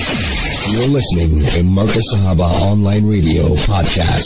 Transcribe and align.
You're 0.00 0.88
listening 0.88 1.40
to 1.40 1.60
Markaz 1.60 2.00
Sahaba 2.14 2.50
Online 2.62 3.06
Radio 3.06 3.48
Podcast. 3.54 4.24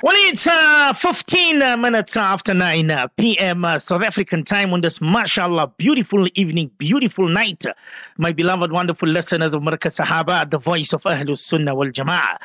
Well, 0.00 0.14
it's 0.28 0.46
uh, 0.46 0.92
15 0.92 1.60
uh, 1.60 1.76
minutes 1.76 2.16
after 2.16 2.54
9 2.54 2.90
uh, 2.90 3.08
p.m. 3.16 3.64
Uh, 3.64 3.80
South 3.80 4.02
African 4.02 4.44
time 4.44 4.72
on 4.72 4.82
this, 4.82 5.00
mashallah, 5.00 5.72
beautiful 5.76 6.28
evening, 6.36 6.70
beautiful 6.78 7.28
night. 7.28 7.64
My 8.16 8.30
beloved, 8.30 8.70
wonderful 8.70 9.08
listeners 9.08 9.54
of 9.54 9.62
Markaz 9.62 9.98
Sahaba, 10.00 10.48
the 10.48 10.58
voice 10.58 10.92
of 10.92 11.02
Ahlus 11.02 11.38
Sunnah 11.38 11.74
wal 11.74 11.88
Jama'ah. 11.88 12.36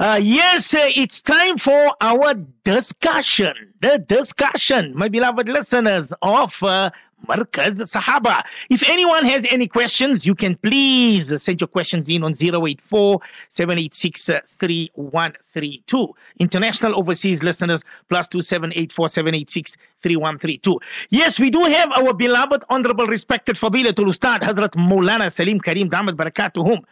Uh, 0.00 0.18
yes, 0.20 0.74
it's 0.76 1.22
time 1.22 1.58
for 1.58 1.94
our 2.00 2.34
discussion. 2.64 3.54
The 3.82 3.98
discussion, 3.98 4.96
my 4.96 5.08
beloved 5.08 5.48
listeners 5.48 6.12
of 6.22 6.60
uh, 6.64 6.90
Markaz 7.26 7.80
Sahaba. 7.82 8.42
If 8.70 8.88
anyone 8.88 9.24
has 9.24 9.46
any 9.50 9.66
questions, 9.68 10.26
you 10.26 10.34
can 10.34 10.56
please 10.56 11.42
send 11.42 11.60
your 11.60 11.68
questions 11.68 12.08
in 12.08 12.22
on 12.22 12.32
084 12.40 13.20
786 13.48 14.30
3132. 14.58 16.14
International 16.38 16.98
overseas 16.98 17.42
listeners, 17.42 17.84
plus 18.08 18.28
2784 18.28 19.08
786 19.08 19.76
3132. 20.04 20.78
Yes, 21.10 21.40
we 21.40 21.50
do 21.50 21.62
have 21.62 21.90
our 21.92 22.12
beloved, 22.12 22.62
honorable, 22.68 23.06
respected 23.06 23.56
Fadilatul 23.56 24.08
Ustad, 24.08 24.42
Hazrat 24.42 24.72
Maulana 24.76 25.32
Salim 25.32 25.58
Karim 25.60 25.88
Damat 25.88 26.14
Barakatuhum. 26.14 26.82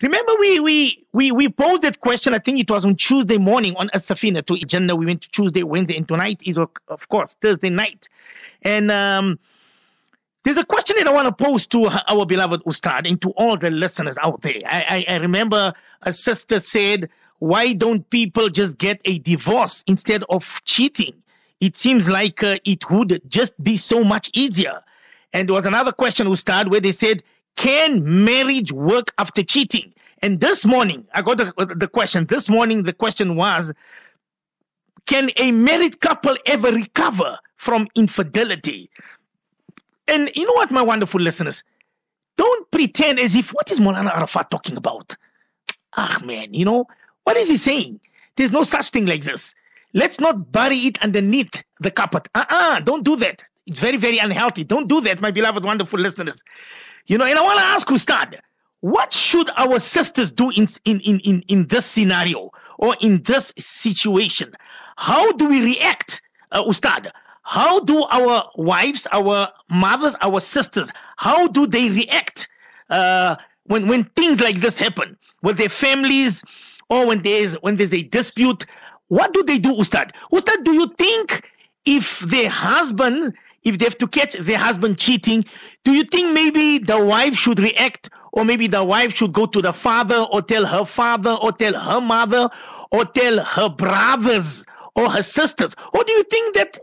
Remember, 0.00 0.32
we, 0.40 0.60
we, 0.60 1.04
we, 1.12 1.32
we 1.32 1.48
posed 1.48 1.82
that 1.82 2.00
question, 2.00 2.34
I 2.34 2.38
think 2.38 2.58
it 2.58 2.70
was 2.70 2.86
on 2.86 2.96
Tuesday 2.96 3.38
morning 3.38 3.74
on 3.76 3.90
As-Safina 3.92 4.44
to 4.46 4.56
Jannah. 4.66 4.96
We 4.96 5.06
went 5.06 5.22
to 5.22 5.30
Tuesday, 5.30 5.62
Wednesday, 5.62 5.96
and 5.96 6.08
tonight 6.08 6.42
is, 6.46 6.58
of 6.58 7.08
course, 7.08 7.34
Thursday 7.40 7.70
night. 7.70 8.08
And, 8.62 8.90
um, 8.90 9.38
there's 10.44 10.56
a 10.56 10.64
question 10.64 10.96
that 10.98 11.06
I 11.06 11.12
want 11.12 11.26
to 11.26 11.44
pose 11.44 11.66
to 11.68 11.88
our 12.08 12.26
beloved 12.26 12.62
Ustad 12.66 13.06
and 13.06 13.20
to 13.22 13.30
all 13.30 13.56
the 13.56 13.70
listeners 13.70 14.16
out 14.22 14.42
there. 14.42 14.60
I, 14.66 15.04
I, 15.08 15.14
I 15.14 15.16
remember 15.18 15.72
a 16.02 16.12
sister 16.12 16.58
said, 16.58 17.08
why 17.38 17.72
don't 17.72 18.08
people 18.10 18.48
just 18.48 18.78
get 18.78 19.00
a 19.04 19.18
divorce 19.18 19.84
instead 19.86 20.24
of 20.28 20.60
cheating? 20.64 21.14
It 21.60 21.76
seems 21.76 22.08
like 22.08 22.42
uh, 22.42 22.58
it 22.64 22.90
would 22.90 23.22
just 23.28 23.60
be 23.62 23.76
so 23.76 24.02
much 24.02 24.30
easier. 24.32 24.80
And 25.32 25.48
there 25.48 25.54
was 25.54 25.66
another 25.66 25.92
question, 25.92 26.26
Ustad, 26.26 26.68
where 26.68 26.80
they 26.80 26.92
said, 26.92 27.22
can 27.56 28.24
marriage 28.24 28.72
work 28.72 29.12
after 29.18 29.42
cheating? 29.42 29.92
And 30.22 30.40
this 30.40 30.64
morning, 30.64 31.06
I 31.14 31.22
got 31.22 31.38
the, 31.38 31.74
the 31.76 31.88
question. 31.88 32.26
This 32.26 32.48
morning, 32.48 32.84
the 32.84 32.92
question 32.92 33.36
was, 33.36 33.72
can 35.06 35.30
a 35.36 35.50
married 35.52 36.00
couple 36.00 36.36
ever 36.46 36.70
recover 36.70 37.38
from 37.56 37.88
infidelity? 37.96 38.88
And 40.12 40.30
you 40.34 40.46
know 40.46 40.52
what, 40.52 40.70
my 40.70 40.82
wonderful 40.82 41.20
listeners? 41.20 41.64
Don't 42.36 42.70
pretend 42.70 43.18
as 43.18 43.34
if 43.34 43.54
what 43.54 43.70
is 43.70 43.80
Molana 43.80 44.14
Arafat 44.14 44.50
talking 44.50 44.76
about? 44.76 45.16
Ah, 45.96 46.18
man, 46.22 46.52
you 46.52 46.66
know, 46.66 46.86
what 47.24 47.38
is 47.38 47.48
he 47.48 47.56
saying? 47.56 47.98
There's 48.36 48.52
no 48.52 48.62
such 48.62 48.90
thing 48.90 49.06
like 49.06 49.22
this. 49.22 49.54
Let's 49.94 50.20
not 50.20 50.52
bury 50.52 50.76
it 50.80 51.02
underneath 51.02 51.62
the 51.80 51.90
carpet. 51.90 52.28
Uh 52.34 52.44
uh-uh, 52.50 52.76
uh, 52.76 52.80
do 52.80 52.92
not 52.92 53.04
do 53.04 53.16
that. 53.16 53.42
It's 53.66 53.78
very, 53.78 53.96
very 53.96 54.18
unhealthy. 54.18 54.64
Don't 54.64 54.86
do 54.86 55.00
that, 55.00 55.22
my 55.22 55.30
beloved, 55.30 55.64
wonderful 55.64 55.98
listeners. 55.98 56.42
You 57.06 57.16
know, 57.16 57.24
and 57.24 57.38
I 57.38 57.42
want 57.42 57.58
to 57.58 57.64
ask 57.64 57.86
Ustad, 57.90 58.38
what 58.80 59.14
should 59.14 59.48
our 59.56 59.78
sisters 59.78 60.30
do 60.30 60.50
in, 60.50 60.68
in, 60.84 61.00
in, 61.00 61.20
in, 61.20 61.42
in 61.48 61.66
this 61.68 61.86
scenario 61.86 62.50
or 62.78 62.96
in 63.00 63.22
this 63.22 63.54
situation? 63.56 64.54
How 64.96 65.32
do 65.32 65.46
we 65.46 65.64
react, 65.64 66.20
uh, 66.50 66.62
Ustad? 66.66 67.12
How 67.42 67.80
do 67.80 68.04
our 68.04 68.50
wives, 68.56 69.06
our 69.12 69.48
mothers, 69.68 70.16
our 70.22 70.40
sisters, 70.40 70.90
how 71.16 71.48
do 71.48 71.66
they 71.66 71.90
react 71.90 72.48
uh, 72.88 73.36
when 73.64 73.88
when 73.88 74.04
things 74.16 74.40
like 74.40 74.56
this 74.56 74.78
happen 74.78 75.16
with 75.42 75.56
their 75.56 75.68
families 75.68 76.44
or 76.88 77.06
when 77.06 77.22
there's 77.22 77.54
when 77.62 77.76
there's 77.76 77.92
a 77.94 78.02
dispute? 78.02 78.66
What 79.08 79.32
do 79.34 79.42
they 79.42 79.58
do, 79.58 79.74
Ustad? 79.74 80.12
Ustad, 80.32 80.64
do 80.64 80.72
you 80.72 80.94
think 80.96 81.50
if 81.84 82.20
their 82.20 82.48
husband, 82.48 83.34
if 83.64 83.78
they 83.78 83.84
have 83.84 83.98
to 83.98 84.06
catch 84.06 84.34
their 84.34 84.58
husband 84.58 84.98
cheating, 84.98 85.44
do 85.84 85.92
you 85.92 86.04
think 86.04 86.32
maybe 86.32 86.78
the 86.78 87.04
wife 87.04 87.34
should 87.34 87.58
react, 87.58 88.08
or 88.32 88.44
maybe 88.44 88.68
the 88.68 88.84
wife 88.84 89.14
should 89.14 89.32
go 89.32 89.46
to 89.46 89.60
the 89.60 89.72
father, 89.72 90.26
or 90.30 90.42
tell 90.42 90.64
her 90.64 90.84
father, 90.84 91.32
or 91.32 91.52
tell 91.52 91.74
her 91.74 92.00
mother, 92.00 92.48
or 92.92 93.04
tell 93.04 93.42
her 93.44 93.68
brothers 93.68 94.64
or 94.94 95.10
her 95.10 95.22
sisters? 95.22 95.74
Or 95.92 96.04
do 96.04 96.12
you 96.12 96.22
think 96.24 96.54
that 96.54 96.78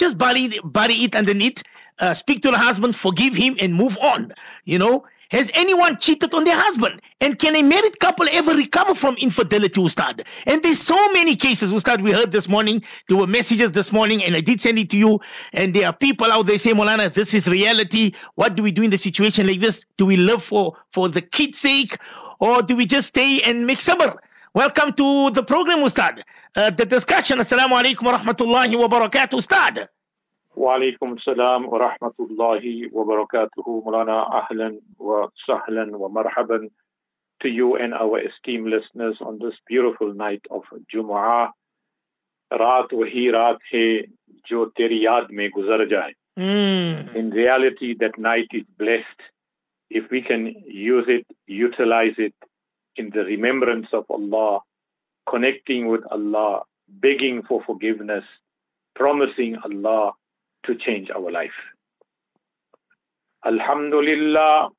just 0.00 0.18
bury, 0.18 0.48
bury 0.64 0.94
it 0.94 1.14
underneath, 1.14 1.62
uh, 2.00 2.14
speak 2.14 2.42
to 2.42 2.50
the 2.50 2.58
husband, 2.58 2.96
forgive 2.96 3.34
him, 3.34 3.56
and 3.60 3.74
move 3.74 3.96
on. 4.00 4.32
You 4.64 4.78
know, 4.78 5.04
has 5.30 5.50
anyone 5.54 5.98
cheated 5.98 6.34
on 6.34 6.44
their 6.44 6.58
husband? 6.58 7.00
And 7.20 7.38
can 7.38 7.54
a 7.54 7.62
married 7.62 8.00
couple 8.00 8.26
ever 8.32 8.52
recover 8.54 8.94
from 8.94 9.14
infidelity, 9.16 9.80
Ustad? 9.80 10.24
And 10.46 10.62
there's 10.62 10.80
so 10.80 11.12
many 11.12 11.36
cases, 11.36 11.72
Ustad, 11.72 12.02
we 12.02 12.10
heard 12.12 12.32
this 12.32 12.48
morning. 12.48 12.82
There 13.06 13.16
were 13.16 13.28
messages 13.28 13.72
this 13.72 13.92
morning, 13.92 14.24
and 14.24 14.34
I 14.34 14.40
did 14.40 14.60
send 14.60 14.78
it 14.78 14.90
to 14.90 14.96
you. 14.96 15.20
And 15.52 15.72
there 15.74 15.86
are 15.86 15.92
people 15.92 16.32
out 16.32 16.46
there 16.46 16.58
saying, 16.58 16.76
Molana, 16.76 17.12
this 17.12 17.32
is 17.34 17.46
reality. 17.46 18.12
What 18.34 18.56
do 18.56 18.62
we 18.62 18.72
do 18.72 18.82
in 18.82 18.90
the 18.90 18.98
situation 18.98 19.46
like 19.46 19.60
this? 19.60 19.84
Do 19.98 20.06
we 20.06 20.16
live 20.16 20.42
for, 20.42 20.76
for 20.92 21.08
the 21.08 21.20
kid's 21.20 21.60
sake? 21.60 21.96
Or 22.40 22.62
do 22.62 22.74
we 22.74 22.86
just 22.86 23.08
stay 23.08 23.40
and 23.42 23.66
make 23.66 23.78
sabr? 23.78 24.16
Welcome 24.52 24.94
to 24.94 25.30
the 25.30 25.44
program, 25.44 25.78
Ustad. 25.84 26.22
Uh, 26.56 26.70
the 26.70 26.84
discussion. 26.84 27.38
Assalamu 27.38 27.80
alaikum 27.80 28.02
wa 28.02 28.18
rahmatullahi 28.18 28.76
wa 28.76 28.88
barakatuh, 28.88 29.34
Ustad. 29.34 29.86
Wa 30.56 30.76
alaikum 30.76 31.16
salam 31.24 31.70
wa 31.70 31.78
rahmatullahi 31.78 32.90
wa 32.90 33.04
barakatuh. 33.04 33.84
Mulana 33.84 34.28
ahlan 34.28 34.80
wa 34.98 35.28
sahlan 35.48 35.92
wa 35.92 36.08
marhaban 36.08 36.68
to 37.42 37.48
you 37.48 37.76
and 37.76 37.94
our 37.94 38.18
esteemed 38.18 38.66
listeners 38.66 39.18
on 39.20 39.38
this 39.38 39.54
beautiful 39.68 40.12
night 40.14 40.42
of 40.50 40.64
Jumu'ah. 40.92 41.50
रात 42.52 42.92
वही 42.92 43.30
raat 43.30 43.58
hai 43.72 44.02
jo 44.50 44.64
teri 44.76 45.04
याद 45.04 45.30
mein 45.30 45.50
guzar 45.56 45.86
जाए 45.86 46.12
hmm. 46.36 47.16
In 47.16 47.30
reality, 47.30 47.94
that 48.00 48.18
night 48.18 48.48
is 48.52 48.64
blessed 48.76 49.20
if 49.90 50.10
we 50.10 50.20
can 50.22 50.46
use 50.66 51.04
it, 51.06 51.24
utilize 51.46 52.14
it, 52.18 52.34
in 52.95 53.09
the 53.13 53.23
remembrance 53.25 53.87
of 53.93 54.05
Allah, 54.09 54.59
connecting 55.29 55.87
with 55.87 56.01
Allah, 56.11 56.63
begging 56.87 57.43
for 57.43 57.63
forgiveness, 57.63 58.23
promising 58.95 59.57
Allah 59.63 60.13
to 60.65 60.75
change 60.75 61.09
our 61.09 61.31
life. 61.31 61.59
Alhamdulillah. 63.45 64.69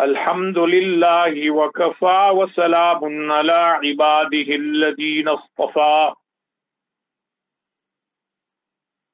الحمد 0.00 0.58
لله 0.58 1.50
وكفى 1.50 2.20
وسلام 2.34 3.32
على 3.32 3.60
عباده 3.82 4.48
الذين 4.54 5.28
اصطفى 5.28 6.12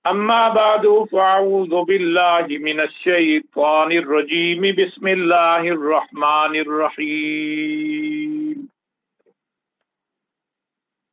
أما 0.08 0.50
بعد 0.50 1.08
فأعوذ 1.12 1.84
بالله 1.84 2.48
من 2.50 2.80
الشيطان 2.80 3.92
الرجيم. 3.92 4.62
بسم 4.62 5.08
الله 5.08 5.58
الرحمن 5.58 6.56
الرحيم. 6.56 8.70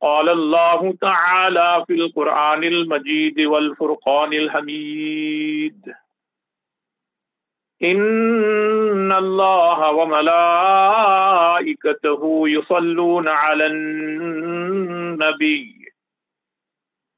قال 0.01 0.29
الله 0.29 0.93
تعالى 1.01 1.83
في 1.87 1.93
القرآن 1.93 2.63
المجيد 2.63 3.41
والفرقان 3.41 4.33
الحميد. 4.33 5.93
إن 7.83 9.11
الله 9.11 9.91
وملائكته 9.91 10.31
يصلون 12.49 13.27
على 13.27 13.65
النبي. 13.65 15.76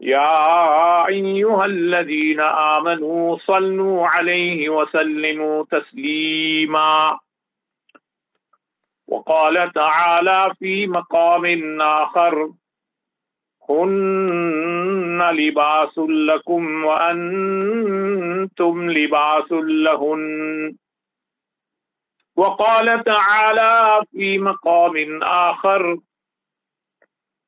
يا 0.02 1.08
أيها 1.08 1.66
الذين 1.66 2.40
آمنوا 2.40 3.38
صلوا 3.38 4.08
عليه 4.08 4.70
وسلموا 4.70 5.66
تسليما. 5.72 7.20
وقال 9.08 9.72
تعالى 9.74 10.54
في 10.60 10.88
مقام 10.88 11.82
آخر 11.82 12.52
هن 13.70 15.30
لباس 15.32 15.98
لكم 15.98 16.86
وأنتم 16.86 18.92
لباس 18.92 19.52
لهن. 19.52 20.76
وقال 22.36 23.04
تعالى 23.04 24.02
في 24.12 24.40
مقام 24.40 25.24
آخر 25.24 25.98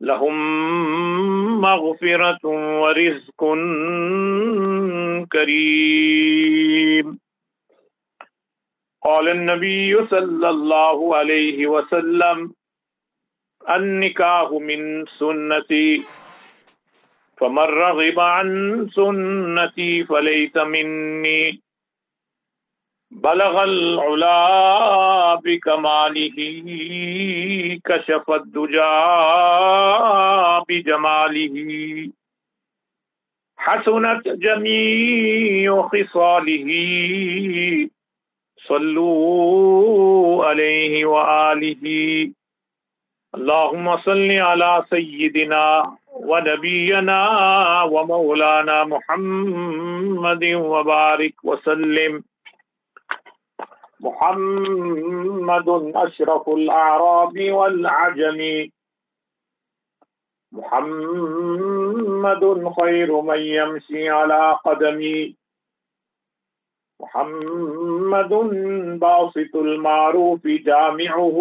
لهم 0.00 1.60
مغفرة 1.60 2.38
ورزق 2.82 3.40
كريم. 5.32 7.18
قال 9.04 9.28
النبي 9.28 10.06
صلى 10.06 10.48
الله 10.50 11.16
عليه 11.16 11.66
وسلم 11.66 12.52
النكاح 13.70 14.50
من 14.50 15.06
سنتي 15.06 16.04
فمن 17.36 17.58
رغب 17.58 18.20
عن 18.20 18.48
سنتي 18.94 20.04
فليس 20.04 20.56
مني. 20.56 21.60
بلغ 23.10 23.64
العلا 23.64 25.34
بكماله 25.34 26.38
كشف 27.84 28.30
الدجى 28.30 28.90
بجماله 30.68 31.56
حسنت 33.56 34.28
جميع 34.28 35.82
خصاله 35.88 36.70
صلوا 38.68 40.44
عليه 40.44 41.04
وآله 41.04 41.84
اللهم 43.34 43.96
صل 43.96 44.30
على 44.30 44.84
سيدنا 44.90 45.96
ونبينا 46.12 47.20
ومولانا 47.82 48.84
محمد 48.84 50.44
وبارك 50.54 51.34
وسلم 51.44 52.24
محمد 54.00 55.68
أشرف 55.96 56.48
الأعراب 56.48 57.50
والعجم. 57.50 58.70
محمد 60.52 62.42
خير 62.80 63.20
من 63.20 63.38
يمشي 63.38 64.08
على 64.08 64.58
قدمي 64.64 65.36
محمد 67.00 68.28
باسط 68.98 69.56
المعروف 69.56 70.46
جامعه. 70.46 71.38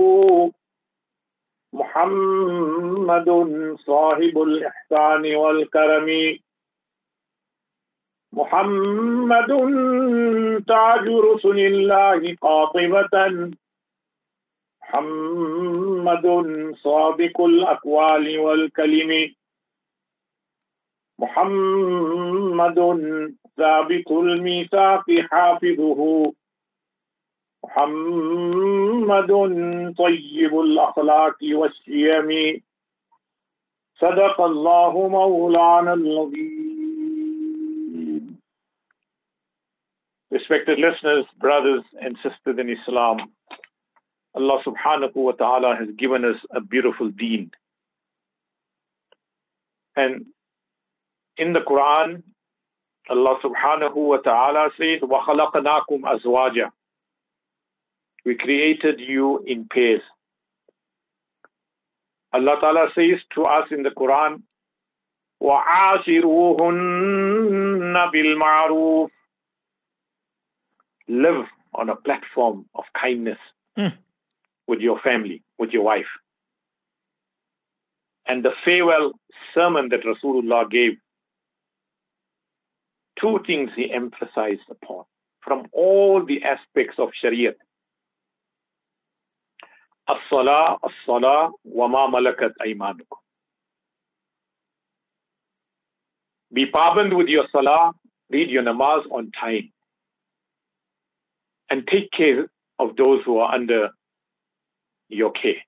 محمد 1.73 3.29
صاحب 3.88 4.41
الإحسان 4.41 5.35
والكرم. 5.35 6.38
محمد 8.33 9.51
تاج 10.67 11.05
رسل 11.07 11.59
الله 11.59 12.35
قاطبة. 12.41 13.15
محمد 14.81 16.25
صادق 16.83 17.41
الأقوال 17.41 18.39
والكلم. 18.39 19.11
محمد 21.19 22.79
ثابت 23.57 24.11
الميثاق 24.11 25.05
حافظه. 25.31 26.01
محمد 27.63 29.31
طيب 29.97 30.53
الأخلاق 30.59 31.37
والشيم 31.53 32.29
صدق 34.01 34.41
الله 34.41 34.93
مولانا 35.07 35.93
العظيم. 35.93 36.69
Respected 40.31 40.78
listeners, 40.78 41.26
brothers 41.38 41.82
and 42.00 42.16
sisters 42.16 42.58
in 42.58 42.69
Islam, 42.69 43.32
Allah 44.34 44.62
subhanahu 44.66 45.14
wa 45.14 45.32
ta'ala 45.32 45.76
has 45.76 45.88
given 45.96 46.25
us 46.25 46.37
a 46.50 46.61
beautiful 46.61 47.11
deen. 47.11 47.52
And 49.96 50.26
in 51.37 51.52
the 51.52 51.61
Quran, 51.61 52.22
Allah 53.08 53.38
subhanahu 53.44 53.94
wa 53.94 54.16
ta'ala 54.16 54.70
says, 54.78 55.00
وَخَلَقْنَاكُمْ 55.02 56.00
أَزْوَاجًا 56.02 56.70
We 58.25 58.34
created 58.34 58.99
you 58.99 59.44
in 59.46 59.69
pairs. 59.69 60.02
Allah 62.32 62.58
ta'ala 62.61 62.88
says 62.94 63.20
to 63.34 63.44
us 63.44 63.69
in 63.70 63.82
the 63.84 63.90
Quran, 63.90 64.43
وَعَاشِرُوهُنَّ 65.40 66.72
بِالْمَعْرُوفِ 68.12 69.11
Live 71.09 71.47
on 71.73 71.89
a 71.89 71.95
platform 71.95 72.69
of 72.73 72.85
kindness 72.94 73.39
Mm. 73.77 73.97
with 74.67 74.79
your 74.81 75.00
family, 75.00 75.44
with 75.57 75.71
your 75.71 75.83
wife. 75.83 76.09
And 78.25 78.44
the 78.45 78.51
farewell 78.63 79.13
sermon 79.53 79.89
that 79.89 80.01
Rasulullah 80.03 80.69
gave, 80.69 81.00
two 83.19 83.39
things 83.45 83.71
he 83.75 83.91
emphasized 83.91 84.69
upon 84.69 85.06
from 85.41 85.67
all 85.71 86.23
the 86.23 86.44
aspects 86.44 87.00
of 87.00 87.09
Shariah. 87.21 87.55
As-salah, 90.07 90.77
as-salah, 90.83 91.51
wa 91.63 91.88
ma 91.88 92.07
malakat 92.07 92.53
aymanukum. 92.62 93.17
Be 96.51 96.65
pardoned 96.65 97.13
with 97.15 97.27
your 97.27 97.47
salah, 97.51 97.94
read 98.29 98.50
your 98.50 98.63
namaz 98.63 99.05
on 99.12 99.31
time 99.31 99.71
And 101.70 101.87
take 101.88 102.11
care 102.11 102.46
of 102.78 102.96
those 102.96 103.25
who 103.25 103.38
are 103.38 103.55
under 103.55 103.90
your 105.08 105.32
care, 105.32 105.62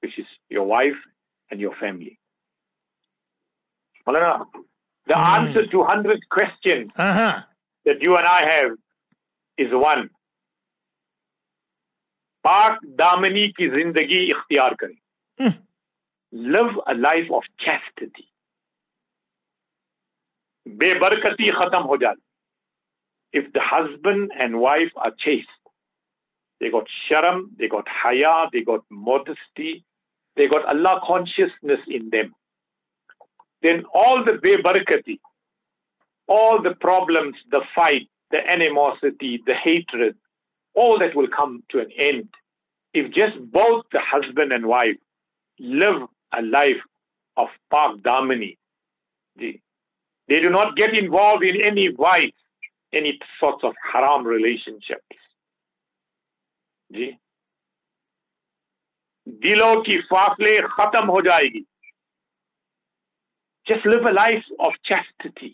which 0.00 0.18
is 0.18 0.26
your 0.48 0.64
wife 0.64 0.96
and 1.50 1.60
your 1.60 1.74
family. 1.74 2.18
Maulana, 4.06 4.46
the 5.06 5.14
Hmm. 5.14 5.34
answer 5.36 5.66
to 5.66 5.78
100 5.82 6.28
questions 6.28 6.92
Uh-huh. 6.96 7.42
that 7.84 8.02
you 8.02 8.16
and 8.16 8.26
I 8.26 8.40
have 8.50 8.72
is 9.58 9.72
one. 9.72 10.08
पाक 12.44 12.78
दामनी 12.98 13.48
की 13.58 13.68
जिंदगी 13.68 14.18
इख्तियार 14.30 14.74
करें 14.82 14.98
Hmm. 15.40 15.54
live 16.32 16.76
a 16.86 16.94
life 16.94 17.30
of 17.30 17.42
chastity 17.64 18.24
बेबरकती 20.66 21.50
खत्म 21.58 21.82
हो 21.90 21.96
जाती 21.96 22.22
if 23.33 23.51
the 23.53 23.59
husband 23.61 24.31
and 24.37 24.59
wife 24.59 24.91
are 24.95 25.11
chaste 25.17 25.47
they 26.59 26.69
got 26.69 26.87
sharam 27.09 27.45
they 27.57 27.67
got 27.67 27.87
haya 27.87 28.47
they 28.53 28.61
got 28.61 28.83
modesty 28.89 29.83
they 30.35 30.47
got 30.47 30.65
Allah 30.65 31.01
consciousness 31.05 31.79
in 31.87 32.09
them 32.09 32.33
then 33.61 33.83
all 33.93 34.23
the 34.23 34.33
bebarakati 34.33 35.19
all 36.27 36.61
the 36.61 36.75
problems 36.75 37.35
the 37.51 37.61
fight 37.75 38.07
the 38.31 38.41
animosity 38.49 39.41
the 39.45 39.53
hatred 39.53 40.15
all 40.73 40.97
that 40.99 41.15
will 41.15 41.27
come 41.27 41.63
to 41.69 41.79
an 41.79 41.91
end 41.97 42.29
if 42.93 43.11
just 43.11 43.37
both 43.51 43.85
the 43.91 43.99
husband 43.99 44.51
and 44.53 44.65
wife 44.65 44.97
live 45.59 46.01
a 46.37 46.41
life 46.41 46.81
of 47.37 47.47
Pak 47.71 47.97
Damani. 47.97 48.57
They, 49.35 49.61
they 50.27 50.41
do 50.41 50.49
not 50.49 50.75
get 50.75 50.95
involved 50.95 51.43
in 51.43 51.61
any 51.61 51.87
vice, 51.87 52.31
any 52.92 53.18
sorts 53.38 53.64
of 53.64 53.74
haram 53.92 54.26
relationships. 54.26 55.16
जी 56.90 57.16
दिलों 59.26 59.74
की 59.86 59.96
फासले 60.10 60.58
खत्म 60.74 61.06
हो 61.06 61.20
जाएगी 61.22 61.64
just 63.66 63.84
live 63.84 64.06
a 64.06 64.12
life 64.12 64.46
of 64.58 64.72
chastity 64.90 65.50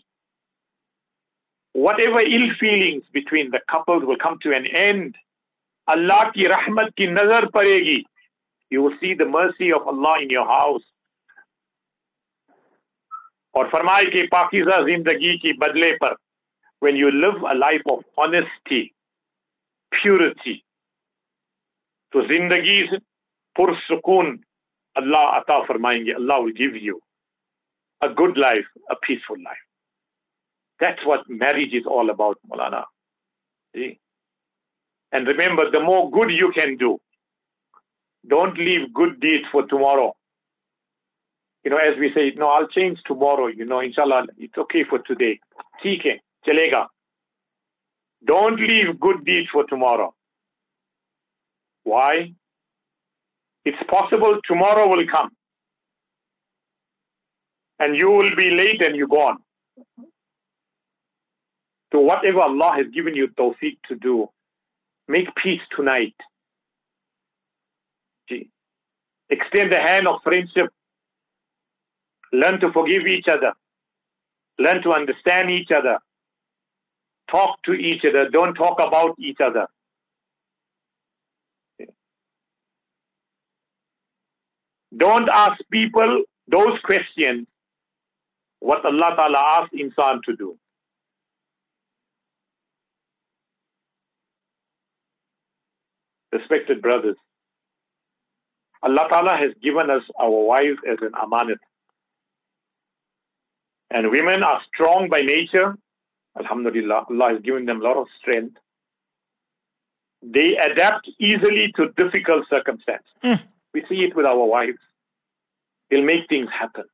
whatever 1.85 2.21
ill 2.21 2.49
feelings 2.59 3.03
between 3.11 3.51
the 3.51 3.59
couples 3.73 4.05
will 4.05 4.21
come 4.25 4.37
to 4.45 4.55
an 4.55 4.65
end 4.65 5.17
Allah 5.87 6.31
की 6.35 6.45
रहमत 6.47 6.93
की 6.97 7.07
नजर 7.07 7.45
पड़ेगी 7.57 8.01
you 8.71 8.81
will 8.81 8.97
see 9.01 9.13
the 9.13 9.25
mercy 9.25 9.73
of 9.73 9.87
Allah 9.93 10.19
in 10.21 10.29
your 10.29 10.47
house 10.47 10.91
और 13.55 13.69
फरमाए 13.71 14.05
कि 14.13 14.23
पाकिजा 14.31 14.79
जिंदगी 14.87 15.37
की 15.37 15.53
बदले 15.59 15.91
पर 16.03 16.15
when 16.80 16.96
you 16.96 17.10
live 17.10 17.42
a 17.42 17.54
life 17.54 17.82
of 17.88 18.00
honesty, 18.18 18.94
purity. 19.90 20.64
To 22.12 22.22
zindagi 22.22 22.88
pur 23.54 23.76
sukoon. 23.88 24.40
Allah 24.96 25.42
ata. 25.48 25.64
Allah 25.72 26.42
will 26.42 26.52
give 26.52 26.74
you 26.76 27.00
a 28.02 28.08
good 28.08 28.36
life, 28.36 28.66
a 28.90 28.96
peaceful 28.96 29.36
life. 29.36 29.64
That's 30.80 31.04
what 31.04 31.28
marriage 31.28 31.72
is 31.74 31.84
all 31.86 32.10
about, 32.10 32.38
Malana. 32.50 32.84
See? 33.74 34.00
And 35.12 35.26
remember, 35.26 35.70
the 35.70 35.80
more 35.80 36.10
good 36.10 36.30
you 36.30 36.50
can 36.52 36.76
do, 36.76 36.98
don't 38.26 38.56
leave 38.58 38.92
good 38.92 39.20
deeds 39.20 39.44
for 39.52 39.66
tomorrow. 39.66 40.14
You 41.64 41.70
know, 41.70 41.76
as 41.76 41.98
we 41.98 42.12
say, 42.14 42.32
no, 42.36 42.48
I'll 42.48 42.68
change 42.68 42.98
tomorrow. 43.04 43.48
You 43.48 43.66
know, 43.66 43.80
inshallah, 43.80 44.26
it's 44.38 44.56
okay 44.56 44.84
for 44.84 44.98
today. 44.98 45.40
Seeking. 45.82 46.20
चलेगा. 46.47 46.87
Don't 48.25 48.59
leave 48.59 48.99
good 48.99 49.23
deeds 49.25 49.49
for 49.51 49.63
tomorrow. 49.65 50.13
Why? 51.83 52.33
It's 53.65 53.83
possible 53.87 54.39
tomorrow 54.47 54.87
will 54.87 55.05
come. 55.07 55.29
And 57.79 57.95
you 57.95 58.09
will 58.09 58.35
be 58.35 58.51
late 58.51 58.81
and 58.81 58.95
you're 58.95 59.07
gone. 59.07 59.37
So 61.91 61.99
whatever 61.99 62.41
Allah 62.41 62.73
has 62.75 62.87
given 62.93 63.15
you 63.15 63.27
tawfiq 63.27 63.77
to 63.89 63.95
do, 63.95 64.29
make 65.07 65.33
peace 65.35 65.61
tonight. 65.75 66.15
Extend 69.29 69.71
the 69.71 69.79
hand 69.79 70.07
of 70.07 70.21
friendship. 70.23 70.67
Learn 72.31 72.59
to 72.59 72.71
forgive 72.71 73.07
each 73.07 73.27
other. 73.27 73.53
Learn 74.59 74.81
to 74.83 74.93
understand 74.93 75.49
each 75.51 75.71
other. 75.71 75.99
Talk 77.30 77.62
to 77.64 77.72
each 77.72 78.04
other. 78.04 78.28
Don't 78.28 78.54
talk 78.54 78.80
about 78.80 79.14
each 79.18 79.38
other. 79.40 79.66
Don't 84.96 85.28
ask 85.28 85.62
people 85.70 86.24
those 86.48 86.78
questions 86.82 87.46
what 88.58 88.84
Allah 88.84 89.14
Ta'ala 89.16 89.38
asked 89.38 89.72
insan 89.72 90.22
to 90.24 90.36
do. 90.36 90.58
Respected 96.32 96.82
brothers, 96.82 97.16
Allah 98.82 99.06
Ta'ala 99.08 99.36
has 99.36 99.52
given 99.62 99.90
us 99.90 100.02
our 100.18 100.30
wives 100.30 100.78
as 100.88 100.98
an 101.02 101.12
amanat. 101.12 101.58
And 103.90 104.10
women 104.10 104.42
are 104.42 104.60
strong 104.72 105.08
by 105.08 105.20
nature. 105.20 105.76
Alhamdulillah, 106.38 107.06
Allah 107.10 107.32
has 107.34 107.42
given 107.42 107.66
them 107.66 107.80
a 107.80 107.84
lot 107.84 107.96
of 107.96 108.06
strength. 108.20 108.56
They 110.22 110.56
adapt 110.56 111.08
easily 111.18 111.72
to 111.76 111.90
difficult 111.96 112.48
circumstances. 112.48 113.06
Mm. 113.24 113.42
We 113.72 113.84
see 113.88 114.04
it 114.04 114.14
with 114.14 114.26
our 114.26 114.44
wives. 114.44 114.78
They'll 115.90 116.04
make 116.04 116.28
things 116.28 116.48
happen. 116.52 116.84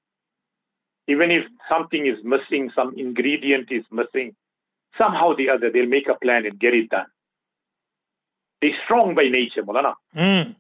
Even 1.09 1.31
if 1.31 1.45
something 1.69 2.07
is 2.07 2.19
missing, 2.25 2.71
some 2.75 2.95
ingredient 2.97 3.71
is 3.71 3.85
missing, 3.91 4.35
somehow 4.99 5.29
or 5.29 5.37
the 5.37 5.51
other, 5.51 5.71
they'll 5.71 5.87
make 5.87 6.09
a 6.09 6.15
plan 6.15 6.47
and 6.47 6.59
get 6.59 6.75
it 6.75 6.89
done. 6.89 7.07
They're 8.61 8.79
strong 8.85 9.15
by 9.15 9.25
nature, 9.25 9.63
Mulana. 9.63 9.95
Mm. 10.17 10.57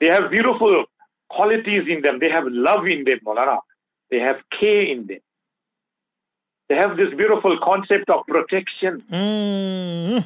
They 0.00 0.06
have 0.06 0.30
beautiful 0.30 0.84
qualities 1.28 1.84
in 1.88 2.02
them. 2.02 2.18
They 2.18 2.30
have 2.30 2.44
love 2.46 2.86
in 2.86 3.04
them, 3.04 3.20
Mulana. 3.24 3.58
They 4.10 4.18
have 4.18 4.38
care 4.58 4.82
in 4.82 5.06
them. 5.06 5.18
They 6.68 6.74
have 6.76 6.96
this 6.96 7.14
beautiful 7.14 7.58
concept 7.62 8.10
of 8.10 8.26
protection. 8.26 9.02
Mm. 9.10 10.24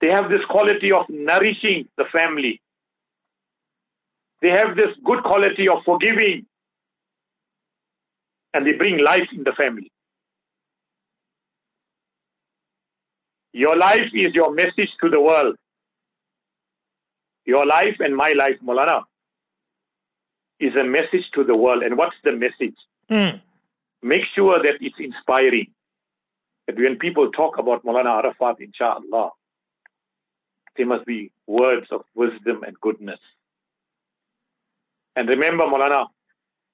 They 0.00 0.08
have 0.08 0.30
this 0.30 0.44
quality 0.48 0.92
of 0.92 1.08
nourishing 1.08 1.88
the 1.96 2.06
family. 2.06 2.60
They 4.40 4.48
have 4.48 4.76
this 4.76 4.88
good 5.04 5.22
quality 5.22 5.68
of 5.68 5.84
forgiving. 5.84 6.46
And 8.54 8.66
they 8.66 8.72
bring 8.72 8.98
life 8.98 9.28
in 9.32 9.44
the 9.44 9.52
family. 9.52 9.90
Your 13.52 13.76
life 13.76 14.10
is 14.14 14.34
your 14.34 14.52
message 14.52 14.90
to 15.02 15.10
the 15.10 15.20
world. 15.20 15.56
Your 17.44 17.66
life 17.66 17.96
and 18.00 18.16
my 18.16 18.32
life, 18.32 18.56
Molana, 18.64 19.02
is 20.58 20.74
a 20.76 20.84
message 20.84 21.30
to 21.34 21.44
the 21.44 21.54
world. 21.54 21.82
And 21.82 21.96
what's 21.98 22.16
the 22.24 22.32
message? 22.32 22.76
Mm. 23.10 23.40
Make 24.02 24.22
sure 24.34 24.62
that 24.62 24.76
it's 24.80 24.96
inspiring. 24.98 25.68
That 26.66 26.76
when 26.76 26.98
people 26.98 27.30
talk 27.30 27.58
about 27.58 27.84
Molana 27.84 28.22
Arafat, 28.22 28.56
inshallah, 28.60 29.30
there 30.76 30.86
must 30.86 31.04
be 31.06 31.30
words 31.46 31.86
of 31.90 32.02
wisdom 32.14 32.62
and 32.66 32.78
goodness. 32.80 33.20
And 35.14 35.28
remember, 35.28 35.64
Molana, 35.64 36.06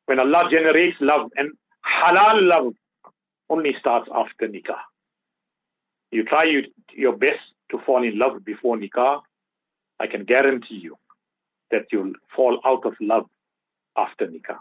when 0.07 0.21
Allah 0.21 0.49
generates 0.51 0.97
love, 1.01 1.31
and 1.37 1.51
halal 1.85 2.49
love 2.49 2.75
only 3.51 3.75
starts 3.81 4.09
after 4.15 4.47
nikah. 4.49 4.81
You 6.11 6.25
try 6.25 6.45
you, 6.45 6.65
your 6.95 7.17
best 7.17 7.41
to 7.71 7.79
fall 7.85 8.03
in 8.03 8.19
love 8.19 8.45
before 8.45 8.77
nikah, 8.77 9.21
I 10.01 10.07
can 10.07 10.25
guarantee 10.25 10.77
you 10.77 10.97
that 11.71 11.87
you'll 11.93 12.13
fall 12.35 12.61
out 12.65 12.87
of 12.87 12.95
love 13.01 13.27
after 13.97 14.27
nikah. 14.27 14.59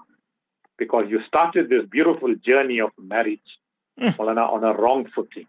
Because 0.78 1.06
you 1.10 1.22
started 1.28 1.70
this 1.70 1.86
beautiful 1.90 2.36
journey 2.36 2.80
of 2.80 2.92
marriage, 3.00 3.40
mm. 4.00 4.16
Molana, 4.16 4.52
on 4.52 4.64
a 4.64 4.74
wrong 4.74 5.08
footing. 5.14 5.48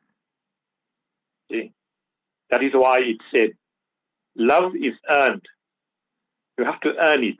See? 1.51 1.73
That 2.51 2.63
is 2.63 2.73
why 2.73 3.01
it 3.01 3.19
said, 3.31 3.51
Love 4.37 4.73
is 4.77 4.95
earned. 5.11 5.43
You 6.57 6.65
have 6.65 6.81
to 6.81 6.95
earn 6.99 7.25
it. 7.25 7.37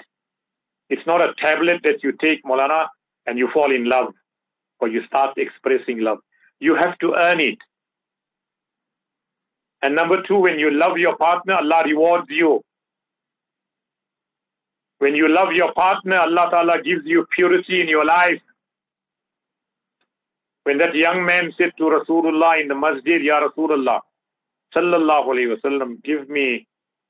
It's 0.91 1.07
not 1.07 1.23
a 1.23 1.35
tablet 1.41 1.83
that 1.85 2.03
you 2.03 2.13
take, 2.13 2.43
Molana, 2.45 2.89
and 3.27 3.39
you 3.39 3.49
fall 3.53 3.75
in 3.75 3.85
love 3.85 4.15
or 4.81 4.89
you 4.89 5.05
start 5.07 5.37
expressing 5.37 6.01
love. 6.01 6.19
You 6.61 6.75
have 6.75 6.99
to 6.99 7.15
earn 7.15 7.41
it. 7.41 7.59
And 9.83 9.95
number 9.95 10.23
two, 10.23 10.39
when 10.39 10.59
you 10.59 10.71
love 10.71 10.99
your 10.99 11.17
partner, 11.17 11.55
Allah 11.55 11.83
rewards 11.85 12.27
you. 12.29 12.63
When 14.99 15.15
you 15.15 15.29
love 15.29 15.53
your 15.53 15.73
partner, 15.73 16.17
Allah 16.17 16.49
Ta'ala 16.51 16.83
gives 16.83 17.07
you 17.07 17.27
purity 17.31 17.81
in 17.81 17.89
your 17.89 18.05
life. 18.05 18.41
When 20.65 20.79
that 20.79 20.95
young 20.95 21.25
man 21.25 21.53
said 21.57 21.73
to 21.79 21.85
Rasulullah 21.85 22.61
in 22.61 22.69
the 22.69 22.75
masjid, 22.75 23.23
Ya 23.23 23.41
Rasulullah, 23.41 24.01
Sallallahu 24.75 25.27
Alaihi 25.27 25.57
Wasallam, 25.57 26.03
give 26.03 26.29
me 26.29 26.67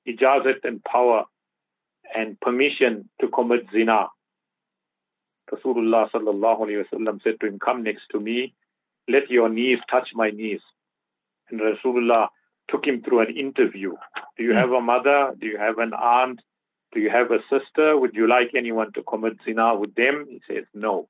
ijazat 0.06 0.64
and 0.64 0.82
power 0.84 1.24
and 2.14 2.40
permission 2.40 3.08
to 3.20 3.28
commit 3.28 3.66
zina. 3.72 4.08
Rasulullah 5.52 6.10
sallallahu 6.10 6.60
alayhi 6.60 6.84
wasallam 6.84 7.22
said 7.22 7.40
to 7.40 7.46
him, 7.46 7.58
come 7.58 7.82
next 7.82 8.02
to 8.12 8.20
me, 8.20 8.54
let 9.08 9.30
your 9.30 9.48
knees 9.48 9.78
touch 9.90 10.10
my 10.14 10.30
knees. 10.30 10.60
And 11.50 11.60
Rasulullah 11.60 12.28
took 12.70 12.86
him 12.86 13.02
through 13.02 13.20
an 13.20 13.36
interview. 13.36 13.94
Do 14.36 14.44
you 14.44 14.52
have 14.54 14.72
a 14.72 14.80
mother? 14.80 15.34
Do 15.38 15.46
you 15.46 15.58
have 15.58 15.78
an 15.78 15.92
aunt? 15.94 16.40
Do 16.92 17.00
you 17.00 17.10
have 17.10 17.30
a 17.30 17.40
sister? 17.50 17.96
Would 17.96 18.14
you 18.14 18.26
like 18.26 18.52
anyone 18.54 18.92
to 18.94 19.02
commit 19.02 19.38
zina 19.44 19.74
with 19.76 19.94
them? 19.94 20.26
He 20.28 20.40
says, 20.48 20.64
no. 20.74 21.08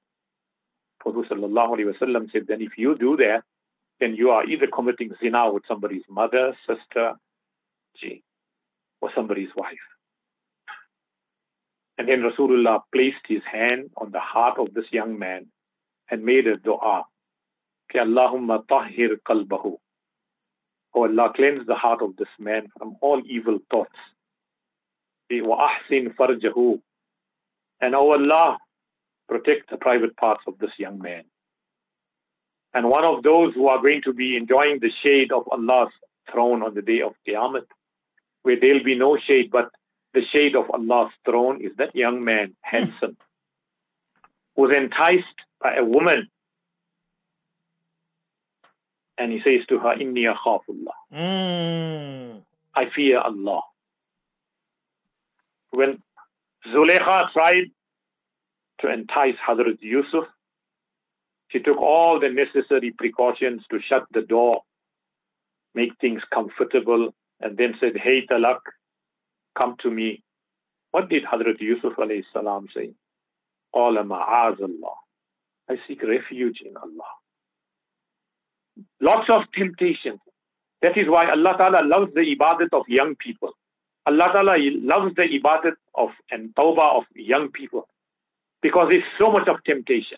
Prophet 1.01 1.31
wasallam 1.31 2.33
said, 2.33 2.47
then 2.49 2.61
if 2.61 2.77
you 2.77 2.97
do 2.97 3.17
that, 3.19 3.45
then 4.01 4.15
you 4.15 4.31
are 4.31 4.45
either 4.45 4.67
committing 4.67 5.13
zina 5.21 5.51
with 5.53 5.63
somebody's 5.69 6.03
mother, 6.09 6.57
sister, 6.67 7.15
gee, 8.01 8.23
or 9.01 9.11
somebody's 9.15 9.51
wife. 9.57 9.79
And 11.97 12.09
then 12.09 12.23
Rasulullah 12.23 12.81
placed 12.93 13.27
his 13.27 13.43
hand 13.51 13.91
on 13.97 14.13
the 14.13 14.21
heart 14.21 14.59
of 14.59 14.73
this 14.75 14.87
young 14.93 15.19
man 15.19 15.47
and 16.11 16.25
made 16.25 16.47
a 16.47 16.57
dua. 16.57 17.05
Allahumma 17.95 18.65
tahhir 18.67 19.17
qalbahu. 19.27 19.77
Oh 20.95 21.03
Allah, 21.03 21.33
cleanse 21.35 21.67
the 21.67 21.75
heart 21.75 22.03
of 22.03 22.17
this 22.17 22.29
man 22.39 22.69
from 22.77 22.97
all 23.01 23.21
evil 23.27 23.59
thoughts. 23.71 23.99
Wa 25.31 25.69
ahsin 25.69 26.15
farjahu. 26.15 26.81
And 27.81 27.95
oh 27.95 28.13
Allah, 28.13 28.59
protect 29.29 29.71
the 29.71 29.77
private 29.77 30.17
parts 30.17 30.43
of 30.47 30.59
this 30.59 30.73
young 30.79 30.99
man. 30.99 31.25
And 32.75 32.89
one 32.91 33.05
of 33.05 33.23
those 33.23 33.55
who 33.55 33.69
are 33.69 33.79
going 33.79 34.03
to 34.03 34.13
be 34.13 34.37
enjoying 34.37 34.79
the 34.81 34.91
shade 35.05 35.33
of 35.33 35.49
Allah's 35.51 35.93
throne 36.31 36.63
on 36.63 36.75
the 36.75 36.83
day 36.83 37.01
of 37.01 37.15
Qiyamah 37.27 37.63
where 38.43 38.59
there'll 38.59 38.83
be 38.83 38.95
no 38.95 39.19
shade, 39.19 39.51
but 39.51 39.71
the 40.15 40.23
shade 40.33 40.57
of 40.57 40.71
Allah's 40.71 41.13
throne 41.25 41.61
is 41.63 41.73
that 41.77 41.95
young 41.95 42.25
man, 42.25 42.55
handsome, 42.63 43.17
was 44.57 44.75
enticed 44.75 45.25
by 45.61 45.75
a 45.75 45.85
woman. 45.85 46.29
And 49.17 49.33
he 49.33 49.41
says 49.41 49.67
to 49.69 49.79
her, 49.79 49.97
Inni 49.97 50.33
akhafullah. 50.33 50.97
Mm. 51.13 52.43
I 52.75 52.89
fear 52.95 53.19
Allah. 53.19 53.63
When 55.79 56.03
Zuleikha 56.75 57.31
tried 57.33 57.71
to 58.81 58.93
entice 58.93 59.37
Hazrat 59.49 59.79
Yusuf, 59.81 60.25
she 61.53 61.61
took 61.61 61.77
all 61.77 62.19
the 62.19 62.31
necessary 62.31 62.91
precautions 62.91 63.63
to 63.71 63.79
shut 63.89 64.03
the 64.13 64.23
door, 64.23 64.63
make 65.77 65.93
things 66.01 66.21
comfortable, 66.35 67.15
and 67.41 67.57
then 67.57 67.75
said, 67.79 67.93
Hey 67.97 68.27
Talak, 68.27 68.59
come 69.57 69.77
to 69.83 69.89
me. 69.89 70.25
What 70.91 71.09
did 71.11 71.23
Hadrat 71.23 71.61
Yusuf 71.61 71.93
alayhi 71.95 72.25
salam 72.33 72.67
say? 72.75 72.91
Qala 73.73 74.05
ma'azallah. 74.05 74.97
I 75.71 75.77
seek 75.87 76.03
refuge 76.03 76.61
in 76.67 76.77
Allah. 76.77 77.13
Lots 79.01 79.31
of 79.31 79.43
temptations. 79.57 80.19
That 80.83 80.99
is 80.99 81.07
why 81.07 81.31
Allah 81.31 81.55
Ta'ala 81.57 81.87
loves 81.87 82.13
the 82.15 82.35
ibadat 82.35 82.71
of 82.73 82.89
young 82.89 83.15
people. 83.15 83.53
Allah 84.09 84.31
Ta'ala 84.33 84.57
loves 84.93 85.15
the 85.17 85.23
ibadat 85.23 85.77
of 85.95 86.11
and 86.31 86.55
tawbah 86.55 86.99
of 86.99 87.05
young 87.15 87.51
people. 87.51 87.87
Because 88.63 88.89
there's 88.91 89.05
so 89.19 89.31
much 89.31 89.47
of 89.49 89.63
temptation. 89.65 90.17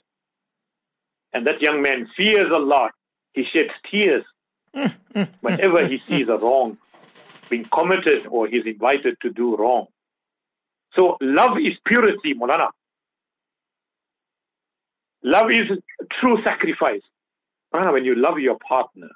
And 1.32 1.46
that 1.46 1.60
young 1.60 1.82
man 1.82 2.08
fears 2.16 2.52
Allah. 2.52 2.90
He 3.32 3.44
sheds 3.44 3.72
tears 3.90 4.24
whenever 5.40 5.86
he 5.86 6.00
sees 6.08 6.28
a 6.28 6.38
wrong 6.38 6.78
being 7.50 7.64
committed 7.64 8.26
or 8.28 8.46
he's 8.46 8.64
invited 8.64 9.16
to 9.20 9.30
do 9.30 9.56
wrong. 9.56 9.86
So 10.94 11.16
love 11.20 11.58
is 11.58 11.74
purity, 11.84 12.34
Mulana. 12.34 12.68
Love 15.22 15.50
is 15.50 15.66
true 16.20 16.40
sacrifice. 16.44 17.02
Mulana, 17.74 17.92
when 17.92 18.04
you 18.04 18.14
love 18.14 18.38
your 18.38 18.56
partner, 18.66 19.10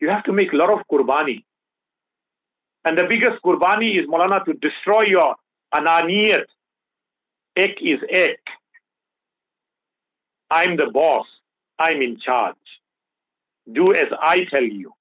you 0.00 0.10
have 0.10 0.24
to 0.24 0.32
make 0.32 0.52
a 0.52 0.56
lot 0.56 0.70
of 0.70 0.80
qurbani. 0.92 1.44
And 2.86 2.96
the 2.96 3.04
biggest 3.04 3.42
qurbani 3.42 4.00
is, 4.00 4.06
Molana, 4.06 4.44
to 4.44 4.52
destroy 4.52 5.02
your 5.02 5.34
ananiyat. 5.74 6.44
Ek 7.56 7.78
is 7.82 7.98
ek. 8.08 8.38
I'm 10.48 10.76
the 10.76 10.86
boss. 10.86 11.26
I'm 11.80 12.00
in 12.00 12.20
charge. 12.20 12.54
Do 13.70 13.92
as 13.92 14.06
I 14.22 14.44
tell 14.44 14.62
you. 14.62 14.92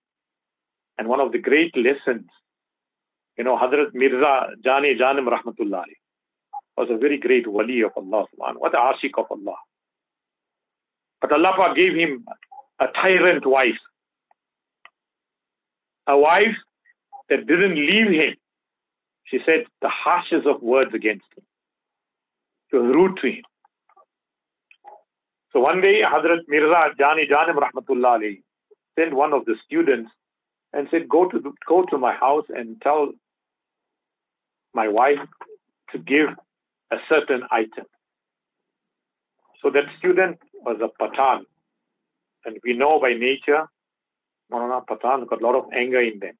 And 0.97 1.07
one 1.07 1.19
of 1.19 1.31
the 1.31 1.37
great 1.37 1.77
lessons, 1.77 2.27
you 3.37 3.43
know, 3.43 3.55
Hazrat 3.55 3.93
Mirza 3.93 4.47
Jani 4.63 4.95
Janim 4.95 5.27
Rahmatullah 5.27 5.83
was 6.75 6.87
a 6.89 6.97
very 6.97 7.19
great 7.19 7.45
wali 7.45 7.81
of 7.83 7.91
Allah 7.95 8.25
What 8.57 8.73
a 8.73 8.77
ashik 8.77 9.11
of 9.19 9.27
Allah. 9.29 9.57
But 11.21 11.33
Allah 11.33 11.73
gave 11.75 11.93
him 11.93 12.25
a 12.79 12.87
tyrant 12.87 13.45
wife. 13.45 13.77
A 16.07 16.17
wife 16.17 16.55
that 17.29 17.47
didn't 17.47 17.75
leave 17.75 18.09
him. 18.09 18.35
She 19.25 19.39
said 19.45 19.65
the 19.81 19.89
harshest 19.89 20.45
of 20.45 20.61
words 20.61 20.93
against 20.93 21.25
him. 21.35 21.43
She 22.69 22.77
was 22.77 22.93
rude 22.93 23.17
to 23.21 23.27
him. 23.27 23.43
So 25.51 25.59
one 25.59 25.81
day 25.81 26.01
Hazrat 26.01 26.41
Mirza 26.47 26.91
Jani 26.99 27.27
Janim 27.27 27.55
Rahmatullah 27.55 28.41
sent 28.97 29.13
one 29.13 29.33
of 29.33 29.45
the 29.45 29.55
students 29.65 30.11
and 30.73 30.87
said, 30.91 31.07
go 31.07 31.27
to, 31.27 31.39
the, 31.39 31.53
go 31.65 31.83
to 31.83 31.97
my 31.97 32.13
house 32.13 32.45
and 32.49 32.81
tell 32.81 33.13
my 34.73 34.89
wife 34.89 35.19
to 35.91 35.97
give 35.97 36.29
a 36.91 36.97
certain 37.07 37.43
item. 37.49 37.85
So 39.61 39.69
that 39.71 39.85
student 39.97 40.39
was 40.53 40.77
a 40.81 40.89
Pathan. 41.01 41.43
And 42.45 42.59
we 42.63 42.73
know 42.73 42.99
by 42.99 43.13
nature, 43.13 43.67
Maulana 44.51 44.85
Pathan 44.85 45.27
got 45.27 45.41
a 45.41 45.45
lot 45.45 45.55
of 45.55 45.65
anger 45.73 46.01
in 46.01 46.19
them. 46.19 46.37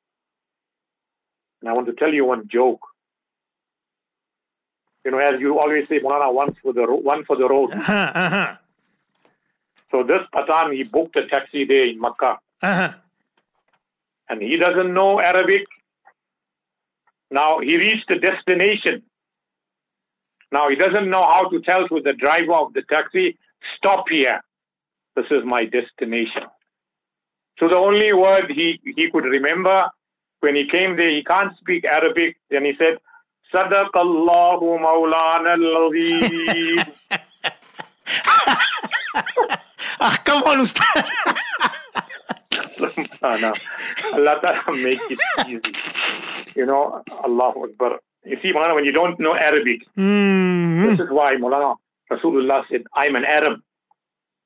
And 1.62 1.70
I 1.70 1.74
want 1.74 1.88
to 1.88 1.94
tell 1.94 2.14
you 2.14 2.26
one 2.26 2.48
joke. 2.48 2.82
You 5.04 5.12
know, 5.12 5.20
as 5.20 5.40
you 5.40 5.60
always 5.60 5.88
say, 5.88 6.00
Maulana, 6.00 6.34
one 6.34 6.56
for 6.62 6.74
the, 6.74 6.84
one 6.86 7.26
for 7.26 7.36
the 7.36 7.48
road. 7.48 7.72
Uh-huh, 7.72 8.12
uh-huh. 8.14 8.56
So 9.92 10.04
this 10.04 10.22
Pathan, 10.34 10.74
he 10.74 10.84
booked 10.84 11.16
a 11.16 11.28
taxi 11.28 11.64
there 11.66 11.86
in 11.86 12.00
Makkah. 12.00 12.40
Uh-huh 12.62 12.94
and 14.30 14.42
he 14.42 14.58
doesn't 14.58 14.94
know 14.94 15.20
Arabic. 15.20 15.66
Now 17.32 17.60
he 17.60 17.78
reached 17.78 18.08
the 18.08 18.18
destination. 18.18 19.04
Now 20.52 20.70
he 20.70 20.76
doesn't 20.76 21.10
know 21.10 21.24
how 21.24 21.50
to 21.50 21.60
tell 21.62 21.88
to 21.88 22.02
the 22.02 22.14
driver 22.14 22.54
of 22.54 22.74
the 22.74 22.84
taxi, 22.84 23.38
stop 23.78 24.06
here. 24.10 24.42
This 25.16 25.26
is 25.32 25.44
my 25.44 25.66
destination. 25.66 26.44
So 27.60 27.68
the 27.68 27.78
only 27.78 28.14
word 28.14 28.52
he, 28.52 28.80
he 28.84 29.10
could 29.10 29.26
remember 29.26 29.90
when 30.42 30.56
he 30.56 30.68
came 30.68 30.96
there, 30.96 31.10
he 31.10 31.24
can't 31.24 31.56
speak 31.58 31.86
Arabic. 31.86 32.38
Then 32.50 32.65
he 32.65 32.74
said, 32.77 32.98
Sadaqallahu 33.54 34.80
Mawlana 34.86 35.56
al 35.56 35.92
ah, 40.00 40.22
come 40.24 40.44
on, 40.44 40.60
Ustad. 40.62 41.06
no. 43.42 43.54
Allah 44.13 44.39
Ta'ala 44.42 44.77
make 44.77 45.00
it 45.10 45.20
easy. 45.48 45.74
You 46.56 46.65
know, 46.65 47.04
Allah 47.24 47.54
Akbar. 47.63 48.00
You 48.25 48.38
see, 48.42 48.54
Mulana, 48.54 48.75
when 48.75 48.86
you 48.86 48.92
don't 48.92 49.20
know 49.20 49.36
Arabic, 49.36 49.82
mm-hmm. 49.98 50.86
this 50.86 51.00
is 51.00 51.10
why 51.10 51.36
Mulana 51.36 51.75
Rasulullah 52.12 52.63
said, 52.70 52.84
I'm 52.96 53.16
an 53.16 53.25
Arab. 53.25 53.60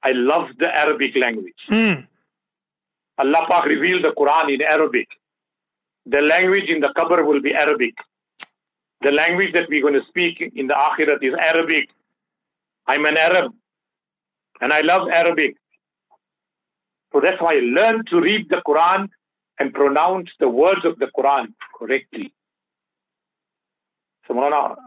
I 0.03 0.11
love 0.13 0.49
the 0.57 0.73
Arabic 0.73 1.15
language. 1.15 1.59
Mm. 1.69 2.07
Allah 3.17 3.45
Pak 3.49 3.65
revealed 3.65 4.05
the 4.05 4.11
Quran 4.11 4.53
in 4.53 4.61
Arabic. 4.61 5.07
The 6.09 6.23
language 6.23 6.67
in 6.67 6.79
the 6.79 6.89
qabr 6.97 7.23
will 7.23 7.39
be 7.39 7.53
Arabic. 7.53 7.93
The 9.01 9.11
language 9.11 9.53
that 9.53 9.69
we're 9.69 9.83
going 9.83 9.93
to 9.93 10.05
speak 10.07 10.41
in 10.41 10.65
the 10.65 10.73
Akhirat 10.73 11.21
is 11.21 11.35
Arabic. 11.39 11.89
I'm 12.87 13.05
an 13.05 13.15
Arab. 13.15 13.53
And 14.59 14.73
I 14.73 14.81
love 14.81 15.07
Arabic. 15.09 15.55
So 17.13 17.21
that's 17.21 17.39
why 17.39 17.57
I 17.57 17.59
learn 17.59 18.05
to 18.05 18.19
read 18.19 18.49
the 18.49 18.61
Quran 18.67 19.09
and 19.59 19.71
pronounce 19.71 20.29
the 20.39 20.49
words 20.49 20.83
of 20.83 20.97
the 20.97 21.09
Quran 21.15 21.53
correctly. 21.77 22.33
So 24.27 24.33
Maulana, 24.33 24.77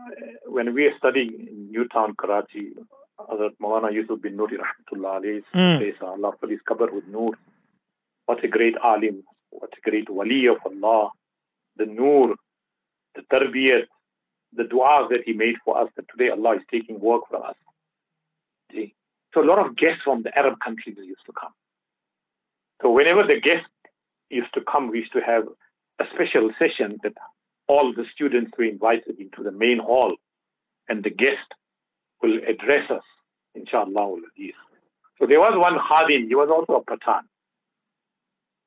when 0.46 0.74
we 0.74 0.86
are 0.86 0.96
studying 0.98 1.34
in 1.34 1.72
Newtown, 1.72 2.16
Karachi, 2.16 2.72
Hazrat 3.30 3.56
Maulana 3.62 3.92
Yusuf 3.92 4.18
Banuri 4.18 4.56
Rahmatullah 4.64 5.20
alayhi, 5.20 5.42
mm. 5.54 6.02
Allah 6.02 6.32
for 6.40 6.48
his 6.48 6.60
qabr 6.68 6.92
with 6.92 7.06
Noor. 7.06 7.34
What 8.26 8.42
a 8.44 8.48
great 8.48 8.74
alim, 8.82 9.22
what 9.52 9.70
a 9.76 9.90
great 9.90 10.08
wali 10.10 10.46
of 10.46 10.56
Allah, 10.64 11.10
the 11.76 11.86
Noor, 11.86 12.34
the 13.14 13.22
tarbiyat, 13.32 13.86
the 14.54 14.64
du'as 14.64 15.08
that 15.10 15.22
he 15.24 15.32
made 15.32 15.56
for 15.64 15.78
us, 15.80 15.88
that 15.96 16.06
today 16.08 16.30
Allah 16.30 16.56
is 16.56 16.62
taking 16.70 16.98
work 17.00 17.22
for 17.30 17.44
us. 17.44 17.56
See? 18.72 18.94
So 19.34 19.42
a 19.42 19.46
lot 19.46 19.64
of 19.64 19.76
guests 19.76 20.02
from 20.02 20.22
the 20.22 20.36
Arab 20.36 20.58
countries 20.60 20.96
used 20.98 21.24
to 21.26 21.32
come. 21.32 21.52
So 22.80 22.90
whenever 22.90 23.22
the 23.22 23.40
guest 23.40 23.66
used 24.30 24.52
to 24.54 24.60
come, 24.60 24.90
we 24.90 25.00
used 25.00 25.12
to 25.12 25.20
have 25.20 25.44
a 25.98 26.04
special 26.14 26.50
session 26.58 26.98
that 27.02 27.14
all 27.68 27.92
the 27.94 28.04
students 28.12 28.52
were 28.58 28.64
invited 28.64 29.18
into 29.20 29.42
the 29.42 29.52
main 29.52 29.78
hall 29.78 30.16
and 30.88 31.04
the 31.04 31.10
guest 31.10 31.48
will 32.22 32.38
address 32.46 32.90
us, 32.90 33.04
inshallah. 33.54 34.16
So 35.18 35.26
there 35.26 35.40
was 35.40 35.54
one 35.56 35.78
khadim, 35.78 36.26
he 36.28 36.34
was 36.34 36.50
also 36.50 36.80
a 36.80 36.84
Pathan. 36.84 37.22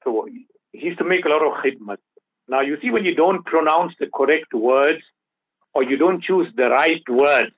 So 0.03 0.27
he 0.77 0.87
used 0.87 0.99
to 0.99 1.05
make 1.05 1.25
a 1.25 1.29
lot 1.29 1.41
of 1.45 1.53
khidmat. 1.63 1.97
Now 2.47 2.61
you 2.61 2.77
see 2.81 2.91
when 2.91 3.05
you 3.05 3.15
don't 3.15 3.45
pronounce 3.45 3.93
the 3.99 4.07
correct 4.07 4.53
words 4.53 5.03
or 5.73 5.83
you 5.83 5.97
don't 5.97 6.23
choose 6.23 6.47
the 6.55 6.69
right 6.69 7.03
words, 7.09 7.51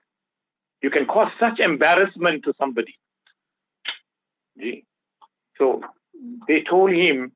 you 0.82 0.90
can 0.90 1.06
cause 1.06 1.32
such 1.40 1.60
embarrassment 1.60 2.44
to 2.44 2.54
somebody. 2.60 2.96
So 5.58 5.82
they 6.48 6.62
told 6.62 6.92
him 6.92 7.32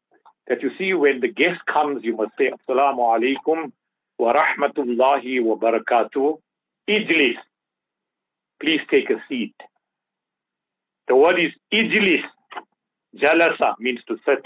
that 0.48 0.62
you 0.62 0.72
see 0.78 0.94
when 0.94 1.20
the 1.20 1.28
guest 1.28 1.66
comes, 1.66 2.04
you 2.04 2.16
must 2.16 2.32
say 2.38 2.52
Assalamu 2.52 3.00
alaikum 3.00 3.72
wa 4.18 4.34
rahmatullahi 4.34 5.44
wa 5.44 5.56
barakatuh. 5.56 6.40
Ijlis. 6.88 7.38
Please 8.60 8.82
take 8.90 9.10
a 9.10 9.22
seat. 9.28 9.56
The 11.08 11.16
word 11.16 11.40
is 11.40 11.52
ijlis. 11.74 12.24
Jalasa 13.16 13.76
means 13.80 14.00
to 14.08 14.18
sit. 14.26 14.46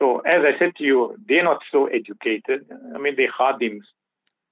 So 0.00 0.20
as 0.20 0.42
I 0.44 0.58
said 0.58 0.76
to 0.76 0.84
you, 0.84 1.16
they're 1.28 1.44
not 1.44 1.60
so 1.70 1.86
educated. 1.86 2.66
I 2.94 2.98
mean, 2.98 3.16
they 3.16 3.26
khadims. 3.26 3.82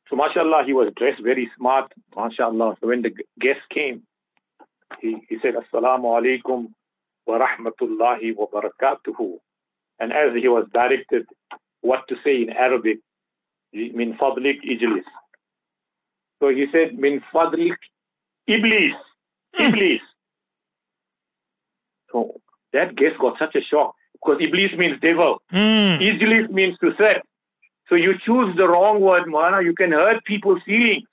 So 0.08 0.16
mashallah, 0.16 0.64
he 0.66 0.74
was 0.74 0.92
dressed 0.94 1.22
very 1.22 1.50
smart. 1.56 1.90
Mashallah. 2.14 2.76
So 2.80 2.88
when 2.88 3.02
the 3.02 3.12
guest 3.40 3.60
came, 3.70 4.02
he, 5.00 5.16
he 5.28 5.38
said, 5.40 5.54
Assalamu 5.54 6.04
alaikum 6.18 6.68
wa 7.26 7.38
rahmatullahi 7.38 8.36
wa 8.36 8.46
barakatuhu. 8.52 9.38
And 9.98 10.12
as 10.12 10.34
he 10.34 10.48
was 10.48 10.66
directed 10.72 11.26
what 11.80 12.06
to 12.08 12.16
say 12.22 12.42
in 12.42 12.50
Arabic, 12.50 12.98
min 13.72 14.14
fadlik 14.14 14.60
ijlis. 14.62 15.04
So 16.40 16.48
he 16.48 16.66
said, 16.72 16.98
min 16.98 17.22
fadlik 17.32 17.76
iblis, 18.46 18.94
hmm. 19.54 19.62
iblis. 19.62 20.00
So 22.12 22.40
that 22.72 22.96
guest 22.96 23.18
got 23.18 23.38
such 23.38 23.54
a 23.56 23.62
shock 23.62 23.94
because 24.20 24.40
iblis 24.40 24.72
means 24.76 25.00
devil. 25.00 25.40
Mm. 25.52 25.98
Ijlis 26.00 26.50
means 26.50 26.76
to 26.78 26.92
set. 27.00 27.22
So 27.88 27.94
you 27.94 28.14
choose 28.24 28.54
the 28.56 28.68
wrong 28.68 29.00
word, 29.00 29.24
Mulana, 29.24 29.64
you 29.64 29.74
can 29.74 29.92
hurt 29.92 30.24
people's 30.24 30.62
feelings. 30.64 31.04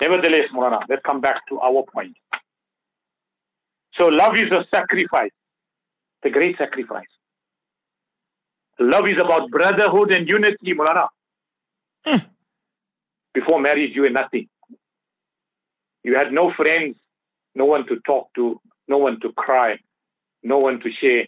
Nevertheless, 0.00 0.48
Mulana, 0.52 0.80
let's 0.88 1.02
come 1.04 1.20
back 1.20 1.46
to 1.48 1.60
our 1.60 1.84
point. 1.92 2.16
So 3.94 4.08
love 4.08 4.36
is 4.36 4.50
a 4.50 4.66
sacrifice, 4.74 5.30
the 6.22 6.30
great 6.30 6.58
sacrifice. 6.58 7.06
Love 8.78 9.06
is 9.08 9.18
about 9.18 9.50
brotherhood 9.50 10.12
and 10.12 10.28
unity, 10.28 10.74
Mulana. 10.74 11.08
Hmm. 12.04 12.18
Before 13.32 13.60
marriage, 13.60 13.92
you 13.94 14.02
had 14.02 14.12
nothing. 14.12 14.48
You 16.02 16.16
had 16.16 16.32
no 16.32 16.52
friends, 16.52 16.96
no 17.54 17.64
one 17.64 17.86
to 17.86 18.00
talk 18.00 18.28
to, 18.34 18.60
no 18.86 18.98
one 18.98 19.18
to 19.20 19.32
cry, 19.32 19.78
no 20.46 20.58
one 20.58 20.80
to 20.80 20.90
share. 21.00 21.26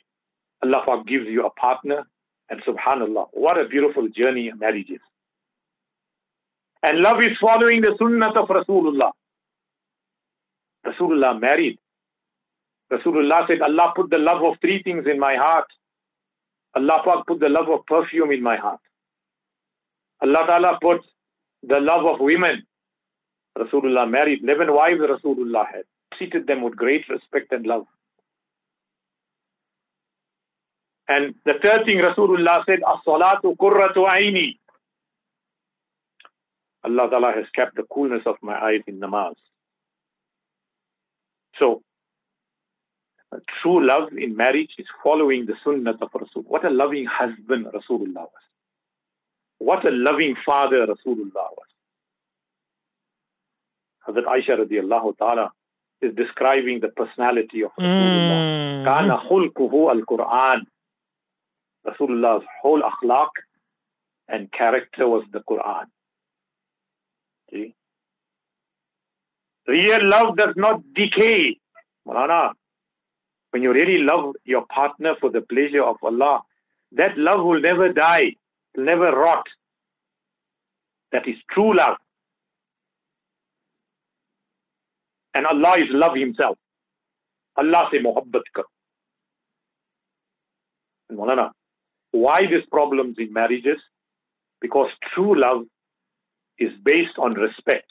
Allah 0.62 1.02
gives 1.06 1.26
you 1.26 1.44
a 1.46 1.50
partner, 1.50 2.06
and 2.50 2.62
subhanallah, 2.62 3.26
what 3.32 3.58
a 3.58 3.66
beautiful 3.68 4.08
journey 4.08 4.50
marriage 4.58 4.90
is. 4.90 5.00
And 6.82 7.00
love 7.00 7.22
is 7.22 7.36
following 7.40 7.80
the 7.80 7.94
sunnah 7.98 8.30
of 8.40 8.48
Rasulullah. 8.48 9.10
Rasulullah 10.86 11.40
married 11.40 11.78
Rasulullah 12.90 13.46
said, 13.46 13.60
Allah 13.60 13.92
put 13.94 14.10
the 14.10 14.18
love 14.18 14.42
of 14.42 14.54
three 14.60 14.82
things 14.82 15.06
in 15.06 15.18
my 15.18 15.36
heart. 15.36 15.66
Allah 16.74 17.22
put 17.26 17.40
the 17.40 17.48
love 17.48 17.68
of 17.68 17.84
perfume 17.86 18.30
in 18.30 18.42
my 18.42 18.56
heart. 18.56 18.80
Allah 20.22 20.44
Ta'ala 20.46 20.78
put 20.80 21.02
the 21.62 21.80
love 21.80 22.06
of 22.06 22.20
women. 22.20 22.62
Rasulullah 23.56 24.08
married 24.10 24.42
11 24.42 24.72
wives 24.72 25.00
Rasulullah 25.00 25.66
had. 25.66 25.84
Treated 26.16 26.46
them 26.46 26.62
with 26.62 26.76
great 26.76 27.08
respect 27.08 27.52
and 27.52 27.66
love. 27.66 27.86
And 31.08 31.34
the 31.44 31.54
third 31.62 31.86
thing 31.86 31.98
Rasulullah 31.98 32.64
said, 32.66 32.80
As-salatu 32.86 33.56
qurratu 33.56 34.08
aini. 34.08 34.58
Allah 36.84 37.08
Ta'ala 37.10 37.32
has 37.32 37.46
kept 37.54 37.76
the 37.76 37.84
coolness 37.84 38.22
of 38.26 38.36
my 38.42 38.54
eyes 38.54 38.82
in 38.86 39.00
namaz. 39.00 39.34
So, 41.58 41.82
true 43.62 43.84
love 43.84 44.12
in 44.16 44.36
marriage 44.36 44.70
is 44.78 44.86
following 45.02 45.46
the 45.46 45.54
sunnah 45.64 45.96
of 46.00 46.10
Rasul. 46.14 46.42
What 46.42 46.64
a 46.64 46.70
loving 46.70 47.06
husband 47.06 47.66
Rasulullah 47.66 48.14
was. 48.14 48.44
What 49.58 49.86
a 49.86 49.90
loving 49.90 50.36
father 50.46 50.86
Rasulullah 50.86 51.48
was. 51.58 51.68
Hazrat 54.08 54.24
Aisha 54.24 54.58
radiallahu 54.58 55.18
ta'ala 55.18 55.52
is 56.00 56.14
describing 56.14 56.80
the 56.80 56.88
personality 56.88 57.64
of 57.64 57.72
Rasulullah. 57.78 58.78
Hmm. 58.78 58.84
Kana 58.84 59.18
khulquhu 59.28 59.90
al-Quran. 59.90 60.62
Rasulullah's 61.88 62.44
whole 62.60 62.82
akhlaq 62.82 63.28
and 64.28 64.50
character 64.52 65.08
was 65.08 65.24
the 65.32 65.40
Quran. 65.40 65.86
See? 67.50 67.74
Real 69.66 70.04
love 70.08 70.36
does 70.36 70.54
not 70.56 70.82
decay. 70.94 71.58
Malana, 72.06 72.52
when 73.50 73.62
you 73.62 73.72
really 73.72 73.98
love 73.98 74.34
your 74.44 74.66
partner 74.66 75.14
for 75.20 75.30
the 75.30 75.40
pleasure 75.40 75.82
of 75.82 75.96
Allah, 76.02 76.42
that 76.92 77.16
love 77.18 77.44
will 77.44 77.60
never 77.60 77.92
die, 77.92 78.36
will 78.74 78.84
never 78.84 79.12
rot. 79.12 79.46
That 81.12 81.26
is 81.26 81.36
true 81.50 81.76
love. 81.76 81.96
And 85.34 85.46
Allah 85.46 85.76
is 85.78 85.88
love 85.90 86.16
Himself. 86.16 86.58
Allah 87.56 87.88
say 87.90 87.98
mohabbat 87.98 88.42
kar. 88.54 88.64
And 91.08 91.18
Malana, 91.18 91.50
why 92.10 92.46
these 92.46 92.66
problems 92.70 93.16
in 93.18 93.32
marriages? 93.32 93.78
Because 94.60 94.90
true 95.14 95.38
love 95.38 95.64
is 96.58 96.72
based 96.82 97.18
on 97.18 97.34
respect. 97.34 97.90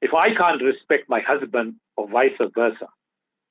If 0.00 0.14
I 0.14 0.34
can't 0.34 0.62
respect 0.62 1.08
my 1.08 1.20
husband 1.20 1.76
or 1.96 2.08
vice 2.08 2.36
versa, 2.54 2.88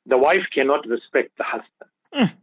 the 0.05 0.17
wife 0.17 0.45
cannot 0.53 0.87
respect 0.87 1.31
the 1.37 1.43
husband. 1.43 2.33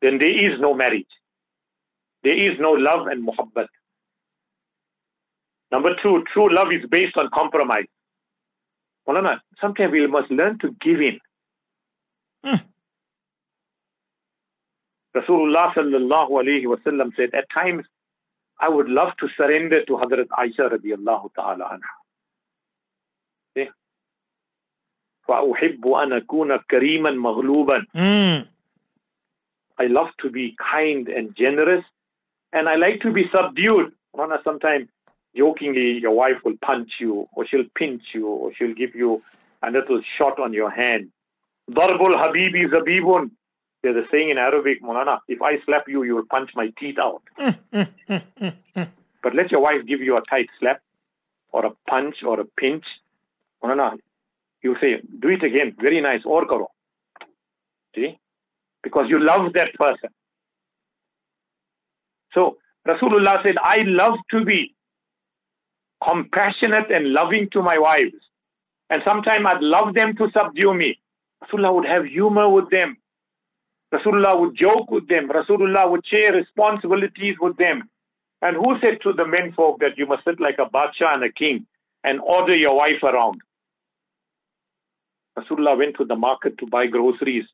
then 0.00 0.18
there 0.18 0.52
is 0.52 0.58
no 0.60 0.74
marriage. 0.74 1.06
There 2.24 2.36
is 2.36 2.58
no 2.58 2.72
love 2.72 3.06
and 3.06 3.26
muhabbat. 3.26 3.68
Number 5.70 5.94
two, 6.02 6.24
true 6.32 6.52
love 6.52 6.72
is 6.72 6.84
based 6.88 7.16
on 7.16 7.28
compromise. 7.32 7.86
Well, 9.06 9.38
sometimes 9.60 9.92
we 9.92 10.06
must 10.06 10.30
learn 10.30 10.58
to 10.60 10.74
give 10.80 11.00
in. 11.00 11.20
Rasulullah 15.15 15.73
sallallahu 15.73 16.29
alayhi 16.29 16.65
wasallam 16.65 17.15
said, 17.15 17.33
at 17.33 17.49
times 17.49 17.85
I 18.59 18.69
would 18.69 18.87
love 18.87 19.17
to 19.17 19.27
surrender 19.35 19.83
to 19.85 19.93
Hazrat 19.93 20.27
Aisha 20.27 20.69
radiallahu 20.71 21.33
ta'ala 21.35 21.65
anha. 21.65 21.91
See? 23.57 23.69
فَأُحِبُّ 25.27 25.81
أَنْ 25.83 26.21
أَكُونَ 26.21 26.59
كَرِيمًا 26.69 27.11
مَغْلُوبًا 27.15 28.47
I 29.77 29.87
love 29.87 30.09
to 30.19 30.29
be 30.29 30.55
kind 30.59 31.07
and 31.09 31.35
generous 31.35 31.83
and 32.53 32.69
I 32.69 32.75
like 32.75 33.01
to 33.01 33.11
be 33.11 33.27
subdued. 33.33 33.93
Sometimes 34.43 34.87
jokingly 35.35 35.99
your 35.99 36.11
wife 36.11 36.37
will 36.45 36.57
punch 36.61 36.99
you 36.99 37.27
or 37.33 37.45
she'll 37.47 37.65
pinch 37.75 38.03
you 38.13 38.27
or 38.27 38.53
she'll 38.53 38.73
give 38.75 38.93
you 38.95 39.23
a 39.63 39.71
little 39.71 40.01
shot 40.17 40.39
on 40.39 40.53
your 40.53 40.69
hand. 40.69 41.11
Darbul 41.69 42.15
Habibi 42.21 42.69
Zabibun. 42.69 43.31
there's 43.82 43.96
a 43.96 44.08
saying 44.10 44.30
in 44.30 44.38
Arabic, 44.38 44.82
Molana, 44.82 45.20
if 45.28 45.40
I 45.42 45.60
slap 45.64 45.88
you, 45.88 46.02
you 46.02 46.16
will 46.16 46.26
punch 46.28 46.50
my 46.54 46.72
teeth 46.78 46.98
out. 46.98 47.22
but 47.70 49.34
let 49.34 49.50
your 49.50 49.60
wife 49.60 49.86
give 49.86 50.00
you 50.00 50.16
a 50.16 50.22
tight 50.22 50.48
slap 50.58 50.80
or 51.52 51.66
a 51.66 51.70
punch 51.88 52.22
or 52.24 52.40
a 52.40 52.44
pinch. 52.44 52.84
Molana, 53.62 53.96
you 54.62 54.76
say, 54.80 55.00
do 55.20 55.28
it 55.28 55.42
again. 55.42 55.76
Very 55.80 56.00
nice. 56.00 56.22
Or 56.24 56.46
karo. 56.46 56.70
See? 57.94 58.18
Because 58.82 59.08
you 59.08 59.18
love 59.22 59.52
that 59.54 59.72
person. 59.74 60.10
So 62.32 62.58
Rasulullah 62.86 63.42
said, 63.44 63.56
I 63.62 63.78
love 63.82 64.18
to 64.30 64.44
be 64.44 64.74
compassionate 66.06 66.90
and 66.90 67.12
loving 67.12 67.48
to 67.50 67.62
my 67.62 67.78
wives. 67.78 68.14
And 68.90 69.02
sometimes 69.04 69.44
I'd 69.46 69.62
love 69.62 69.94
them 69.94 70.14
to 70.16 70.30
subdue 70.36 70.74
me. 70.74 70.98
Rasulullah 71.42 71.74
would 71.74 71.86
have 71.86 72.04
humor 72.04 72.48
with 72.48 72.70
them. 72.70 72.96
Rasulullah 73.96 74.38
would 74.38 74.56
joke 74.56 74.90
with 74.90 75.08
them. 75.08 75.28
Rasulullah 75.28 75.90
would 75.90 76.06
share 76.06 76.32
responsibilities 76.32 77.36
with 77.40 77.56
them. 77.56 77.88
And 78.42 78.56
who 78.56 78.78
said 78.80 79.00
to 79.02 79.12
the 79.12 79.26
men 79.26 79.52
folk 79.52 79.80
that 79.80 79.96
you 79.96 80.06
must 80.06 80.24
sit 80.24 80.40
like 80.40 80.58
a 80.58 80.68
bacha 80.68 81.08
and 81.12 81.24
a 81.24 81.32
king 81.32 81.66
and 82.04 82.20
order 82.20 82.54
your 82.54 82.76
wife 82.76 83.02
around? 83.02 83.40
Rasulullah 85.38 85.78
went 85.78 85.96
to 85.96 86.04
the 86.04 86.16
market 86.16 86.58
to 86.58 86.66
buy 86.66 86.86
groceries. 86.86 87.44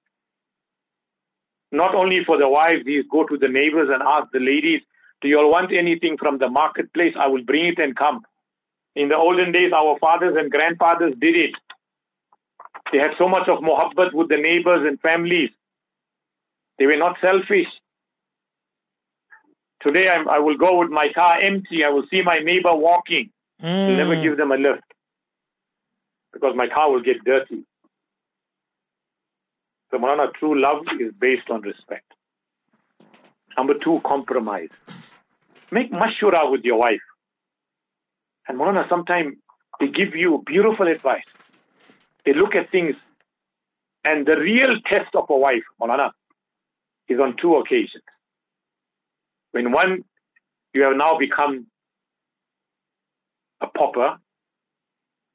Not 1.70 1.94
only 1.94 2.24
for 2.24 2.36
the 2.36 2.48
wives, 2.48 2.82
he 2.84 3.02
go 3.10 3.24
to 3.24 3.38
the 3.38 3.48
neighbors 3.48 3.88
and 3.92 4.02
ask 4.02 4.30
the 4.32 4.40
ladies, 4.40 4.82
do 5.20 5.28
you 5.28 5.38
all 5.38 5.50
want 5.50 5.72
anything 5.72 6.18
from 6.18 6.38
the 6.38 6.48
marketplace? 6.48 7.14
I 7.18 7.28
will 7.28 7.44
bring 7.44 7.66
it 7.66 7.78
and 7.78 7.96
come. 7.96 8.22
In 8.94 9.08
the 9.08 9.16
olden 9.16 9.52
days, 9.52 9.72
our 9.72 9.98
fathers 9.98 10.36
and 10.36 10.50
grandfathers 10.50 11.14
did 11.18 11.36
it. 11.36 11.54
They 12.92 12.98
had 12.98 13.12
so 13.16 13.28
much 13.28 13.48
of 13.48 13.60
muhabbat 13.60 14.12
with 14.12 14.28
the 14.28 14.36
neighbors 14.36 14.86
and 14.86 15.00
families. 15.00 15.50
They 16.82 16.86
were 16.86 16.96
not 16.96 17.16
selfish. 17.20 17.68
Today 19.80 20.10
I'm, 20.10 20.28
i 20.28 20.40
will 20.40 20.56
go 20.56 20.80
with 20.80 20.90
my 20.90 21.12
car 21.12 21.38
empty. 21.40 21.84
I 21.84 21.90
will 21.90 22.02
see 22.10 22.22
my 22.22 22.38
neighbor 22.38 22.74
walking. 22.74 23.30
Mm. 23.62 23.98
Never 23.98 24.20
give 24.20 24.36
them 24.36 24.50
a 24.50 24.56
lift 24.56 24.82
because 26.32 26.56
my 26.56 26.66
car 26.66 26.90
will 26.90 27.00
get 27.00 27.22
dirty. 27.24 27.62
So 29.92 29.98
Malana, 29.98 30.34
true 30.34 30.60
love 30.60 30.84
is 30.98 31.12
based 31.20 31.50
on 31.50 31.60
respect. 31.60 32.12
Number 33.56 33.74
two, 33.74 34.00
compromise. 34.04 34.70
Make 35.70 35.92
mashura 35.92 36.50
with 36.50 36.64
your 36.64 36.80
wife. 36.80 37.06
And 38.48 38.58
Malana, 38.58 38.88
sometimes 38.88 39.36
they 39.78 39.86
give 39.86 40.16
you 40.16 40.42
beautiful 40.44 40.88
advice. 40.88 41.30
They 42.24 42.32
look 42.32 42.56
at 42.56 42.72
things. 42.72 42.96
And 44.04 44.26
the 44.26 44.36
real 44.36 44.80
test 44.80 45.14
of 45.14 45.30
a 45.30 45.36
wife, 45.36 45.62
Malana, 45.80 46.10
is 47.12 47.20
on 47.20 47.36
two 47.36 47.56
occasions. 47.56 48.04
When 49.52 49.70
one, 49.72 50.04
you 50.72 50.82
have 50.82 50.96
now 50.96 51.18
become 51.18 51.66
a 53.60 53.66
pauper, 53.66 54.18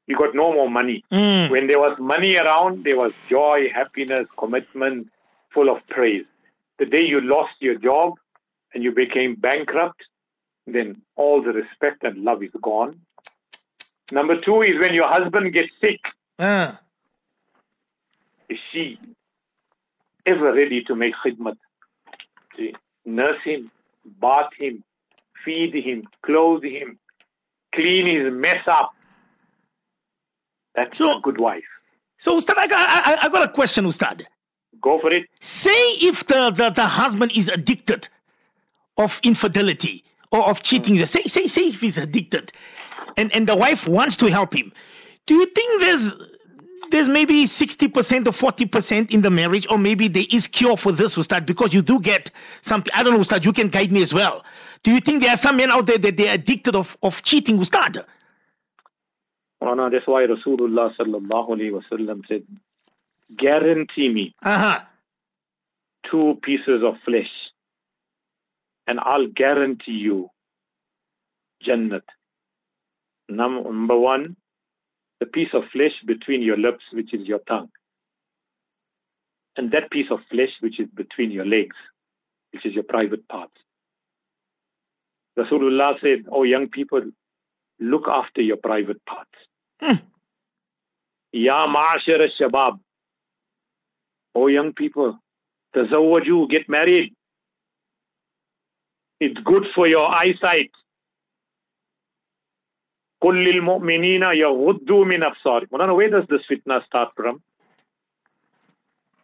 you 0.08 0.18
got 0.18 0.34
no 0.34 0.54
more 0.54 0.70
money. 0.70 1.04
Mm. 1.12 1.50
When 1.50 1.68
there 1.68 1.80
was 1.80 1.98
money 2.00 2.38
around, 2.38 2.84
there 2.84 2.98
was 2.98 3.13
joy, 3.30 3.70
happiness, 3.74 4.28
commitment, 4.38 5.10
full 5.54 5.70
of 5.70 5.86
praise. 5.88 6.26
The 6.80 6.86
day 6.86 7.02
you 7.02 7.22
lost 7.22 7.56
your 7.60 7.76
job 7.76 8.13
and 8.74 8.84
you 8.84 8.92
became 8.92 9.36
bankrupt, 9.36 10.02
then 10.66 11.02
all 11.16 11.42
the 11.42 11.52
respect 11.52 12.04
and 12.04 12.24
love 12.24 12.42
is 12.44 12.52
gone. 12.62 13.02
Number 14.12 14.38
two 14.38 14.62
is 14.62 14.80
when 14.80 14.94
your 14.94 15.08
husband 15.08 15.54
gets 15.54 15.70
sick. 15.82 16.00
Uh. 16.40 16.74
Is 18.50 18.60
she 18.72 19.00
ever 20.26 20.54
ready 20.54 20.84
to 20.86 20.96
make 20.96 21.13
khidmat? 21.16 21.58
Nurse 23.06 23.41
him, 23.43 23.72
bath 24.20 24.50
him, 24.58 24.84
feed 25.46 25.74
him, 25.74 26.04
clothe 26.24 26.63
him, 26.63 27.00
clean 27.74 28.06
his 28.06 28.34
mess 28.34 28.67
up. 28.67 28.93
That's 30.76 30.98
So- 30.98 31.17
a 31.17 31.22
good 31.22 31.39
wife. 31.39 31.63
So, 32.20 32.36
Ustad, 32.38 32.58
I 32.58 32.67
got, 32.67 32.89
I, 32.89 33.26
I 33.26 33.30
got 33.30 33.43
a 33.48 33.52
question, 33.52 33.86
Ustad. 33.86 34.26
Go 34.82 35.00
for 35.00 35.12
it. 35.12 35.28
Say 35.39 35.70
if 36.02 36.26
the, 36.26 36.50
the, 36.52 36.72
the 36.72 36.86
husband 36.86 37.32
is 37.36 37.48
addicted 37.48 38.10
of 38.98 39.20
infidelity 39.24 40.04
or 40.32 40.48
of 40.50 40.63
cheating, 40.63 40.96
mm. 40.96 41.08
say, 41.08 41.22
say, 41.24 41.48
say 41.48 41.67
if 41.67 41.80
he's 41.80 41.98
addicted 42.00 42.52
and, 43.17 43.34
and 43.36 43.48
the 43.48 43.56
wife 43.56 43.88
wants 43.88 44.15
to 44.17 44.28
help 44.32 44.56
him, 44.56 44.72
do 45.28 45.36
you 45.36 45.46
think 45.46 45.82
there's 45.82 46.15
there's 46.91 47.08
maybe 47.10 47.45
60% 47.45 48.28
or 48.28 48.32
40% 48.52 49.12
in 49.12 49.21
the 49.21 49.30
marriage, 49.30 49.67
or 49.69 49.78
maybe 49.78 50.08
there 50.08 50.26
is 50.32 50.47
cure 50.47 50.78
for 50.78 50.91
this, 50.91 51.17
Ustad, 51.17 51.45
because 51.45 51.73
you 51.73 51.82
do 51.82 52.00
get 52.00 52.32
some, 52.62 52.84
I 52.93 53.04
don't 53.04 53.13
know, 53.13 53.19
Ustad, 53.21 53.45
you 53.45 53.54
can 53.54 53.67
guide 53.69 53.91
me 53.91 54.02
as 54.02 54.13
well. 54.13 54.43
Do 54.84 54.91
you 54.93 55.00
think 55.00 55.21
there 55.21 55.32
are 55.32 55.38
some 55.38 55.58
men 55.58 55.71
out 55.71 55.86
there 55.88 55.97
that 55.97 56.17
they're 56.17 56.34
addicted 56.34 56.76
of, 56.76 56.97
of 57.04 57.21
cheating, 57.23 57.58
Ustad? 57.60 58.06
Rana, 59.62 59.89
that's 59.89 60.06
why 60.08 60.26
Rasulullah 60.28 60.95
sallallahu 60.95 61.50
alayhi 61.50 61.71
wasallam 61.82 62.21
said, 62.28 62.43
guarantee 63.36 64.10
me 64.10 64.36
Uh-huh. 64.43 64.80
two 66.10 66.38
pieces 66.43 66.84
of 66.84 66.95
flesh 67.04 67.32
and 68.86 69.00
I'll 69.02 69.28
guarantee 69.28 69.91
you 69.93 70.30
Jannat. 71.65 72.04
Number 73.28 73.97
one, 73.97 74.38
the 75.20 75.26
piece 75.26 75.50
of 75.54 75.64
flesh 75.72 75.94
between 76.06 76.42
your 76.42 76.58
lips, 76.58 76.84
which 76.94 77.14
is 77.14 77.28
your 77.28 77.40
tongue. 77.40 77.70
And 79.56 79.72
that 79.72 79.90
piece 79.90 80.12
of 80.12 80.20
flesh, 80.30 80.52
which 80.60 80.80
is 80.80 80.88
between 80.94 81.32
your 81.32 81.46
legs, 81.46 81.76
which 82.54 82.66
is 82.66 82.74
your 82.74 82.84
private 82.84 83.28
parts. 83.28 83.54
Rasulullah 85.38 86.00
said, 86.02 86.26
Oh, 86.32 86.44
young 86.44 86.68
people, 86.68 87.02
look 87.80 88.08
after 88.08 88.42
your 88.42 88.58
private 88.58 89.04
parts. 89.06 89.32
Mm. 89.82 90.02
Ya 91.32 91.68
ma'ashir 91.68 92.28
shabab. 92.40 92.80
Oh, 94.36 94.48
young 94.48 94.74
people, 94.74 95.18
tazawwaju, 95.76 96.50
get 96.50 96.70
married. 96.70 97.14
It's 99.20 99.40
good 99.44 99.66
for 99.74 99.88
your 99.88 100.12
eyesight. 100.12 100.72
Kullil 103.28 103.62
mu'minina 103.62 104.32
yaghuddu 104.34 105.06
min 105.06 105.22
where 105.98 106.10
does 106.10 106.24
this 106.30 106.44
fitna 106.50 106.86
start 106.86 107.10
from? 107.13 107.42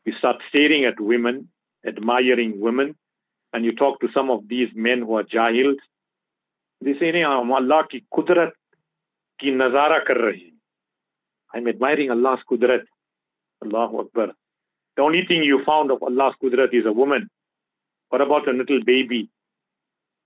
You 0.04 0.12
start 0.18 0.42
staring 0.50 0.84
at 0.84 1.00
women, 1.00 1.48
admiring 1.88 2.60
women, 2.60 2.98
and 3.54 3.64
you 3.64 3.74
talk 3.74 4.02
to 4.02 4.10
some 4.14 4.30
of 4.30 4.50
these 4.50 4.68
men 4.76 5.04
who 5.04 5.16
are 5.16 5.24
jahils. 5.24 5.78
They 6.82 7.00
say, 7.00 7.24
I'm 7.24 7.50
Allah 7.50 7.88
ki 7.90 8.04
kudrat 8.14 8.52
ki 9.40 9.52
nazara 9.52 10.04
kar 10.06 10.18
rahi. 10.18 10.52
I'm 11.54 11.66
admiring 11.70 12.12
Allah's 12.12 12.42
kudrat. 12.52 12.84
Allahu 13.64 14.00
Akbar. 14.00 14.34
The 14.98 15.02
only 15.02 15.26
thing 15.26 15.44
you 15.44 15.64
found 15.64 15.92
of 15.92 16.04
Allah's 16.04 16.36
kudrat 16.44 16.74
is 16.74 16.86
a 16.86 16.92
woman. 16.92 17.30
What 18.10 18.20
about 18.20 18.50
a 18.50 18.52
little 18.52 18.84
baby? 18.84 19.30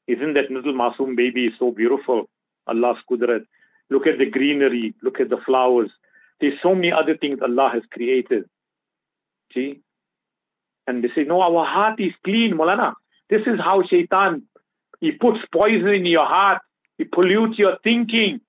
Isn't 0.08 0.34
that 0.34 0.50
little 0.50 0.74
masoom 0.74 1.16
baby 1.16 1.54
so 1.60 1.70
beautiful? 1.70 2.28
Allah's 2.66 2.98
kudrat 3.08 3.46
Look 3.91 4.07
at 4.07 4.19
the 4.19 4.27
greenery. 4.27 4.95
Look 5.03 5.21
at 5.21 5.29
the 5.29 5.39
flowers. 5.39 5.91
There's 6.41 6.59
so 6.63 6.75
many 6.75 6.93
other 6.93 7.17
things 7.17 7.41
Allah 7.43 7.71
has 7.73 7.83
created. 7.91 8.45
See? 9.55 9.81
And 10.87 11.05
they 11.05 11.09
say, 11.15 11.25
no, 11.25 11.41
our 11.41 11.65
heart 11.65 12.01
is 12.01 12.13
clean, 12.25 12.55
Molana. 12.55 12.95
This 13.31 13.43
is 13.47 13.61
how 13.61 13.83
shaitan, 13.85 14.43
he 15.01 15.13
puts 15.13 15.39
poison 15.53 15.89
in 15.89 16.07
your 16.07 16.27
heart. 16.27 16.61
He 16.99 17.05
pollutes 17.05 17.59
your 17.59 17.79
thinking. 17.83 18.41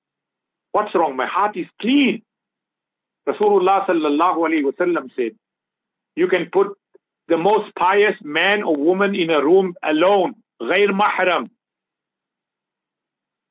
What's 0.71 0.93
wrong? 0.95 1.15
My 1.15 1.25
heart 1.25 1.55
is 1.55 1.67
clean. 1.79 2.23
Rasulullah 3.27 3.85
sallallahu 3.85 4.37
alayhi 4.37 4.63
wasallam 4.63 5.09
said, 5.15 5.31
you 6.15 6.27
can 6.27 6.47
put 6.51 6.77
the 7.27 7.37
most 7.37 7.73
pious 7.75 8.15
man 8.21 8.63
or 8.63 8.75
woman 8.75 9.15
in 9.15 9.29
a 9.29 9.43
room 9.43 9.75
alone, 9.81 10.35
غير 10.61 10.89
mahram. 10.89 11.49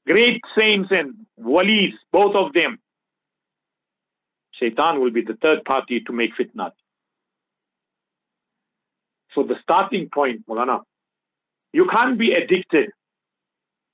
Great 0.07 0.41
saints 0.57 0.89
and 0.91 1.13
walis, 1.37 1.91
both 2.13 2.33
of 2.33 2.53
them. 2.53 2.79
Shaitan 4.53 5.01
will 5.01 5.11
be 5.11 5.21
the 5.21 5.35
third 5.41 5.65
party 5.65 5.99
to 5.99 6.13
make 6.13 6.31
fitna. 6.35 6.71
So 9.35 9.43
the 9.43 9.57
starting 9.61 10.09
point, 10.09 10.47
Mulana, 10.47 10.83
you 11.73 11.87
can't 11.87 12.17
be 12.17 12.31
addicted. 12.31 12.89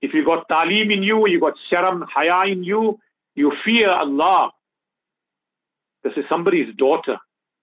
If 0.04 0.14
you 0.14 0.24
got 0.24 0.48
talim 0.48 0.94
in 0.94 1.02
you, 1.02 1.28
you 1.28 1.40
got 1.40 1.56
sharam, 1.72 2.06
haya 2.08 2.50
in 2.52 2.64
you, 2.64 3.00
you 3.34 3.52
fear 3.66 3.90
Allah. 3.90 4.52
This 6.04 6.14
is 6.16 6.26
somebody's 6.30 6.76
daughter. 6.76 7.18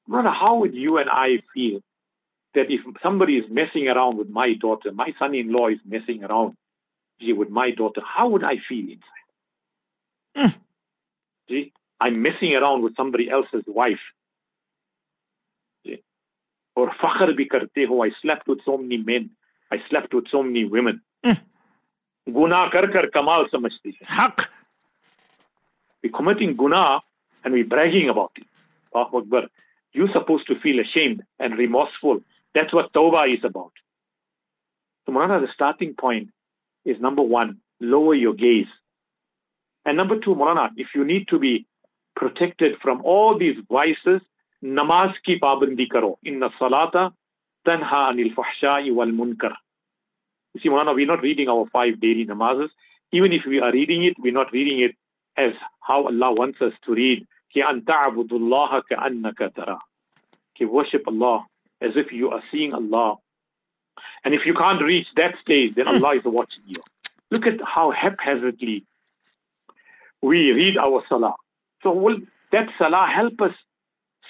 Mulana, 0.09 0.35
how 0.35 0.57
would 0.57 0.75
you 0.75 0.99
and 0.99 1.09
I 1.09 1.41
feel 1.55 1.81
that 2.55 2.69
if 2.69 2.81
somebody 3.01 3.37
is 3.37 3.45
messing 3.49 3.87
around 3.87 4.19
with 4.19 4.29
my 4.29 4.55
daughter, 4.55 4.91
my 4.91 5.15
son-in-law 5.21 5.69
is 5.69 5.79
messing 5.87 6.25
around 6.25 6.57
with 7.37 7.51
my 7.51 7.71
daughter, 7.71 8.03
how 8.05 8.29
would 8.29 8.45
I 8.45 8.59
feel 8.69 8.87
inside? 8.89 9.27
Mm. 10.37 10.55
See, 11.49 11.73
I'm 12.01 12.23
messing 12.23 12.55
around 12.55 12.83
with 12.83 12.97
somebody 12.97 13.31
else's 13.31 13.65
wife. 13.67 14.01
Or 16.77 16.91
fakhar 16.93 17.37
bi 17.37 17.45
karte 17.45 17.87
ho, 17.87 18.03
I 18.03 18.11
slept 18.23 18.49
with 18.49 18.61
so 18.65 18.79
many 18.79 18.97
men. 18.97 19.31
I 19.71 19.83
slept 19.89 20.15
with 20.15 20.29
so 20.29 20.43
many 20.43 20.65
women. 20.65 21.03
Hmm. 21.23 21.33
Guna 22.33 22.71
kar 22.71 22.87
kar 22.89 23.07
kamal 23.09 23.49
samajhti 23.49 23.97
hai. 24.01 24.07
Haq. 24.07 24.51
We're 26.03 26.13
committing 26.13 26.57
guna 26.57 27.03
and 27.45 27.53
we're 27.53 27.67
bragging 27.67 28.09
about 28.09 28.33
it. 28.37 28.47
Allahu 28.95 29.19
Akbar. 29.19 29.49
You're 29.93 30.13
supposed 30.13 30.47
to 30.47 30.59
feel 30.61 30.79
ashamed 30.81 31.23
and 31.39 31.59
remorseful. 31.59 32.21
That's 32.55 32.73
what 32.73 32.93
tawbah 32.93 33.33
is 33.37 33.45
about. 33.45 33.73
So, 35.05 35.13
Marana, 35.13 35.41
the 35.41 35.49
starting 35.53 35.95
point 35.95 36.31
is 36.85 37.01
number 37.01 37.23
one, 37.23 37.59
lower 37.81 38.15
your 38.15 38.35
gaze. 38.35 38.67
And 39.85 39.97
number 39.97 40.19
two, 40.19 40.35
Morana, 40.35 40.71
if 40.77 40.89
you 40.95 41.05
need 41.05 41.29
to 41.29 41.39
be 41.39 41.67
protected 42.15 42.77
from 42.83 43.03
all 43.05 43.39
these 43.39 43.57
vices, 43.71 44.21
namaz 44.63 45.15
ki 45.25 45.39
pabandi 45.41 45.89
karo. 45.91 46.19
Inna 46.25 46.51
salata 46.61 47.13
tanha 47.67 48.13
anil 48.13 48.35
fahshai 48.35 48.93
wal 48.95 49.09
munkar. 49.09 49.55
You 50.55 50.61
see, 50.61 50.69
Morana, 50.69 50.93
we're 50.93 51.07
not 51.07 51.23
reading 51.23 51.49
our 51.49 51.67
five 51.73 52.01
daily 52.01 52.27
namazes. 52.27 52.69
Even 53.13 53.33
if 53.33 53.43
we 53.47 53.61
are 53.61 53.73
reading 53.73 54.05
it, 54.05 54.15
we're 54.19 54.33
not 54.33 54.53
reading 54.53 54.81
it 54.81 54.97
as 55.37 55.53
how 55.81 56.07
Allah 56.07 56.33
wants 56.33 56.61
us 56.61 56.73
to 56.85 56.95
read. 56.95 57.27
Ki 57.53 57.63
anta'abudullaha 57.63 58.83
ka 58.89 58.97
annaka 58.97 59.55
tara. 59.55 59.79
Ki 60.57 60.65
worship 60.67 61.09
Allah 61.09 61.47
as 61.81 61.93
if 61.97 62.13
you 62.13 62.31
are 62.31 62.43
seeing 62.53 62.75
Allah 62.75 63.17
and 64.25 64.35
if 64.35 64.47
you 64.47 64.55
can't 64.55 64.83
reach 64.83 65.07
that 65.17 65.35
stage, 65.43 65.75
then 65.75 65.89
Allah 65.89 66.17
is 66.17 66.25
watching 66.25 66.63
you. 66.67 66.83
Look 67.31 67.47
at 67.47 67.61
how 67.65 67.91
haphazardly 67.91 68.85
we 70.21 70.53
read 70.53 70.77
our 70.77 71.03
salah. 71.09 71.35
So 71.83 71.93
will 71.93 72.19
that 72.53 72.69
salah 72.79 73.07
help 73.07 73.41
us 73.41 73.55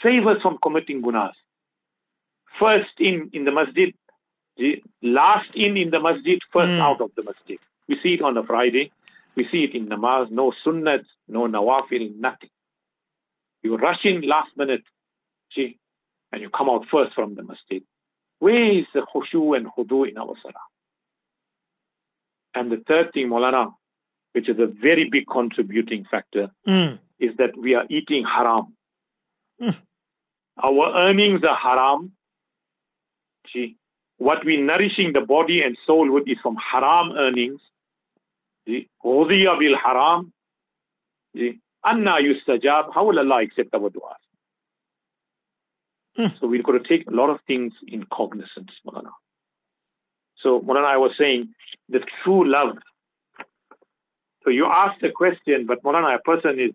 save 0.02 0.26
us 0.26 0.40
from 0.42 0.58
committing 0.62 1.02
gunas. 1.02 1.32
First 2.58 2.92
in, 2.98 3.30
in 3.32 3.44
the 3.44 3.52
masjid, 3.52 3.94
last 5.02 5.50
in 5.54 5.76
in 5.76 5.90
the 5.90 6.00
masjid, 6.00 6.38
first 6.52 6.70
mm. 6.70 6.80
out 6.80 7.00
of 7.00 7.10
the 7.16 7.22
masjid. 7.22 7.58
We 7.88 7.98
see 8.02 8.14
it 8.14 8.22
on 8.22 8.36
a 8.36 8.44
Friday. 8.44 8.92
We 9.34 9.48
see 9.50 9.64
it 9.64 9.74
in 9.74 9.88
namaz, 9.88 10.30
no 10.30 10.52
sunnat, 10.64 11.04
no 11.28 11.46
nawafil, 11.46 12.16
nothing. 12.16 12.50
You 13.62 13.76
rush 13.76 14.04
in 14.04 14.22
last 14.22 14.50
minute, 14.56 14.82
see, 15.52 15.78
and 16.32 16.42
you 16.42 16.50
come 16.50 16.68
out 16.68 16.86
first 16.90 17.14
from 17.14 17.34
the 17.34 17.42
masjid. 17.42 17.82
Where 18.40 18.72
is 18.72 18.86
the 18.92 19.02
khushu 19.02 19.56
and 19.56 19.66
khudu 19.66 20.08
in 20.08 20.18
our 20.18 20.34
salah? 20.42 20.66
And 22.54 22.72
the 22.72 22.82
third 22.88 23.12
thing, 23.12 23.28
Molana, 23.28 23.72
which 24.32 24.48
is 24.48 24.58
a 24.58 24.66
very 24.66 25.08
big 25.08 25.26
contributing 25.30 26.04
factor, 26.10 26.50
mm. 26.66 26.98
is 27.18 27.36
that 27.36 27.56
we 27.56 27.74
are 27.74 27.86
eating 27.88 28.24
haram. 28.24 28.74
Mm. 29.60 29.76
Our 30.62 30.96
earnings 31.06 31.44
are 31.44 31.54
haram. 31.54 32.12
See, 33.52 33.76
what 34.16 34.44
we're 34.44 34.64
nourishing 34.64 35.12
the 35.12 35.20
body 35.20 35.62
and 35.62 35.76
soul 35.86 36.10
with 36.10 36.26
is 36.26 36.38
from 36.42 36.56
haram 36.56 37.12
earnings. 37.12 37.60
See, 38.66 38.88
bil 39.02 39.76
haram. 39.76 40.32
See, 41.36 41.60
anna 41.84 42.16
yustajab. 42.16 42.94
How 42.94 43.04
will 43.04 43.18
Allah 43.18 43.42
accept 43.42 43.74
our 43.74 43.90
du'as? 43.90 44.29
Hmm. 46.16 46.26
So 46.40 46.46
we've 46.46 46.64
got 46.64 46.72
to 46.72 46.80
take 46.80 47.08
a 47.08 47.14
lot 47.14 47.30
of 47.30 47.40
things 47.46 47.72
in 47.86 48.04
cognizance, 48.04 48.72
Mulana. 48.86 49.10
So 50.42 50.60
Mulana, 50.60 50.86
I 50.86 50.96
was 50.96 51.12
saying 51.16 51.54
the 51.88 52.00
true 52.22 52.50
love. 52.50 52.78
So 54.44 54.50
you 54.50 54.66
asked 54.66 55.02
a 55.02 55.10
question, 55.10 55.66
but 55.66 55.82
Mulana, 55.82 56.14
a 56.14 56.18
person 56.18 56.58
is 56.58 56.72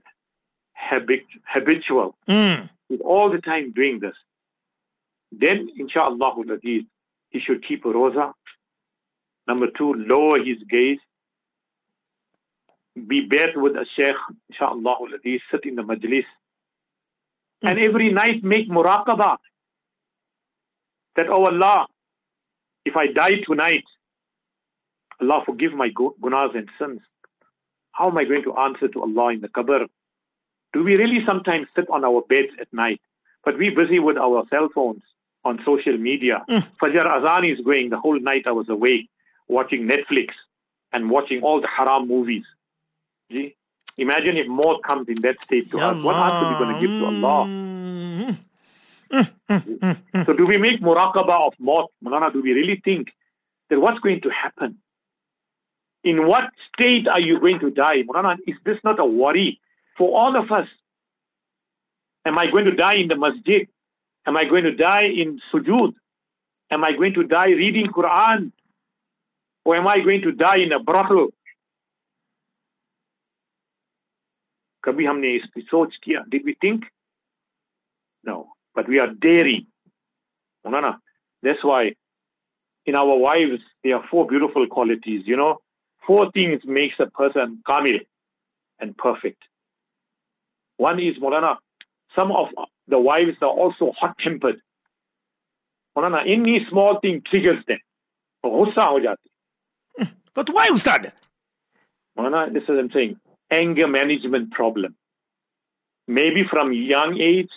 habit, 0.74 1.26
habitual. 1.46 2.16
Mm 2.28 2.70
is 2.90 3.00
all 3.04 3.32
the 3.32 3.42
time 3.42 3.72
doing 3.72 4.00
this, 4.00 4.16
then 5.32 5.70
inshallah 5.78 6.34
he 6.62 6.86
should 7.40 7.66
keep 7.68 7.86
a 7.86 7.90
roza. 7.90 8.34
Number 9.48 9.68
two, 9.78 9.94
lower 9.94 10.44
his 10.44 10.58
gaze. 10.70 11.00
Be 12.96 13.26
bet 13.26 13.58
with 13.58 13.76
a 13.76 13.86
sheikh, 13.96 14.16
inshallah 14.50 14.96
sit 15.52 15.66
in 15.66 15.76
the 15.76 15.84
majlis. 15.84 16.26
And 17.66 17.80
every 17.80 18.12
night 18.12 18.44
make 18.44 18.70
muraqabah. 18.70 19.38
That, 21.16 21.30
oh 21.30 21.46
Allah, 21.46 21.88
if 22.84 22.96
I 22.96 23.08
die 23.08 23.38
tonight, 23.46 23.84
Allah 25.22 25.44
forgive 25.46 25.74
my 25.74 25.90
gunas 25.90 26.56
and 26.56 26.70
sins. 26.78 27.02
How 27.92 28.10
am 28.10 28.18
I 28.18 28.26
going 28.26 28.44
to 28.44 28.56
answer 28.58 28.90
to 28.90 29.02
Allah 29.02 29.34
in 29.34 29.42
the 29.42 29.48
qabr? 29.48 29.88
Do 30.74 30.84
we 30.84 30.96
really 30.96 31.26
sometimes 31.26 31.68
sit 31.76 31.90
on 31.90 32.04
our 32.04 32.22
beds 32.28 32.50
at 32.60 32.68
night, 32.74 33.00
but 33.46 33.58
we're 33.58 33.74
busy 33.74 34.00
with 34.00 34.18
our 34.18 34.44
cell 34.50 34.68
phones 34.76 35.04
on 35.46 35.62
social 35.66 35.98
media? 35.98 36.44
Mm. 36.50 36.68
Fajr 36.82 37.06
Azan 37.06 37.46
is 37.46 37.62
going, 37.62 37.90
the 37.90 38.00
whole 38.00 38.20
night 38.20 38.44
I 38.46 38.52
was 38.52 38.68
awake 38.68 39.10
watching 39.48 39.88
Netflix 39.88 40.30
and 40.92 41.10
watching 41.10 41.42
all 41.44 41.62
the 41.62 41.68
haram 41.68 42.08
movies. 42.08 42.44
See? 43.32 43.56
Imagine 43.98 44.38
if 44.38 44.48
more 44.48 44.80
comes 44.82 45.08
in 45.08 45.16
that 45.22 45.38
state 45.46 45.72
to 45.72 45.80
us. 45.80 46.04
What 46.04 46.16
answer 46.16 46.46
are 46.46 46.52
we 46.52 46.58
going 46.66 46.76
to 46.76 46.82
give 46.82 46.90
to 47.00 47.06
Allah? 47.06 47.46
So 50.26 50.34
do 50.34 50.46
we 50.46 50.58
make 50.58 50.82
muraqabah 50.82 51.48
of 51.48 51.54
maut? 51.60 51.92
Mulana, 52.04 52.34
do 52.34 52.42
we 52.42 52.52
really 52.54 52.82
think 52.84 53.14
that 53.70 53.80
what's 53.80 54.00
going 54.00 54.22
to 54.22 54.30
happen? 54.30 54.80
In 56.04 56.28
what 56.28 56.52
state 56.74 57.08
are 57.08 57.22
you 57.22 57.40
going 57.40 57.60
to 57.60 57.72
die? 57.72 58.04
Mulana, 58.04 58.38
is 58.46 58.56
this 58.66 58.78
not 58.84 59.00
a 59.00 59.06
worry 59.06 59.62
for 59.98 60.20
all 60.20 60.36
of 60.36 60.52
us? 60.52 60.68
Am 62.26 62.38
I 62.38 62.48
going 62.52 62.66
to 62.66 62.76
die 62.76 62.96
in 62.96 63.08
the 63.08 63.16
masjid? 63.16 63.68
Am 64.26 64.36
I 64.36 64.44
going 64.46 64.64
to 64.66 64.76
die 64.76 65.06
in 65.06 65.40
sujood? 65.54 65.94
Am 66.70 66.84
I 66.84 66.92
going 66.94 67.14
to 67.14 67.24
die 67.24 67.52
reading 67.52 67.88
Quran? 67.88 68.52
Or 69.64 69.76
am 69.78 69.88
I 69.88 70.00
going 70.00 70.22
to 70.24 70.32
die 70.32 70.58
in 70.58 70.74
a 70.74 70.80
brothel? 70.80 71.30
कभी 74.85 75.05
हमने 75.05 75.31
इसकी 75.37 75.61
सोच 75.61 75.97
किया 76.05 76.25
did 76.29 76.45
we 76.45 76.55
think 76.65 76.85
no 78.25 78.37
but 78.75 78.89
we 78.89 79.01
are 79.01 79.13
daring 79.27 79.67
no 80.65 80.95
that's 81.43 81.65
why 81.65 81.95
in 82.87 82.95
our 82.95 83.17
wives 83.17 83.63
there 83.83 83.97
are 83.97 84.05
four 84.11 84.27
beautiful 84.27 84.67
qualities 84.67 85.23
you 85.27 85.37
know 85.37 85.59
four 86.07 86.31
things 86.33 86.65
makes 86.65 86.99
a 87.01 87.07
person 87.07 87.63
kamil 87.67 88.01
and 88.81 88.97
perfect 88.97 89.43
one 90.77 90.99
is 90.99 91.19
Molana, 91.19 91.59
some 92.17 92.33
of 92.33 92.49
the 92.89 92.99
wives 92.99 93.37
are 93.43 93.49
also 93.49 93.93
hot 93.93 94.17
tempered 94.19 94.61
Molana, 95.97 96.23
any 96.27 96.67
small 96.69 97.01
thing 97.01 97.23
triggers 97.31 97.65
them 97.67 97.79
गुस्सा 98.45 98.85
हो 98.85 99.01
जाती 99.01 100.09
but 100.35 100.49
why 100.51 100.69
Ustad? 100.69 101.13
Molana, 102.19 102.53
this 102.53 102.63
is 102.63 102.69
what 102.69 102.79
I'm 102.79 102.91
saying 102.91 103.17
anger 103.52 103.88
management 103.88 104.52
problem. 104.52 104.96
Maybe 106.08 106.44
from 106.50 106.72
young 106.74 107.20
age, 107.20 107.50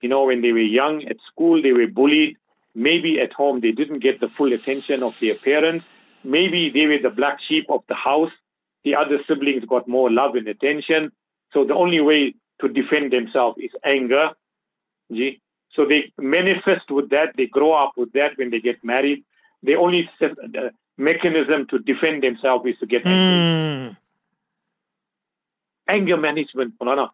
you 0.00 0.08
know, 0.08 0.24
when 0.24 0.42
they 0.42 0.52
were 0.52 0.58
young 0.58 1.04
at 1.04 1.16
school, 1.30 1.62
they 1.62 1.72
were 1.72 1.86
bullied. 1.86 2.36
Maybe 2.74 3.20
at 3.20 3.32
home, 3.32 3.60
they 3.60 3.72
didn't 3.72 3.98
get 4.00 4.20
the 4.20 4.28
full 4.28 4.52
attention 4.52 5.02
of 5.02 5.18
their 5.20 5.34
parents. 5.34 5.84
Maybe 6.22 6.70
they 6.70 6.86
were 6.86 6.98
the 6.98 7.10
black 7.10 7.38
sheep 7.46 7.66
of 7.68 7.82
the 7.88 7.94
house. 7.94 8.32
The 8.84 8.94
other 8.94 9.18
siblings 9.26 9.64
got 9.64 9.88
more 9.88 10.10
love 10.10 10.36
and 10.36 10.48
attention. 10.48 11.12
So 11.52 11.64
the 11.64 11.74
only 11.74 12.00
way 12.00 12.34
to 12.60 12.68
defend 12.68 13.12
themselves 13.12 13.58
is 13.58 13.70
anger. 13.84 14.30
So 15.72 15.84
they 15.86 16.12
manifest 16.18 16.90
with 16.90 17.10
that. 17.10 17.34
They 17.36 17.46
grow 17.46 17.72
up 17.72 17.92
with 17.96 18.12
that 18.12 18.38
when 18.38 18.50
they 18.50 18.60
get 18.60 18.82
married. 18.84 19.24
The 19.62 19.76
only 19.76 20.08
mechanism 20.96 21.66
to 21.68 21.78
defend 21.78 22.22
themselves 22.22 22.66
is 22.66 22.78
to 22.78 22.86
get 22.86 23.04
angry. 23.04 23.90
Mm. 23.90 23.96
Anger 25.90 26.16
management, 26.16 26.78
Mulana. 26.78 27.08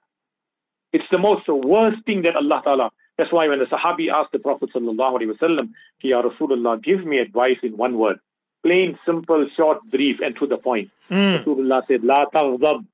It's 0.92 1.04
the 1.10 1.18
most 1.18 1.48
worst 1.48 2.04
thing 2.04 2.22
that 2.22 2.36
Allah 2.36 2.60
Ta'ala. 2.62 2.90
That's 3.16 3.32
why 3.32 3.48
when 3.48 3.58
the 3.58 3.64
Sahabi 3.64 4.12
asked 4.12 4.32
the 4.32 4.38
Prophet 4.38 4.70
Sallallahu 4.74 5.18
Alaihi 5.18 5.34
Wasallam, 5.34 5.70
Ya 6.02 6.22
Rasulullah, 6.22 6.82
give 6.82 7.04
me 7.04 7.18
advice 7.18 7.56
in 7.62 7.76
one 7.76 7.96
word. 7.98 8.18
Plain, 8.62 8.98
simple, 9.06 9.48
short, 9.56 9.78
brief, 9.90 10.20
and 10.22 10.36
to 10.36 10.46
the 10.46 10.58
point. 10.58 10.90
Mm. 11.10 11.42
Rasulullah 11.42 11.86
said, 11.88 12.04
La 12.04 12.26
taghdab. 12.26 12.84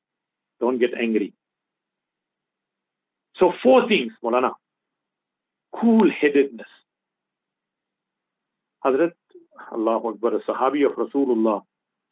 Don't 0.60 0.78
get 0.78 0.94
angry. 0.94 1.32
So 3.38 3.52
four 3.62 3.88
things, 3.88 4.12
Mulana. 4.22 4.52
Cool-headedness. 5.74 6.68
Hazrat, 8.84 9.12
Allahu 9.72 10.10
Akbar, 10.10 10.36
a 10.36 10.40
Sahabi 10.42 10.86
of 10.86 10.92
Rasulullah 10.92 11.62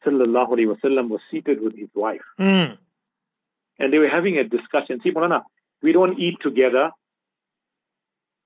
Sallallahu 0.05 0.49
Alaihi 0.49 0.75
Wasallam 0.75 1.09
was 1.09 1.21
seated 1.29 1.61
with 1.61 1.77
his 1.77 1.89
wife. 1.93 2.21
Mm. 2.39 2.77
And 3.81 3.91
they 3.91 3.97
were 3.97 4.09
having 4.09 4.37
a 4.37 4.43
discussion. 4.43 5.01
See, 5.01 5.11
Mulana, 5.11 5.41
we 5.81 5.91
don't 5.91 6.19
eat 6.19 6.37
together. 6.39 6.91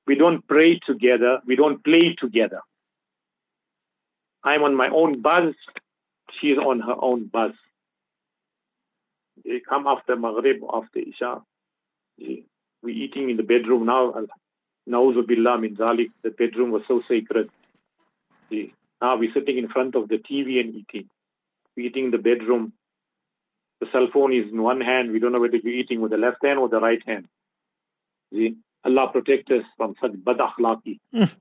We 0.07 0.15
don't 0.15 0.47
pray 0.47 0.79
together. 0.79 1.41
We 1.45 1.57
don't 1.57 1.83
play 1.83 2.15
together. 2.17 2.61
I'm 4.43 4.63
on 4.63 4.75
my 4.75 4.87
own 4.87 5.21
buzz. 5.21 5.53
She's 6.39 6.57
on 6.57 6.79
her 6.79 6.95
own 6.97 7.25
buzz. 7.25 7.51
They 9.43 9.59
come 9.59 9.87
after 9.87 10.15
Maghrib, 10.15 10.63
after 10.71 10.99
Isha. 10.99 11.41
We're 12.17 12.43
eating 13.03 13.29
in 13.29 13.35
the 13.35 13.43
bedroom 13.43 13.85
now. 13.87 14.13
Nauzu 14.87 15.27
billah 15.27 15.59
min 15.59 15.75
zalik. 15.75 16.11
The 16.23 16.29
bedroom 16.29 16.71
was 16.71 16.83
so 16.87 17.01
sacred. 17.09 17.49
Now 19.01 19.17
we're 19.17 19.33
sitting 19.33 19.57
in 19.57 19.67
front 19.67 19.95
of 19.95 20.07
the 20.07 20.17
TV 20.17 20.61
and 20.61 20.75
eating. 20.75 21.09
We're 21.75 21.87
eating 21.87 22.05
in 22.05 22.11
the 22.11 22.19
bedroom. 22.19 22.71
The 23.81 23.87
cell 23.91 24.07
phone 24.13 24.33
is 24.33 24.51
in 24.51 24.61
one 24.61 24.81
hand. 24.81 25.11
We 25.11 25.19
don't 25.19 25.31
know 25.31 25.39
whether 25.39 25.57
you're 25.57 25.73
eating 25.73 26.01
with 26.01 26.11
the 26.11 26.17
left 26.17 26.43
hand 26.43 26.59
or 26.59 26.69
the 26.69 26.79
right 26.79 27.01
hand. 27.05 27.27
See? 28.33 28.55
Allah 28.83 29.09
protect 29.11 29.51
us 29.51 29.63
from 29.77 29.95
such 30.01 30.11
bad 30.23 30.37
akhlaqi. 30.37 30.99
Mm. 31.13 31.31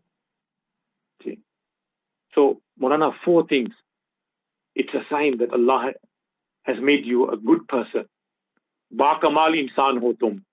See? 1.22 1.38
So, 2.34 2.60
Morana, 2.78 3.10
four 3.24 3.46
things. 3.46 3.74
It's 4.74 4.92
a 4.94 5.02
sign 5.10 5.38
that 5.38 5.52
Allah 5.52 5.92
has 6.62 6.76
made 6.80 7.04
you 7.04 7.30
a 7.30 7.36
good 7.36 7.68
person. 7.68 8.06
Ba 8.90 9.18
kamal 9.20 9.52
insan 9.52 10.00
ho 10.00 10.12
tum. 10.14 10.44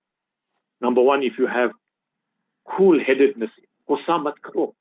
Number 0.80 1.02
one, 1.02 1.24
if 1.24 1.34
you 1.38 1.48
have 1.48 1.72
cool-headedness, 2.66 3.50
gussa 3.90 4.22
mat 4.24 4.36
karo. 4.42 4.76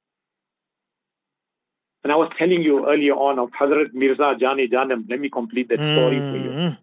And 2.03 2.13
I 2.13 2.17
was 2.17 2.31
telling 2.39 2.63
you 2.63 2.89
earlier 2.89 3.13
on 3.13 3.39
of 3.39 3.51
Hazrat 3.51 3.93
Mirza 3.93 4.35
Jani 4.39 4.69
Janam. 4.69 5.09
Let 5.09 5.21
me 5.21 5.29
complete 5.29 5.69
that 5.69 5.79
story 5.79 6.19
for 6.19 6.37
you. 6.37 6.77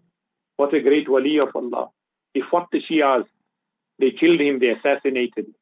What 0.58 0.74
a 0.74 0.80
great 0.80 1.08
wali 1.08 1.38
of 1.38 1.54
Allah. 1.54 1.88
He 2.34 2.42
fought 2.50 2.68
the 2.72 2.80
Shias. 2.82 3.24
They 3.98 4.10
killed 4.10 4.40
him. 4.40 4.58
They 4.58 4.70
assassinated 4.70 5.46
him. 5.46 5.54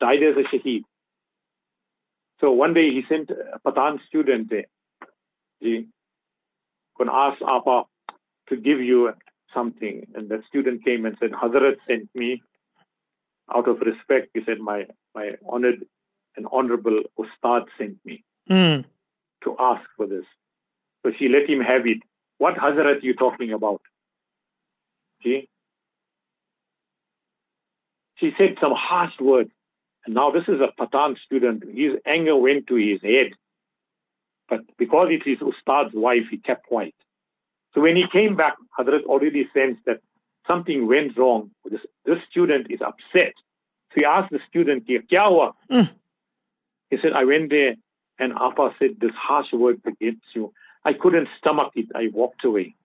Died 0.00 0.22
as 0.22 0.36
a 0.36 0.44
shaheed. 0.50 0.82
So 2.40 2.50
one 2.52 2.74
day 2.74 2.90
he 2.90 3.04
sent 3.08 3.30
a 3.30 3.58
Patan 3.64 4.00
student 4.08 4.50
there. 4.50 4.66
He 5.60 5.86
could 6.96 7.08
ask 7.08 7.40
Apa 7.42 7.84
to 8.48 8.56
give 8.56 8.80
you 8.80 9.12
something. 9.52 10.06
And 10.14 10.28
the 10.28 10.42
student 10.48 10.84
came 10.84 11.06
and 11.06 11.16
said, 11.20 11.32
Hazrat 11.32 11.76
sent 11.88 12.08
me 12.14 12.42
out 13.54 13.68
of 13.68 13.80
respect. 13.80 14.30
He 14.34 14.42
said, 14.44 14.58
my, 14.58 14.86
my 15.14 15.32
honored 15.48 15.84
and 16.36 16.46
honorable 16.50 17.02
Ustad 17.18 17.66
sent 17.78 17.98
me 18.04 18.24
Mm. 18.50 18.84
to 19.44 19.56
ask 19.58 19.84
for 19.96 20.06
this. 20.06 20.26
So 21.02 21.12
she 21.18 21.28
let 21.28 21.48
him 21.48 21.60
have 21.62 21.86
it. 21.86 22.00
What 22.36 22.56
Hazrat 22.56 22.96
are 22.96 22.98
you 22.98 23.14
talking 23.14 23.52
about? 23.54 23.80
See? 25.24 25.48
She 28.16 28.32
said 28.38 28.56
some 28.60 28.72
harsh 28.76 29.18
words. 29.18 29.50
And 30.06 30.14
now 30.14 30.30
this 30.30 30.44
is 30.48 30.60
a 30.60 30.70
Patan 30.78 31.16
student. 31.24 31.64
His 31.74 31.94
anger 32.06 32.36
went 32.36 32.66
to 32.68 32.76
his 32.76 33.00
head. 33.02 33.32
But 34.48 34.60
because 34.76 35.08
it 35.10 35.28
is 35.28 35.38
Ustad's 35.38 35.94
wife, 35.94 36.24
he 36.30 36.36
kept 36.36 36.66
quiet. 36.66 36.94
So 37.74 37.80
when 37.80 37.96
he 37.96 38.06
came 38.06 38.36
back, 38.36 38.54
Hazrat 38.78 39.04
already 39.04 39.48
sensed 39.54 39.80
that 39.86 40.00
something 40.46 40.86
went 40.86 41.16
wrong. 41.16 41.50
This, 41.64 41.80
this 42.04 42.18
student 42.30 42.70
is 42.70 42.80
upset. 42.80 43.32
So 43.90 44.00
he 44.00 44.04
asked 44.04 44.30
the 44.30 44.40
student, 44.48 44.86
Kya 44.86 45.28
hua? 45.28 45.52
Mm. 45.70 45.90
He 46.90 46.98
said, 47.00 47.14
I 47.14 47.24
went 47.24 47.50
there 47.50 47.76
and 48.18 48.32
Apa 48.34 48.74
said 48.78 48.96
this 49.00 49.14
harsh 49.14 49.52
word 49.52 49.80
against 49.86 50.26
you. 50.34 50.52
I 50.84 50.92
couldn't 50.92 51.28
stomach 51.38 51.72
it. 51.74 51.86
I 51.94 52.10
walked 52.12 52.44
away. 52.44 52.76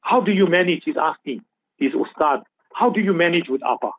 How 0.00 0.20
do 0.20 0.32
you 0.32 0.46
manage? 0.46 0.82
He's 0.84 0.96
asking. 0.96 1.42
He's 1.76 1.92
Ustad. 1.92 2.42
How 2.74 2.90
do 2.90 3.00
you 3.00 3.12
manage 3.12 3.48
with 3.48 3.62
Apa? 3.62 3.90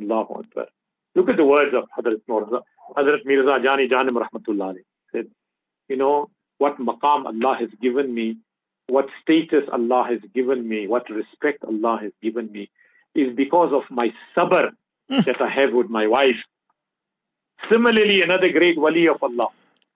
Allahu 0.00 0.40
Akbar. 0.40 0.66
Look 1.14 1.28
at 1.28 1.36
the 1.36 1.44
words 1.44 1.74
of 1.74 1.84
Hazrat 1.96 2.22
Mirza, 2.26 2.62
Hazrat 2.96 3.24
Mirza 3.24 3.60
Jani 3.62 3.88
Janim 3.88 4.16
Rahmatullah. 4.22 4.74
Said, 5.12 5.26
you 5.88 5.96
know, 5.96 6.30
what 6.58 6.78
maqam 6.78 7.26
Allah 7.26 7.56
has 7.58 7.68
given 7.80 8.14
me, 8.14 8.38
what 8.86 9.08
status 9.20 9.64
Allah 9.70 10.06
has 10.08 10.20
given 10.34 10.66
me, 10.66 10.86
what 10.86 11.08
respect 11.10 11.64
Allah 11.64 11.98
has 12.00 12.12
given 12.22 12.50
me, 12.50 12.70
is 13.14 13.34
because 13.36 13.72
of 13.72 13.82
my 13.90 14.12
sabr 14.36 14.70
hmm. 15.10 15.20
that 15.26 15.40
I 15.40 15.50
have 15.50 15.72
with 15.72 15.90
my 15.90 16.06
wife. 16.06 16.40
Similarly, 17.70 18.22
another 18.22 18.50
great 18.50 18.78
wali 18.78 19.06
of 19.08 19.22
Allah. 19.22 19.48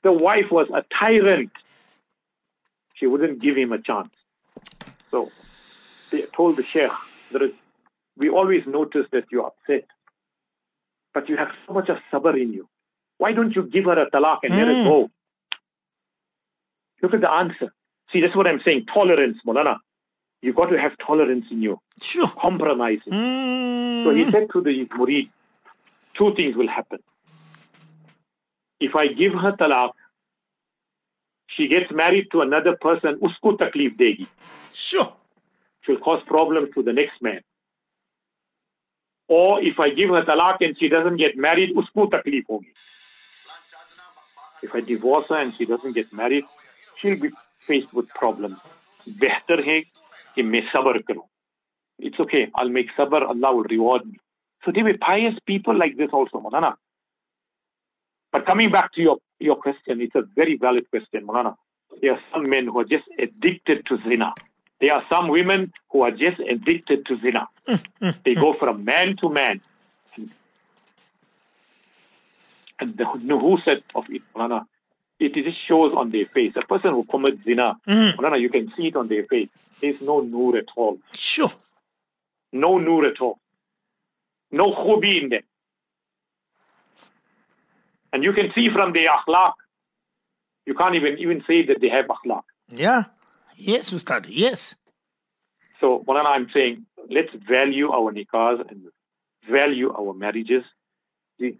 The 0.03 0.12
wife 0.12 0.51
was 0.51 0.68
a 0.72 0.84
tyrant. 0.94 1.51
She 2.97 3.07
wouldn't 3.07 3.40
give 3.40 3.57
him 3.57 3.72
a 3.72 3.80
chance. 3.80 4.11
So 5.11 5.32
they 6.11 6.24
told 6.36 6.57
the 6.57 6.64
Sheikh, 6.64 6.90
there 7.30 7.44
is, 7.44 7.53
we 8.16 8.28
always 8.28 8.62
notice 8.66 9.07
that 9.12 9.24
you're 9.30 9.47
upset, 9.47 9.86
but 11.14 11.28
you 11.28 11.36
have 11.36 11.49
so 11.66 11.74
much 11.74 11.88
of 11.88 11.99
sabr 12.12 12.40
in 12.40 12.53
you. 12.53 12.68
Why 13.18 13.32
don't 13.32 13.55
you 13.55 13.62
give 13.64 13.84
her 13.84 13.99
a 13.99 14.11
talaq 14.11 14.40
and 14.44 14.57
let 14.57 14.68
Mm. 14.68 14.80
it 14.80 14.84
go? 14.84 15.11
Look 17.03 17.14
at 17.14 17.20
the 17.20 17.30
answer. 17.30 17.72
See, 18.12 18.20
that's 18.20 18.36
what 18.36 18.47
I'm 18.47 18.61
saying. 18.64 18.86
Tolerance, 18.86 19.38
Molana. 19.47 19.78
You've 20.42 20.57
got 20.57 20.66
to 20.66 20.78
have 20.78 20.97
tolerance 20.99 21.47
in 21.51 21.62
you. 21.62 21.80
Sure. 22.01 22.28
Compromising. 22.28 23.12
Mm. 23.12 24.05
So 24.05 24.11
he 24.14 24.30
said 24.30 24.49
to 24.53 24.61
the 24.61 24.86
murid, 24.86 25.30
two 26.16 26.34
things 26.34 26.57
will 26.57 26.68
happen. 26.68 27.01
If 28.80 28.94
I 28.94 29.09
give 29.09 29.32
her 29.32 29.53
talaq, 29.53 29.92
she 31.57 31.68
gets 31.68 31.90
married 31.90 32.30
to 32.32 32.42
another 32.42 32.76
person, 32.76 33.18
usko 33.20 33.57
taklif 33.59 33.96
degi. 33.96 34.26
Sure. 34.72 35.12
She'll 35.82 35.98
cause 35.98 36.22
problems 36.26 36.74
to 36.74 36.82
the 36.82 36.92
next 36.92 37.22
man. 37.22 37.40
Or 39.28 39.62
if 39.62 39.80
I 39.80 39.90
give 39.90 40.11
her 40.11 40.22
talaq 40.22 40.59
and 40.61 40.78
she 40.78 40.88
doesn't 40.88 41.16
get 41.16 41.36
married, 41.36 41.74
usko 41.74 42.11
taklif 42.11 42.44
hogi. 42.50 42.72
If 44.62 44.74
I 44.74 44.80
divorce 44.80 45.26
her 45.28 45.36
and 45.36 45.54
she 45.57 45.64
doesn't 45.64 45.92
get 45.92 46.12
married, 46.12 46.44
she'll 47.00 47.20
be 47.20 47.30
faced 47.66 47.92
with 47.92 48.09
problems. 48.09 48.59
Behtar 49.20 49.64
hai 49.64 49.84
ki 50.34 50.42
main 50.42 50.66
sabr 50.72 51.02
karu. 51.02 51.22
It's 51.98 52.18
okay. 52.20 52.50
I'll 52.54 52.68
make 52.68 52.88
sabr. 52.98 53.22
Allah 53.22 53.54
will 53.54 53.64
reward 53.64 54.07
me. 54.07 54.18
So 54.64 54.72
there 54.72 54.84
were 54.84 54.98
pious 54.98 55.34
people 55.46 55.76
like 55.76 55.96
this 55.96 56.11
also, 56.12 56.40
Mulana. 56.40 56.74
But 58.32 58.46
coming 58.46 58.70
back 58.70 58.92
to 58.94 59.00
your, 59.00 59.18
your 59.39 59.57
question, 59.57 60.01
it's 60.01 60.14
a 60.14 60.22
very 60.22 60.57
valid 60.57 60.89
question, 60.91 61.26
Mulana. 61.26 61.57
There 62.01 62.12
are 62.12 62.20
some 62.32 62.49
men 62.49 62.66
who 62.66 62.80
are 62.80 62.84
just 62.84 63.05
addicted 63.18 63.87
to 63.87 63.99
zina. 64.03 64.34
There 64.80 64.93
are 64.93 65.05
some 65.11 65.28
women 65.28 65.72
who 65.91 66.03
are 66.03 66.11
just 66.11 66.39
addicted 66.41 67.07
to 67.07 67.18
zina. 67.20 67.49
Mm, 67.68 67.82
mm, 68.03 68.14
they 68.24 68.34
go 68.34 68.53
mm. 68.53 68.59
from 68.59 68.84
man 68.84 69.16
to 69.18 69.30
man. 69.30 69.61
And 72.78 72.95
the 72.97 73.05
nuhuset 73.05 73.82
of 73.95 74.05
it, 74.11 74.22
Mulana, 74.34 74.66
it 75.18 75.32
just 75.34 75.59
shows 75.66 75.95
on 75.97 76.11
their 76.11 76.26
face. 76.26 76.53
A 76.57 76.62
person 76.62 76.91
who 76.91 77.05
commits 77.05 77.43
zina, 77.45 77.76
mm. 77.89 78.41
You 78.41 78.51
can 78.51 78.70
see 78.76 78.89
it 78.89 78.97
on 78.97 79.09
their 79.09 79.24
face. 79.24 79.49
There's 79.80 80.01
no 80.03 80.20
nur 80.20 80.57
at 80.57 80.66
all. 80.76 80.99
Sure. 81.14 81.53
No 82.53 82.78
nur 82.78 83.07
at 83.07 83.20
all. 83.20 83.39
No 84.51 84.72
khubi 84.72 85.22
in 85.22 85.28
them. 85.30 85.43
And 88.16 88.24
you 88.24 88.32
can 88.32 88.50
see 88.54 88.70
from 88.70 88.94
the 88.94 89.10
akhlaq, 89.16 89.52
you 90.64 90.72
can't 90.72 90.94
even 90.94 91.18
even 91.18 91.44
say 91.46 91.66
that 91.66 91.82
they 91.82 91.90
have 91.90 92.06
akhlaq. 92.06 92.44
Yeah. 92.70 93.02
Yes, 93.56 93.92
Ustad. 93.92 94.24
Yes. 94.30 94.74
So, 95.80 96.02
Mulana, 96.08 96.28
I'm 96.28 96.48
saying, 96.54 96.86
let's 97.10 97.28
value 97.46 97.90
our 97.90 98.10
nikahs 98.14 98.66
and 98.70 98.84
value 99.50 99.92
our 99.92 100.14
marriages. 100.14 100.64
See, 101.38 101.58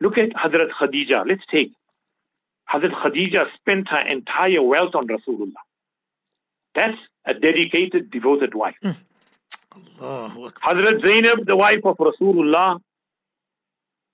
look 0.00 0.16
at 0.16 0.30
Hadrat 0.30 0.70
Khadija. 0.80 1.26
Let's 1.28 1.44
take. 1.50 1.72
Hadrat 2.72 2.94
Khadija 3.02 3.44
spent 3.58 3.88
her 3.88 4.00
entire 4.00 4.62
wealth 4.62 4.94
on 4.94 5.06
Rasulullah. 5.06 5.64
That's 6.74 6.96
a 7.26 7.34
dedicated, 7.34 8.10
devoted 8.10 8.54
wife. 8.54 8.76
Mm. 8.82 8.96
Hadrat 10.66 11.06
Zainab, 11.06 11.46
the 11.46 11.58
wife 11.58 11.84
of 11.84 11.98
Rasulullah, 11.98 12.80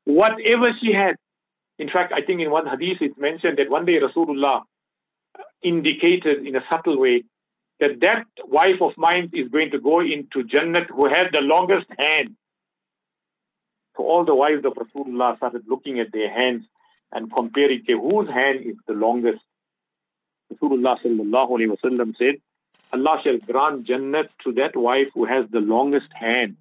whatever 0.04 0.72
she 0.80 0.92
had. 0.92 1.14
In 1.78 1.88
fact, 1.88 2.12
I 2.14 2.22
think 2.22 2.40
in 2.40 2.50
one 2.50 2.66
hadith 2.66 2.98
it's 3.00 3.18
mentioned 3.18 3.58
that 3.58 3.70
one 3.70 3.84
day 3.84 3.98
Rasulullah 4.00 4.62
indicated 5.62 6.46
in 6.46 6.56
a 6.56 6.64
subtle 6.70 6.98
way 6.98 7.24
that 7.80 8.00
that 8.00 8.26
wife 8.44 8.80
of 8.80 8.92
mine 8.96 9.30
is 9.32 9.48
going 9.48 9.70
to 9.72 9.80
go 9.80 10.00
into 10.00 10.44
Jannat 10.44 10.88
who 10.90 11.06
has 11.06 11.26
the 11.32 11.40
longest 11.40 11.86
hand. 11.98 12.36
So 13.96 14.04
all 14.04 14.24
the 14.24 14.34
wives 14.34 14.64
of 14.64 14.74
Rasulullah 14.74 15.36
started 15.36 15.64
looking 15.66 15.98
at 16.00 16.12
their 16.12 16.30
hands 16.30 16.64
and 17.12 17.32
comparing 17.32 17.82
whose 17.86 18.28
hand 18.28 18.60
is 18.64 18.76
the 18.86 18.94
longest. 18.94 19.42
Rasulullah 20.52 20.96
sallallahu 21.02 21.50
alayhi 21.50 21.76
wasallam 21.76 22.16
said, 22.16 22.36
Allah 22.92 23.20
shall 23.24 23.38
grant 23.38 23.86
Jannat 23.88 24.28
to 24.44 24.52
that 24.52 24.76
wife 24.76 25.08
who 25.14 25.24
has 25.24 25.46
the 25.50 25.60
longest 25.60 26.12
hand. 26.12 26.56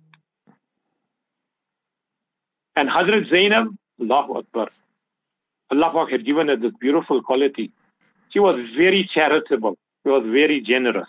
And 2.76 2.90
Hazrat 2.90 3.30
Zainab, 3.32 3.68
Allahu 4.02 4.40
Akbar, 4.40 4.70
Allah 5.82 6.08
had 6.10 6.26
given 6.26 6.48
her 6.48 6.56
this 6.56 6.74
beautiful 6.80 7.22
quality. 7.22 7.72
She 8.30 8.40
was 8.40 8.60
very 8.78 9.10
charitable. 9.14 9.78
She 10.04 10.10
was 10.10 10.24
very 10.26 10.62
generous. 10.62 11.08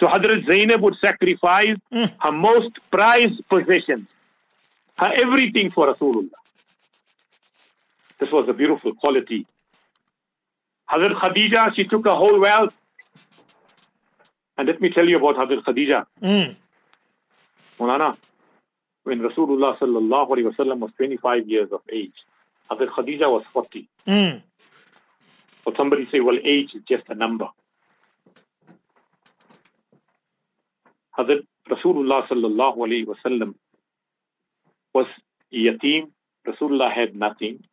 So 0.00 0.06
Hadrat 0.06 0.46
Zainab 0.50 0.80
would 0.82 0.96
sacrifice 0.96 1.76
mm. 1.92 2.12
her 2.20 2.32
most 2.32 2.78
prized 2.90 3.40
possessions, 3.48 4.06
her 4.96 5.12
everything 5.14 5.70
for 5.70 5.92
Rasulullah. 5.92 6.30
This 8.20 8.30
was 8.30 8.48
a 8.48 8.52
beautiful 8.52 8.94
quality. 8.94 9.46
Hadrat 10.90 11.20
Khadija, 11.20 11.74
she 11.74 11.84
took 11.84 12.04
her 12.06 12.14
whole 12.14 12.40
wealth. 12.40 12.74
And 14.56 14.66
let 14.66 14.80
me 14.80 14.90
tell 14.90 15.08
you 15.08 15.16
about 15.16 15.36
Hadrat 15.36 15.64
Khadija. 15.64 16.06
Mm. 16.22 16.56
Mulana, 17.78 18.16
when 19.04 19.20
Rasulullah 19.20 19.78
sallallahu 19.78 20.30
alayhi 20.30 20.52
wasallam 20.52 20.78
was 20.80 20.92
25 20.96 21.48
years 21.48 21.70
of 21.72 21.80
age, 21.92 22.14
Hadrat 22.70 22.88
Khadija 22.88 23.30
was 23.30 23.44
40. 23.52 23.88
Mm. 24.06 24.42
Or 25.66 25.76
somebody 25.76 26.08
say, 26.10 26.20
well, 26.20 26.38
age 26.42 26.74
is 26.74 26.82
just 26.88 27.04
a 27.08 27.14
number. 27.14 27.48
Hazrat 31.18 31.44
Rasulullah 31.68 32.26
sallallahu 32.28 32.76
alayhi 32.76 33.06
wasallam 33.06 33.54
was 34.94 35.06
yatim. 35.52 36.10
Rasulullah 36.46 36.92
had 36.92 37.16
nothing 37.16 37.64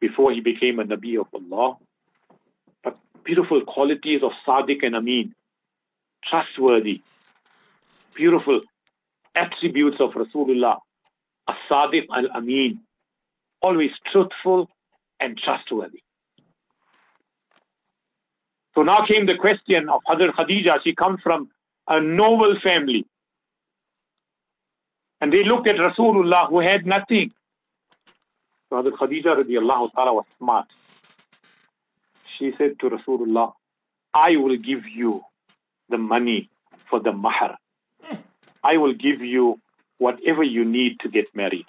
before 0.00 0.32
he 0.32 0.40
became 0.40 0.80
a 0.80 0.84
Nabi 0.84 1.18
of 1.20 1.28
Allah. 1.32 1.76
But 2.82 2.98
beautiful 3.22 3.60
qualities 3.62 4.22
of 4.22 4.32
Sadiq 4.46 4.82
and 4.82 4.96
Amin, 4.96 5.34
trustworthy, 6.24 7.02
beautiful 8.14 8.60
attributes 9.34 10.00
of 10.00 10.10
Rasulullah, 10.12 10.78
as-Sadiq 11.48 12.06
al-Amin, 12.12 12.80
always 13.62 13.90
truthful 14.10 14.68
and 15.18 15.38
trustworthy. 15.38 16.02
So 18.74 18.82
now 18.82 19.04
came 19.04 19.26
the 19.26 19.36
question 19.36 19.88
of 19.88 20.00
Hadr 20.08 20.30
Khadija. 20.30 20.82
She 20.82 20.94
comes 20.94 21.20
from 21.22 21.50
a 21.88 22.00
noble 22.00 22.58
family. 22.60 23.06
And 25.20 25.32
they 25.32 25.42
looked 25.44 25.68
at 25.68 25.76
Rasulullah 25.76 26.48
who 26.48 26.60
had 26.60 26.86
nothing. 26.86 27.32
So 28.68 28.82
Hadr 28.82 28.92
Khadija 28.92 29.42
radiallahu 29.42 29.92
ta'ala 29.92 30.14
was 30.14 30.24
smart. 30.38 30.66
She 32.38 32.54
said 32.56 32.78
to 32.80 32.90
Rasulullah, 32.90 33.52
I 34.14 34.36
will 34.36 34.56
give 34.56 34.88
you 34.88 35.22
the 35.88 35.98
money 35.98 36.48
for 36.88 37.00
the 37.00 37.12
mahar. 37.12 37.58
I 38.62 38.76
will 38.76 38.94
give 38.94 39.20
you 39.20 39.60
whatever 39.98 40.42
you 40.42 40.64
need 40.64 41.00
to 41.00 41.08
get 41.08 41.34
married. 41.34 41.66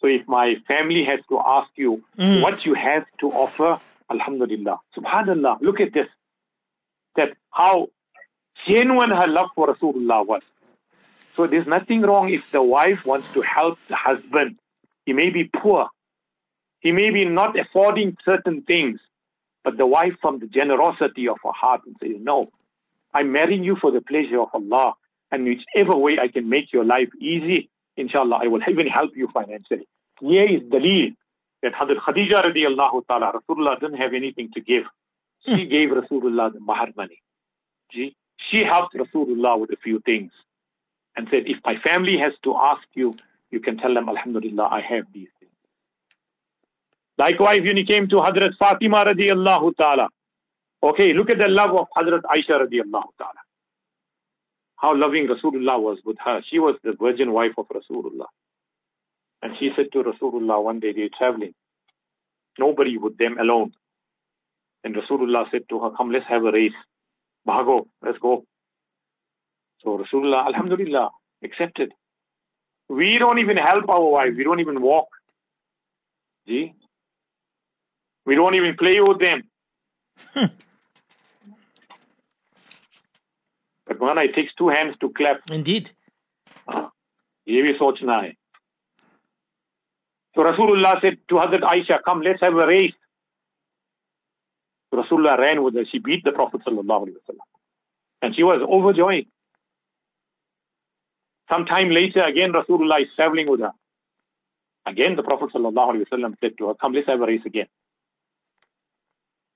So 0.00 0.06
if 0.06 0.26
my 0.28 0.56
family 0.66 1.04
has 1.04 1.20
to 1.28 1.40
ask 1.44 1.70
you 1.76 2.02
mm. 2.18 2.40
what 2.42 2.64
you 2.64 2.74
have 2.74 3.04
to 3.20 3.30
offer, 3.30 3.80
Alhamdulillah. 4.10 4.80
Subhanallah. 4.96 5.60
Look 5.60 5.80
at 5.80 5.92
this. 5.92 6.06
That 7.16 7.32
how 7.50 7.88
genuine 8.66 9.10
her 9.10 9.26
love 9.26 9.50
for 9.54 9.74
Rasulullah 9.74 10.26
was. 10.26 10.42
So 11.36 11.46
there's 11.46 11.66
nothing 11.66 12.02
wrong 12.02 12.30
if 12.30 12.50
the 12.50 12.62
wife 12.62 13.04
wants 13.04 13.26
to 13.34 13.42
help 13.42 13.78
the 13.88 13.96
husband. 13.96 14.56
He 15.04 15.12
may 15.12 15.30
be 15.30 15.44
poor. 15.44 15.88
He 16.80 16.92
may 16.92 17.10
be 17.10 17.24
not 17.24 17.58
affording 17.58 18.16
certain 18.24 18.62
things. 18.62 19.00
But 19.64 19.76
the 19.76 19.86
wife 19.86 20.14
from 20.20 20.38
the 20.38 20.46
generosity 20.46 21.28
of 21.28 21.38
her 21.44 21.52
heart 21.52 21.82
and 21.86 21.96
says, 22.00 22.16
no, 22.20 22.50
I'm 23.12 23.32
marrying 23.32 23.64
you 23.64 23.76
for 23.76 23.90
the 23.90 24.00
pleasure 24.00 24.40
of 24.40 24.48
Allah. 24.54 24.94
And 25.30 25.44
whichever 25.44 25.96
way 25.96 26.18
I 26.18 26.28
can 26.28 26.48
make 26.48 26.72
your 26.72 26.84
life 26.84 27.08
easy, 27.20 27.68
inshallah, 27.98 28.40
I 28.42 28.46
will 28.46 28.62
even 28.68 28.86
help 28.86 29.16
you 29.16 29.28
financially. 29.32 29.86
Here 30.20 30.46
is 30.46 30.62
dalil 30.62 31.14
that 31.62 31.72
Hadrat 31.74 31.98
Khadija 31.98 32.44
radiallahu 32.44 33.06
ta'ala, 33.06 33.32
Rasulullah 33.40 33.78
didn't 33.80 33.98
have 33.98 34.14
anything 34.14 34.50
to 34.54 34.60
give. 34.60 34.84
She 35.44 35.64
hmm. 35.64 35.70
gave 35.70 35.90
Rasulullah 35.90 36.52
the 36.52 36.60
mahar 36.60 36.88
money. 36.96 37.20
She, 37.92 38.16
she 38.36 38.64
helped 38.64 38.94
Rasulullah 38.94 39.58
with 39.58 39.70
a 39.70 39.76
few 39.76 40.00
things 40.00 40.32
and 41.16 41.28
said, 41.30 41.44
if 41.46 41.58
my 41.64 41.76
family 41.78 42.16
has 42.18 42.32
to 42.44 42.56
ask 42.56 42.86
you, 42.94 43.16
you 43.50 43.60
can 43.60 43.76
tell 43.78 43.94
them, 43.94 44.08
Alhamdulillah, 44.08 44.68
I 44.70 44.80
have 44.80 45.04
these 45.12 45.28
things. 45.40 45.52
Likewise, 47.16 47.62
when 47.62 47.76
he 47.76 47.84
came 47.84 48.08
to 48.08 48.16
Hadrat 48.16 48.56
Fatima 48.58 49.04
radiallahu 49.04 49.76
ta'ala, 49.76 50.08
okay, 50.82 51.12
look 51.12 51.30
at 51.30 51.38
the 51.38 51.48
love 51.48 51.74
of 51.74 51.86
Hadrat 51.96 52.22
Aisha 52.22 52.60
radiallahu 52.64 53.10
ta'ala. 53.18 53.42
How 54.78 54.96
loving 54.96 55.26
Rasulullah 55.26 55.80
was 55.80 55.98
with 56.04 56.16
her. 56.24 56.40
She 56.48 56.60
was 56.60 56.76
the 56.84 56.92
virgin 56.92 57.32
wife 57.32 57.52
of 57.58 57.66
Rasulullah. 57.68 58.26
And 59.42 59.54
she 59.58 59.70
said 59.74 59.86
to 59.92 60.04
Rasulullah 60.04 60.62
one 60.62 60.78
day, 60.78 60.92
they're 60.92 61.08
traveling. 61.16 61.52
Nobody 62.58 62.96
with 62.96 63.18
them 63.18 63.38
alone. 63.38 63.72
And 64.84 64.94
Rasulullah 64.94 65.50
said 65.50 65.62
to 65.70 65.80
her, 65.80 65.90
come, 65.90 66.12
let's 66.12 66.26
have 66.28 66.44
a 66.44 66.52
race. 66.52 66.72
Bhago, 67.46 67.86
let's 68.02 68.18
go. 68.18 68.44
So 69.82 69.98
Rasulullah, 69.98 70.46
Alhamdulillah, 70.46 71.10
accepted. 71.42 71.92
We 72.88 73.18
don't 73.18 73.38
even 73.40 73.56
help 73.56 73.88
our 73.88 74.04
wives. 74.04 74.36
We 74.36 74.44
don't 74.44 74.60
even 74.60 74.80
walk. 74.80 75.08
See? 76.46 76.74
We 78.24 78.36
don't 78.36 78.54
even 78.54 78.76
play 78.76 79.00
with 79.00 79.20
them. 79.20 79.42
Hmm. 83.97 83.97
but 83.97 83.99
one, 83.99 84.17
it 84.19 84.35
takes 84.35 84.53
two 84.55 84.69
hands 84.69 84.95
to 85.01 85.09
clap. 85.09 85.41
Indeed. 85.51 85.91
ये 87.49 87.61
भी 87.61 87.73
सोचना 87.77 88.21
है 88.23 88.33
so 90.35 90.43
Rasulullah 90.43 90.99
said 90.99 91.17
to 91.29 91.35
Hazrat 91.35 91.61
Aisha, 91.61 91.99
come, 92.03 92.21
let's 92.21 92.41
have 92.41 92.55
a 92.55 92.65
race. 92.65 92.93
Rasulullah 94.91 95.37
ran 95.37 95.61
with 95.61 95.75
her. 95.75 95.85
She 95.85 95.99
beat 95.99 96.23
the 96.23 96.31
Prophet 96.31 96.61
sallallahu 96.65 97.07
alaihi 97.07 97.17
wasallam. 97.21 97.45
And 98.23 98.35
she 98.35 98.41
was 98.41 98.59
overjoyed. 98.61 99.27
Some 101.51 101.65
time 101.65 101.91
later, 101.91 102.21
again 102.21 102.51
Rasulullah 102.51 103.01
is 103.01 103.09
traveling 103.15 103.47
with 103.47 103.59
her. 103.59 103.73
Again, 104.85 105.15
the 105.15 105.23
Prophet 105.23 105.49
ﷺ 105.55 106.35
said 106.41 106.57
to 106.57 106.67
her, 106.67 106.73
come, 106.75 106.93
let's 106.93 107.07
have 107.07 107.21
a 107.21 107.25
race 107.25 107.41
again. 107.45 107.67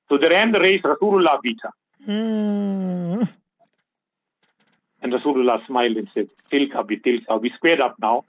So 0.10 0.18
they 0.18 0.30
ran 0.30 0.54
the 0.54 0.60
race, 0.60 0.82
Rasulullah 0.82 1.42
beat 1.42 1.58
her. 1.64 1.72
Mm. 2.08 2.81
And 5.03 5.13
Rasulullah 5.13 5.67
smiled 5.67 5.97
and 5.97 6.09
said, 6.15 6.29
Tilka 6.51 6.87
bi 6.87 6.95
tilka. 7.05 7.41
We 7.41 7.51
squared 7.57 7.81
up 7.81 7.97
now. 8.01 8.25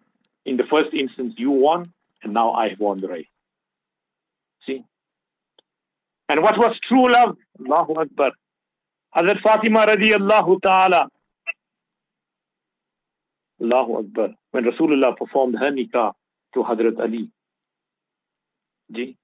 In 0.46 0.58
the 0.58 0.64
first 0.64 0.94
instance, 0.94 1.36
you 1.38 1.52
won, 1.52 1.94
and 2.24 2.34
now 2.34 2.52
I 2.54 2.70
have 2.70 2.80
won 2.80 3.00
the 3.00 3.08
race. 3.08 3.28
See? 4.66 4.84
And 6.28 6.42
what 6.42 6.58
was 6.58 6.76
true 6.88 7.12
love? 7.12 7.38
Allahu 7.60 7.94
Akbar. 8.02 8.32
Hazrat 9.16 9.42
Fatima 9.42 9.86
radiallahu 9.86 10.62
ta'ala. 10.62 11.08
Allahu 13.62 14.00
Akbar. 14.00 14.30
When 14.52 14.64
Rasulullah 14.66 15.16
performed 15.16 15.56
her 15.60 15.72
nikah 15.72 16.14
to 16.56 16.64
Hazrat 16.64 17.00
Ali. 17.00 17.30
Ji. 18.92 19.16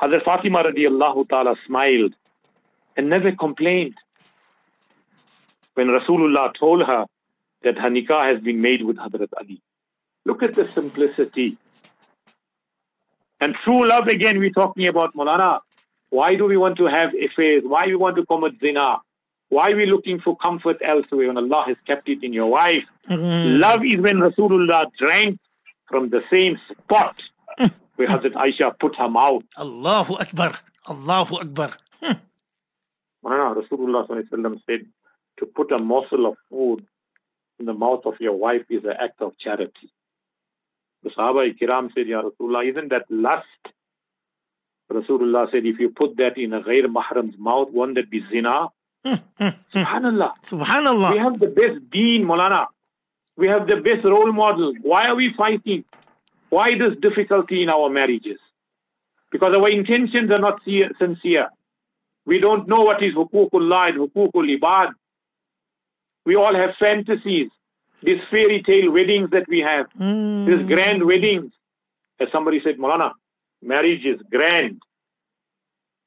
Hazrat 0.00 0.24
Fatima 0.24 0.62
radiallahu 0.64 1.28
ta'ala 1.28 1.56
smiled 1.66 2.14
and 2.96 3.10
never 3.10 3.32
complained. 3.32 3.94
When 5.76 5.88
Rasulullah 5.88 6.54
told 6.58 6.86
her 6.86 7.04
that 7.62 7.76
her 7.76 7.90
nikah 7.90 8.24
has 8.24 8.40
been 8.40 8.62
made 8.62 8.82
with 8.82 8.96
Hazrat 8.96 9.28
Ali. 9.38 9.60
Look 10.24 10.42
at 10.42 10.54
the 10.54 10.70
simplicity. 10.72 11.58
And 13.40 13.54
true 13.62 13.86
love, 13.86 14.06
again, 14.06 14.38
we're 14.38 14.50
talking 14.62 14.86
about 14.86 15.14
Molana. 15.14 15.60
Why 16.08 16.36
do 16.36 16.46
we 16.46 16.56
want 16.56 16.78
to 16.78 16.86
have 16.86 17.10
affairs? 17.14 17.62
Why 17.66 17.86
we 17.86 17.96
want 17.96 18.16
to 18.16 18.24
commit 18.24 18.54
zina? 18.58 19.00
Why 19.50 19.72
are 19.72 19.76
we 19.76 19.84
looking 19.84 20.18
for 20.20 20.34
comfort 20.34 20.78
elsewhere 20.82 21.26
when 21.26 21.36
Allah 21.36 21.64
has 21.66 21.76
kept 21.86 22.08
it 22.08 22.24
in 22.24 22.32
your 22.32 22.50
wife? 22.50 22.84
Mm-hmm. 23.10 23.60
Love 23.60 23.84
is 23.84 24.00
when 24.00 24.16
Rasulullah 24.16 24.86
drank 24.98 25.38
from 25.88 26.08
the 26.08 26.24
same 26.30 26.58
spot 26.70 27.20
where 27.96 28.08
Hazrat 28.08 28.32
Aisha 28.32 28.72
put 28.78 28.96
her 28.96 29.10
mouth. 29.10 29.42
Allahu 29.58 30.14
Akbar. 30.14 30.58
Allahu 30.88 31.36
Akbar. 31.36 31.72
Rasulullah 33.24 34.06
said, 34.66 34.86
to 35.38 35.46
put 35.46 35.72
a 35.72 35.78
morsel 35.78 36.26
of 36.26 36.36
food 36.50 36.86
in 37.58 37.66
the 37.66 37.74
mouth 37.74 38.02
of 38.04 38.14
your 38.20 38.34
wife 38.34 38.64
is 38.70 38.84
an 38.84 38.94
act 39.00 39.20
of 39.20 39.38
charity. 39.38 39.90
The 41.02 41.10
Sahaba 41.10 41.56
Kiram 41.58 41.90
said, 41.94 42.06
Ya 42.06 42.22
Rasulullah, 42.22 42.68
isn't 42.68 42.88
that 42.90 43.04
lust? 43.10 43.44
Rasulullah 44.92 45.50
said, 45.50 45.64
if 45.66 45.78
you 45.78 45.90
put 45.90 46.16
that 46.16 46.36
in 46.36 46.52
a 46.52 46.62
ghair 46.62 46.86
mahram's 46.86 47.36
mouth, 47.38 47.68
won't 47.70 47.94
that 47.96 48.10
be 48.10 48.22
zina? 48.30 48.68
Hmm. 49.38 49.48
Subhanallah. 50.42 51.12
We 51.12 51.18
have 51.18 51.38
the 51.38 51.46
best 51.46 51.90
deen, 51.92 52.24
Molana. 52.24 52.66
We 53.36 53.46
have 53.48 53.66
the 53.68 53.76
best 53.76 54.04
role 54.04 54.32
model. 54.32 54.72
Why 54.82 55.06
are 55.06 55.14
we 55.14 55.32
fighting? 55.36 55.84
Why 56.48 56.76
this 56.76 56.96
difficulty 57.00 57.62
in 57.62 57.68
our 57.68 57.88
marriages? 57.88 58.38
Because 59.30 59.54
our 59.56 59.68
intentions 59.68 60.30
are 60.30 60.38
not 60.38 60.60
sincere. 60.64 61.50
We 62.24 62.40
don't 62.40 62.66
know 62.66 62.80
what 62.80 63.02
is 63.02 63.14
hukukullah 63.14 63.90
and 63.90 63.98
hukukul 63.98 64.58
ibad. 64.58 64.92
We 66.26 66.34
all 66.36 66.54
have 66.54 66.70
fantasies. 66.78 67.48
These 68.02 68.20
fairy 68.30 68.62
tale 68.62 68.92
weddings 68.92 69.30
that 69.30 69.48
we 69.48 69.60
have. 69.60 69.86
Mm. 69.98 70.46
These 70.46 70.66
grand 70.66 71.06
weddings. 71.06 71.52
As 72.20 72.28
somebody 72.30 72.60
said, 72.62 72.76
Molana, 72.78 73.12
marriage 73.62 74.04
is 74.04 74.20
grand. 74.30 74.82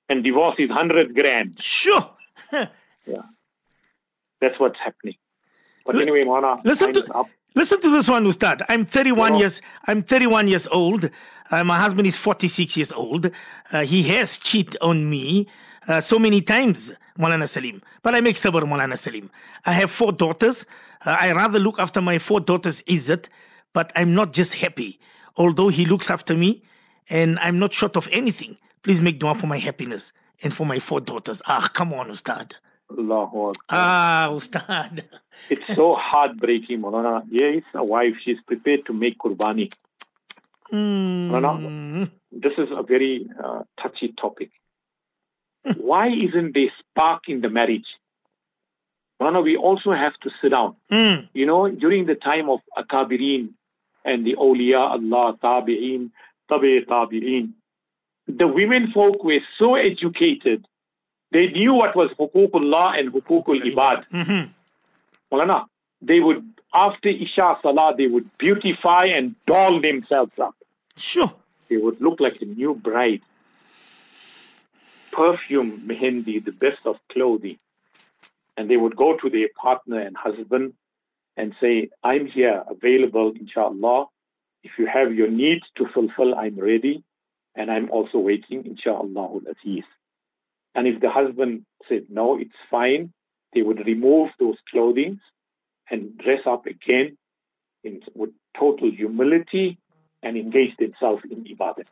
And 0.09 0.23
divorce 0.23 0.55
is 0.59 0.69
hundred 0.69 1.15
grand. 1.15 1.59
Sure. 1.59 2.11
yeah. 2.53 2.67
That's 4.41 4.59
what's 4.59 4.79
happening. 4.79 5.15
But 5.85 5.95
Li- 5.95 6.03
anyway, 6.03 6.23
Molana, 6.23 6.63
listen 6.63 6.93
to- 6.93 7.13
up. 7.13 7.27
Listen 7.55 7.79
to 7.81 7.89
this 7.89 8.07
one, 8.07 8.25
Ustad. 8.27 8.61
I'm 8.69 8.85
31 8.85 9.33
Go 9.33 9.39
years. 9.39 9.59
I'm 9.87 10.03
31 10.03 10.47
years 10.47 10.67
old. 10.67 11.09
Uh, 11.49 11.63
my 11.63 11.79
husband 11.79 12.07
is 12.07 12.15
46 12.15 12.77
years 12.77 12.91
old. 12.91 13.31
Uh, 13.71 13.83
he 13.83 14.03
has 14.03 14.37
cheated 14.37 14.77
on 14.81 15.09
me 15.09 15.47
uh, 15.87 15.99
so 15.99 16.19
many 16.19 16.41
times, 16.41 16.91
Molana 17.19 17.47
Salim. 17.47 17.81
But 18.01 18.15
I 18.15 18.21
make 18.21 18.35
sabr, 18.35 18.61
Molana 18.61 18.97
Salim. 18.97 19.29
I 19.65 19.73
have 19.73 19.91
four 19.91 20.11
daughters. 20.11 20.65
Uh, 21.05 21.17
I 21.19 21.31
rather 21.33 21.59
look 21.59 21.79
after 21.79 22.01
my 22.01 22.17
four 22.17 22.39
daughters, 22.39 22.81
Izzat, 22.83 23.27
but 23.73 23.91
I'm 23.95 24.13
not 24.15 24.33
just 24.33 24.53
happy. 24.53 24.99
Although 25.37 25.69
he 25.69 25.85
looks 25.85 26.09
after 26.09 26.35
me, 26.35 26.63
and 27.09 27.39
I'm 27.39 27.59
not 27.59 27.73
short 27.73 27.97
of 27.97 28.07
anything. 28.11 28.57
Please 28.83 29.01
make 29.01 29.19
dua 29.19 29.35
for 29.35 29.47
my 29.47 29.57
happiness 29.57 30.13
and 30.43 30.53
for 30.53 30.65
my 30.65 30.79
four 30.79 31.01
daughters. 31.01 31.41
Ah, 31.45 31.69
come 31.73 31.93
on, 31.93 32.09
Ustad. 32.09 32.53
Allahu 32.97 33.53
Ah, 33.69 34.29
Ustad. 34.31 35.03
It's 35.49 35.75
so 35.75 35.95
heartbreaking, 35.95 36.81
Molana. 36.81 37.23
Yes, 37.29 37.63
a 37.73 37.83
wife, 37.83 38.15
she's 38.23 38.41
prepared 38.45 38.85
to 38.87 38.93
make 38.93 39.17
qurbani. 39.17 39.71
Mm. 40.71 42.11
This 42.31 42.53
is 42.57 42.67
a 42.71 42.83
very 42.83 43.27
uh, 43.43 43.63
touchy 43.81 44.13
topic. 44.19 44.51
Why 45.77 46.07
isn't 46.09 46.53
there 46.53 46.71
spark 46.79 47.23
in 47.27 47.41
the 47.41 47.49
marriage? 47.49 47.85
Molana, 49.21 49.43
we 49.43 49.57
also 49.57 49.91
have 49.91 50.17
to 50.21 50.29
sit 50.41 50.49
down. 50.49 50.75
Mm. 50.91 51.29
You 51.33 51.45
know, 51.45 51.69
during 51.69 52.05
the 52.05 52.15
time 52.15 52.49
of 52.49 52.61
Akabirin 52.77 53.49
and 54.05 54.25
the 54.25 54.35
awliya 54.35 54.79
Allah, 54.79 55.37
Tabi'in, 55.43 56.11
Tabi 56.49 56.85
Tabi'in, 56.85 57.51
the 58.27 58.47
women 58.47 58.91
folk 58.91 59.23
were 59.23 59.41
so 59.57 59.75
educated, 59.75 60.65
they 61.31 61.47
knew 61.47 61.73
what 61.73 61.95
was 61.95 62.11
hukukullah 62.11 62.97
and 62.97 63.11
hukukul 63.11 63.61
ibad. 63.61 64.49
Molana, 65.31 65.65
they 66.01 66.19
would, 66.21 66.43
after 66.73 67.09
Isha 67.09 67.57
Salah, 67.61 67.93
they 67.97 68.07
would 68.07 68.29
beautify 68.37 69.05
and 69.05 69.35
doll 69.45 69.81
themselves 69.81 70.31
up. 70.41 70.55
Sure. 70.95 71.33
They 71.69 71.77
would 71.77 71.99
look 72.01 72.19
like 72.19 72.41
a 72.41 72.45
new 72.45 72.73
bride. 72.73 73.21
Perfume, 75.11 75.83
mehendi, 75.87 76.43
the 76.43 76.51
best 76.51 76.79
of 76.85 76.97
clothing. 77.11 77.57
And 78.55 78.69
they 78.69 78.77
would 78.77 78.95
go 78.95 79.17
to 79.17 79.29
their 79.29 79.49
partner 79.55 79.99
and 79.99 80.15
husband 80.15 80.73
and 81.37 81.55
say, 81.61 81.89
I'm 82.03 82.25
here, 82.25 82.63
available, 82.69 83.31
inshallah. 83.39 84.07
If 84.63 84.71
you 84.77 84.87
have 84.87 85.13
your 85.13 85.29
needs 85.29 85.63
to 85.77 85.87
fulfill, 85.87 86.35
I'm 86.35 86.59
ready. 86.59 87.03
And 87.55 87.71
I'm 87.71 87.89
also 87.89 88.17
waiting, 88.19 88.65
inshallah, 88.65 89.39
aziz. 89.49 89.85
And 90.75 90.87
if 90.87 90.99
the 90.99 91.09
husband 91.09 91.65
said, 91.87 92.05
no, 92.09 92.37
it's 92.37 92.55
fine, 92.69 93.13
they 93.53 93.61
would 93.61 93.85
remove 93.85 94.29
those 94.39 94.57
clothing 94.69 95.19
and 95.89 96.17
dress 96.17 96.41
up 96.45 96.65
again 96.65 97.17
in, 97.83 98.01
with 98.13 98.31
total 98.57 98.91
humility 98.91 99.77
and 100.21 100.37
engage 100.37 100.75
themselves 100.77 101.23
in 101.29 101.45
ibadat. 101.45 101.87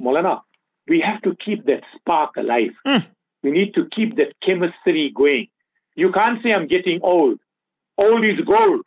Molana, 0.00 0.42
we 0.88 1.00
have 1.00 1.22
to 1.22 1.36
keep 1.36 1.66
that 1.66 1.82
spark 1.96 2.36
alive. 2.36 2.72
Mm. 2.86 3.06
We 3.42 3.50
need 3.50 3.74
to 3.74 3.88
keep 3.94 4.16
that 4.16 4.34
chemistry 4.44 5.12
going. 5.14 5.48
You 5.94 6.12
can't 6.12 6.42
say 6.42 6.52
I'm 6.52 6.66
getting 6.66 7.00
old. 7.02 7.38
Old 7.98 8.24
is 8.24 8.40
gold. 8.40 8.82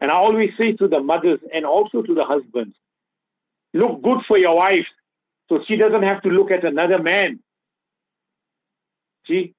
And 0.00 0.10
I 0.10 0.14
always 0.14 0.50
say 0.58 0.72
to 0.72 0.88
the 0.88 1.00
mothers 1.00 1.40
and 1.54 1.64
also 1.64 2.02
to 2.02 2.14
the 2.14 2.24
husbands, 2.24 2.76
look 3.72 4.02
good 4.02 4.20
for 4.26 4.38
your 4.38 4.56
wife 4.56 4.86
so 5.48 5.62
she 5.66 5.76
doesn't 5.76 6.02
have 6.02 6.22
to 6.22 6.28
look 6.28 6.50
at 6.50 6.64
another 6.64 7.00
man. 7.00 7.40
See? 9.26 9.54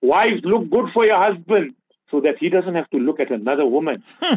Wives, 0.00 0.40
look 0.44 0.68
good 0.68 0.90
for 0.92 1.06
your 1.06 1.18
husband 1.18 1.74
so 2.10 2.20
that 2.20 2.38
he 2.38 2.48
doesn't 2.48 2.74
have 2.74 2.90
to 2.90 2.98
look 2.98 3.20
at 3.20 3.30
another 3.30 3.64
woman. 3.64 4.02
Hmm. 4.20 4.36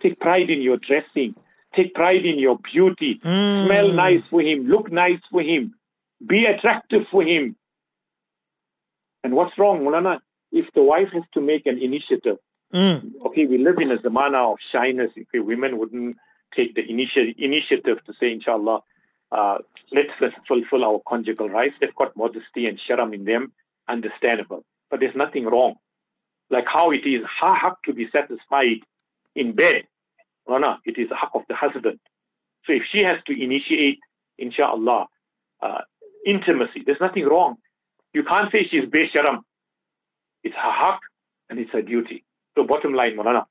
Take 0.00 0.20
pride 0.20 0.50
in 0.50 0.60
your 0.60 0.76
dressing. 0.76 1.34
Take 1.76 1.94
pride 1.94 2.24
in 2.24 2.38
your 2.38 2.58
beauty. 2.58 3.20
Mm. 3.22 3.66
Smell 3.66 3.88
nice 3.92 4.22
for 4.30 4.40
him. 4.40 4.66
Look 4.66 4.90
nice 4.90 5.20
for 5.30 5.42
him. 5.42 5.74
Be 6.26 6.46
attractive 6.46 7.02
for 7.10 7.22
him. 7.22 7.56
And 9.22 9.34
what's 9.34 9.56
wrong, 9.58 9.80
Mulana? 9.80 10.20
If 10.52 10.72
the 10.74 10.82
wife 10.82 11.08
has 11.12 11.24
to 11.34 11.40
make 11.40 11.66
an 11.66 11.78
initiative, 11.78 12.38
Mm. 12.74 13.12
okay, 13.26 13.46
we 13.46 13.58
live 13.58 13.78
in 13.78 13.92
a 13.92 13.98
zamana 13.98 14.52
of 14.52 14.58
shyness. 14.72 15.12
If 15.14 15.28
we 15.32 15.38
women 15.38 15.78
wouldn't 15.78 16.16
take 16.54 16.74
the 16.74 16.82
initi- 16.82 17.36
initiative 17.38 18.02
to 18.06 18.12
say, 18.18 18.32
inshallah, 18.32 18.80
uh, 19.30 19.58
let's, 19.92 20.10
let's 20.20 20.34
fulfill 20.48 20.84
our 20.84 21.00
conjugal 21.06 21.48
rights. 21.48 21.76
They've 21.80 21.94
got 21.94 22.16
modesty 22.16 22.66
and 22.66 22.78
sharam 22.80 23.14
in 23.14 23.24
them, 23.24 23.52
understandable. 23.86 24.64
But 24.90 24.98
there's 25.00 25.14
nothing 25.14 25.44
wrong. 25.46 25.76
Like 26.50 26.66
how 26.66 26.90
it 26.90 27.06
is 27.06 27.22
her 27.40 27.54
haq 27.54 27.82
to 27.84 27.92
be 27.92 28.08
satisfied 28.10 28.80
in 29.36 29.52
bed. 29.52 29.84
No, 30.48 30.76
it 30.84 30.98
is 30.98 31.08
the 31.08 31.16
haq 31.16 31.30
of 31.34 31.42
the 31.48 31.54
husband. 31.54 31.98
So 32.66 32.72
if 32.72 32.82
she 32.90 33.00
has 33.00 33.18
to 33.26 33.32
initiate, 33.32 34.00
inshallah, 34.38 35.06
uh, 35.60 35.80
intimacy, 36.24 36.82
there's 36.84 37.00
nothing 37.00 37.24
wrong. 37.24 37.56
You 38.12 38.24
can't 38.24 38.50
say 38.50 38.66
she's 38.70 38.84
besharam. 38.84 39.40
It's 40.42 40.54
her 40.54 40.72
haq 40.72 41.00
and 41.50 41.58
it's 41.58 41.70
her 41.72 41.82
duty. 41.82 42.24
So 42.56 42.64
bottom 42.64 42.94
line, 42.94 43.16
Molana, 43.16 43.44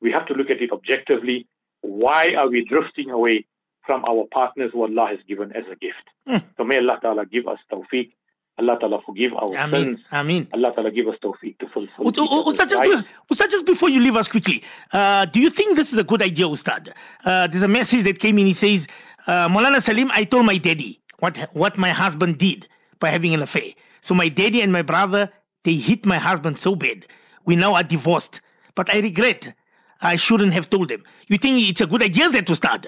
we 0.00 0.12
have 0.12 0.26
to 0.26 0.34
look 0.34 0.50
at 0.50 0.60
it 0.60 0.70
objectively. 0.72 1.46
Why 1.80 2.34
are 2.34 2.48
we 2.48 2.64
drifting 2.64 3.10
away 3.10 3.46
from 3.84 4.04
our 4.04 4.26
partners 4.30 4.70
who 4.72 4.82
Allah 4.82 5.08
has 5.08 5.18
given 5.28 5.52
as 5.52 5.64
a 5.70 5.76
gift? 5.76 6.04
Mm. 6.28 6.44
So 6.56 6.64
may 6.64 6.78
Allah 6.78 6.98
Ta'ala 7.00 7.26
give 7.26 7.46
us 7.48 7.58
tawfiq 7.70 8.12
Allah 8.56 8.76
Ta'ala 8.78 9.00
forgive 9.04 9.32
our 9.34 9.56
Ameen. 9.56 9.82
sins. 9.82 10.00
Ameen. 10.12 10.48
Allah 10.52 10.72
Ta'ala 10.74 10.90
give 10.92 11.08
us 11.08 11.16
tawfiq 11.22 11.58
to 11.58 11.66
fulfill. 11.68 12.06
Ut- 12.06 12.18
each 12.18 12.30
U- 12.30 12.44
Ustad, 12.46 12.68
just, 12.70 12.80
rights. 12.82 13.02
be- 13.02 13.08
Ustad, 13.30 13.50
just 13.50 13.66
before 13.66 13.88
you 13.88 14.00
leave 14.00 14.14
us 14.16 14.28
quickly, 14.28 14.62
uh, 14.92 15.24
do 15.26 15.40
you 15.40 15.50
think 15.50 15.76
this 15.76 15.92
is 15.92 15.98
a 15.98 16.04
good 16.04 16.22
idea, 16.22 16.46
Ustad? 16.46 16.94
Uh, 17.24 17.48
there's 17.48 17.62
a 17.64 17.68
message 17.68 18.04
that 18.04 18.18
came 18.20 18.38
in. 18.38 18.46
He 18.46 18.52
says, 18.52 18.86
uh, 19.26 19.80
Salim, 19.80 20.10
I 20.12 20.24
told 20.24 20.46
my 20.46 20.56
daddy 20.58 21.00
what, 21.18 21.36
what 21.52 21.76
my 21.78 21.90
husband 21.90 22.38
did 22.38 22.68
by 23.00 23.08
having 23.08 23.34
an 23.34 23.42
affair. 23.42 23.70
So 24.02 24.14
my 24.14 24.28
daddy 24.28 24.60
and 24.62 24.72
my 24.72 24.82
brother, 24.82 25.30
they 25.64 25.74
hit 25.74 26.06
my 26.06 26.18
husband 26.18 26.58
so 26.58 26.76
bad. 26.76 27.06
We 27.46 27.56
now 27.56 27.74
are 27.74 27.82
divorced. 27.82 28.40
But 28.76 28.94
I 28.94 29.00
regret. 29.00 29.52
I 30.00 30.16
shouldn't 30.16 30.52
have 30.52 30.70
told 30.70 30.90
them. 30.90 31.02
You 31.28 31.38
think 31.38 31.60
it's 31.68 31.80
a 31.80 31.86
good 31.86 32.02
idea 32.02 32.28
that 32.28 32.48
Ustad? 32.50 32.86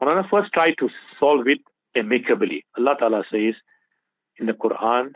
Maulana, 0.00 0.28
first 0.28 0.52
try 0.52 0.72
to 0.74 0.90
solve 1.18 1.48
it 1.48 1.60
amicably. 1.96 2.64
Allah 2.76 2.96
Ta'ala 2.98 3.24
says 3.32 3.54
in 4.38 4.46
the 4.46 4.52
Quran, 4.52 5.12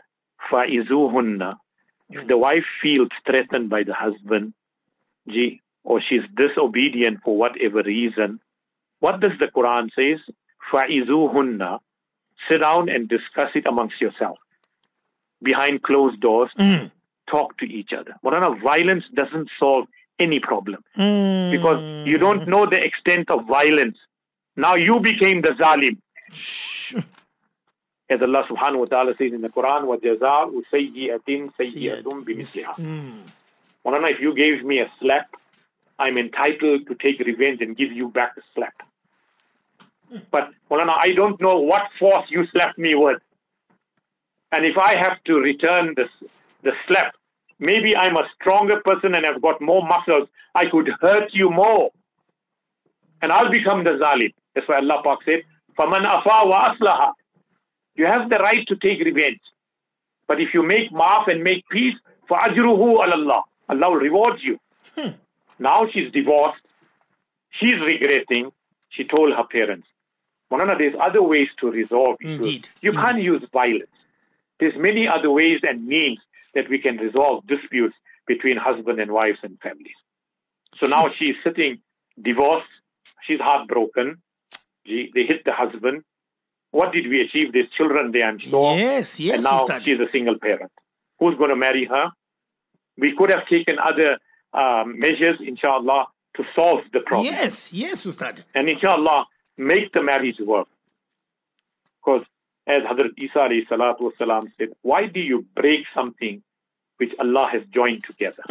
فَعِظُوهُنَّ 0.49 1.55
If 2.09 2.27
the 2.27 2.37
wife 2.37 2.65
feels 2.81 3.09
threatened 3.25 3.69
by 3.69 3.83
the 3.83 3.93
husband, 3.93 4.53
gee, 5.27 5.61
or 5.83 6.01
she's 6.01 6.23
disobedient 6.35 7.21
for 7.23 7.37
whatever 7.37 7.83
reason, 7.83 8.39
what 8.99 9.19
does 9.19 9.37
the 9.39 9.47
Quran 9.47 9.89
says? 9.95 10.19
فَعِظُوهُنَّ 10.71 11.79
Sit 12.49 12.61
down 12.61 12.89
and 12.89 13.07
discuss 13.07 13.49
it 13.53 13.67
amongst 13.67 14.01
yourself. 14.01 14.37
Behind 15.43 15.81
closed 15.83 16.19
doors, 16.19 16.49
mm. 16.57 16.91
talk 17.29 17.57
to 17.59 17.65
each 17.65 17.93
other. 17.93 18.15
Morana, 18.23 18.55
violence 18.55 19.05
doesn't 19.13 19.49
solve 19.59 19.87
any 20.19 20.39
problem 20.39 20.83
mm. 20.97 21.51
because 21.51 22.07
you 22.07 22.17
don't 22.17 22.47
know 22.47 22.65
the 22.65 22.83
extent 22.83 23.29
of 23.29 23.45
violence. 23.47 23.97
Now 24.55 24.75
you 24.75 24.99
became 24.99 25.41
the 25.41 25.49
zalim 25.51 25.97
as 28.11 28.21
Allah 28.21 28.43
subhanahu 28.49 28.79
wa 28.79 28.85
ta'ala 28.85 29.15
says 29.17 29.31
in 29.31 29.41
the 29.41 29.47
Quran, 29.49 29.83
وَجَزَاءُ 29.85 30.63
سَيِّئَةٍ 30.71 31.51
سَيِّئَةٌ 31.57 32.03
بِمِثْلِهَا 32.03 32.75
mm. 32.75 33.23
If 33.85 34.19
you 34.19 34.35
gave 34.35 34.63
me 34.65 34.79
a 34.79 34.91
slap, 34.99 35.33
I'm 35.97 36.17
entitled 36.17 36.87
to 36.87 36.95
take 36.95 37.19
revenge 37.19 37.61
and 37.61 37.75
give 37.75 37.91
you 37.93 38.09
back 38.09 38.35
the 38.35 38.41
slap. 38.53 38.73
But 40.29 40.51
Molana, 40.69 40.93
I 40.99 41.11
don't 41.11 41.39
know 41.39 41.57
what 41.59 41.83
force 41.97 42.29
you 42.29 42.45
slapped 42.47 42.77
me 42.77 42.95
with. 42.95 43.21
And 44.51 44.65
if 44.65 44.77
I 44.77 44.99
have 44.99 45.23
to 45.25 45.35
return 45.35 45.93
the 45.95 46.09
the 46.63 46.73
slap, 46.85 47.15
maybe 47.59 47.95
I'm 47.95 48.17
a 48.17 48.27
stronger 48.35 48.81
person 48.81 49.15
and 49.15 49.25
I've 49.25 49.41
got 49.41 49.61
more 49.61 49.83
muscles. 49.87 50.27
I 50.53 50.65
could 50.65 50.89
hurt 50.99 51.33
you 51.33 51.49
more. 51.49 51.91
And 53.21 53.31
I'll 53.31 53.49
become 53.49 53.85
the 53.85 53.91
zalim. 53.91 54.33
That's 54.53 54.67
why 54.67 54.75
Allah 54.77 55.01
Pak 55.03 55.19
said, 55.23 55.43
فَمَنْ 55.77 56.05
عَفَا 56.05 56.51
وَأَصْلَحَ 56.51 57.13
you 57.95 58.05
have 58.05 58.29
the 58.29 58.37
right 58.37 58.65
to 58.67 58.75
take 58.75 58.99
revenge. 58.99 59.41
But 60.27 60.39
if 60.39 60.53
you 60.53 60.63
make 60.63 60.91
maaf 60.91 61.27
and 61.27 61.43
make 61.43 61.67
peace, 61.69 61.95
for 62.27 62.37
ajruhu 62.37 62.99
Allah, 62.99 63.43
Allah 63.67 63.89
will 63.89 63.97
reward 63.97 64.39
you. 64.41 64.59
Hmm. 64.97 65.09
Now 65.59 65.87
she's 65.91 66.11
divorced. 66.11 66.61
She's 67.51 67.79
regretting. 67.79 68.51
She 68.89 69.03
told 69.03 69.33
her 69.33 69.43
parents. 69.43 69.87
"Manana, 70.49 70.77
there's 70.77 70.95
other 70.99 71.21
ways 71.21 71.49
to 71.59 71.69
resolve 71.69 72.17
issues. 72.21 72.35
Indeed. 72.35 72.67
You 72.81 72.91
Indeed. 72.91 73.03
can't 73.03 73.21
use 73.21 73.43
violence. 73.51 73.97
There's 74.59 74.75
many 74.75 75.07
other 75.07 75.31
ways 75.31 75.59
and 75.63 75.85
means 75.85 76.19
that 76.53 76.69
we 76.69 76.79
can 76.79 76.97
resolve 76.97 77.47
disputes 77.47 77.95
between 78.27 78.57
husband 78.57 78.99
and 78.99 79.11
wives 79.11 79.39
and 79.43 79.59
families. 79.59 79.99
So 80.75 80.87
now 80.87 81.07
hmm. 81.07 81.13
she's 81.17 81.35
sitting 81.43 81.79
divorced. 82.21 82.67
She's 83.25 83.39
heartbroken. 83.39 84.21
She, 84.85 85.11
they 85.13 85.25
hit 85.25 85.45
the 85.45 85.53
husband 85.53 86.03
What 86.70 86.92
did 86.92 87.08
we 87.08 87.20
achieve? 87.22 87.52
There's 87.52 87.70
children 87.70 88.12
there, 88.12 88.28
I'm 88.28 88.38
sure. 88.38 88.76
Yes, 88.76 89.18
yes, 89.18 89.34
and 89.36 89.44
now 89.44 89.64
Ustad. 89.64 89.84
she's 89.84 90.00
a 90.00 90.10
single 90.12 90.38
parent. 90.38 90.70
Who's 91.18 91.36
going 91.36 91.50
to 91.50 91.56
marry 91.56 91.86
her? 91.86 92.10
We 92.98 93.16
could 93.16 93.30
have 93.30 93.46
taken 93.48 93.78
other 93.78 94.18
um, 94.52 94.98
measures, 94.98 95.38
inshallah, 95.40 96.06
to 96.36 96.44
solve 96.54 96.80
the 96.92 97.00
problem. 97.00 97.32
Yes, 97.32 97.72
yes, 97.72 98.04
Ustad. 98.04 98.44
And 98.54 98.68
inshallah, 98.68 99.26
make 99.56 99.92
the 99.92 100.02
marriage 100.02 100.38
work. 100.40 100.68
Because 101.98 102.22
as 102.66 102.82
Hazrat 102.82 103.12
Isa 103.16 103.38
alayhi 103.38 103.66
salatu 103.68 104.12
wasalam 104.12 104.50
said, 104.58 104.68
why 104.82 105.06
do 105.06 105.20
you 105.20 105.46
break 105.54 105.84
something 105.94 106.42
which 106.98 107.12
Allah 107.18 107.48
has 107.52 107.62
joined 107.72 108.04
together? 108.04 108.42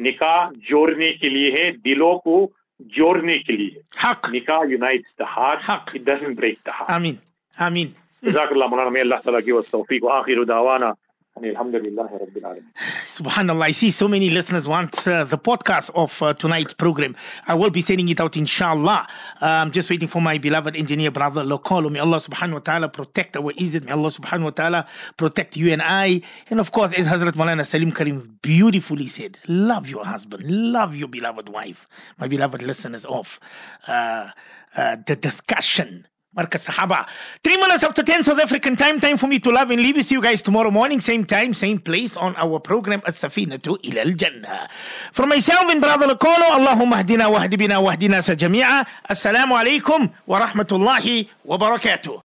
निकाह 0.00 0.50
जोड़ने 0.68 1.10
के 1.18 1.28
लिए 1.28 1.50
है 1.56 1.70
दिलों 1.82 2.18
को 2.18 2.52
जोड़ने 2.80 3.38
के 3.38 3.56
लिए 3.56 3.82
Haq. 3.96 4.30
निकाह 4.30 4.60
unites 4.76 5.10
the 5.18 5.24
heart 5.24 5.60
Haq. 5.60 5.94
it 5.94 6.04
doesn't 6.04 6.34
break 6.34 6.58
the 6.64 6.72
heart 6.72 6.90
Amin. 6.90 7.18
Amin. 7.60 7.88
جزاك 8.24 8.52
الله 8.52 8.66
مولانا 8.68 8.90
may 8.90 9.00
Allah 9.02 9.20
Ta'ala 9.22 9.42
give 9.42 9.56
us 9.56 9.66
tawfiq 9.70 10.00
Subhanallah, 13.07 13.63
I 13.63 13.71
see 13.71 13.91
so 13.91 14.07
many 14.07 14.29
listeners 14.29 14.67
want 14.67 15.07
uh, 15.07 15.23
the 15.23 15.37
podcast 15.37 15.91
of 15.95 16.21
uh, 16.21 16.33
tonight's 16.33 16.73
program. 16.73 17.15
I 17.47 17.55
will 17.55 17.69
be 17.69 17.81
sending 17.81 18.09
it 18.09 18.19
out, 18.21 18.37
inshallah. 18.37 19.07
Uh, 19.41 19.45
I'm 19.45 19.71
just 19.71 19.89
waiting 19.89 20.07
for 20.07 20.21
my 20.21 20.37
beloved 20.37 20.75
engineer 20.75 21.11
brother 21.11 21.43
Lokolo. 21.43 21.91
May 21.91 21.99
Allah 21.99 22.17
subhanahu 22.17 22.53
wa 22.53 22.59
ta'ala 22.59 22.89
protect 22.89 23.37
our 23.37 23.51
izzat. 23.53 23.85
May 23.85 23.91
Allah 23.91 24.09
subhanahu 24.09 24.43
wa 24.43 24.49
ta'ala 24.51 24.87
protect 25.17 25.57
you 25.57 25.71
and 25.71 25.81
I. 25.81 26.21
And 26.49 26.59
of 26.59 26.71
course, 26.71 26.93
as 26.93 27.07
Hazrat 27.07 27.33
Malana 27.33 27.65
Salim 27.65 27.91
Karim 27.91 28.37
beautifully 28.41 29.07
said, 29.07 29.37
love 29.47 29.89
your 29.89 30.05
husband, 30.05 30.43
love 30.45 30.95
your 30.95 31.07
beloved 31.07 31.49
wife. 31.49 31.87
My 32.19 32.27
beloved 32.27 32.61
listeners 32.61 33.05
of 33.05 33.39
uh, 33.87 34.31
uh, 34.75 34.97
the 35.05 35.15
discussion. 35.15 36.07
Marcus 36.35 36.67
Sahaba. 36.67 37.07
Three 37.43 37.57
minutes 37.57 37.83
after 37.83 38.03
10 38.03 38.23
South 38.23 38.39
African 38.39 38.75
time. 38.75 38.99
Time 38.99 39.17
for 39.17 39.25
me 39.25 39.39
to 39.39 39.49
love 39.49 39.71
and 39.71 39.81
leave. 39.81 40.03
See 40.05 40.13
you 40.15 40.21
guys 40.21 40.41
tomorrow 40.43 40.69
morning, 40.69 41.01
same 41.01 41.25
time, 41.25 41.53
same 41.53 41.79
place 41.79 42.15
on 42.15 42.35
our 42.37 42.59
program 42.59 43.01
As-Safinatu 43.05 43.77
ila 43.83 44.01
al-Jannah. 44.01 44.69
From 45.11 45.29
myself 45.29 45.65
and 45.71 45.81
brother 45.81 46.07
Lakolo, 46.07 46.53
wa 46.53 47.01
hdibina 47.01 47.81
wa 47.81 47.95
hdina 47.95 48.21
sa 48.23 48.33
jami'a. 48.33 48.85
Assalamu 49.09 49.57
alaikum 49.57 50.11
wa 50.27 50.39
rahmatullahi 50.45 51.27
wa 51.45 51.57
barakatuh. 51.57 52.17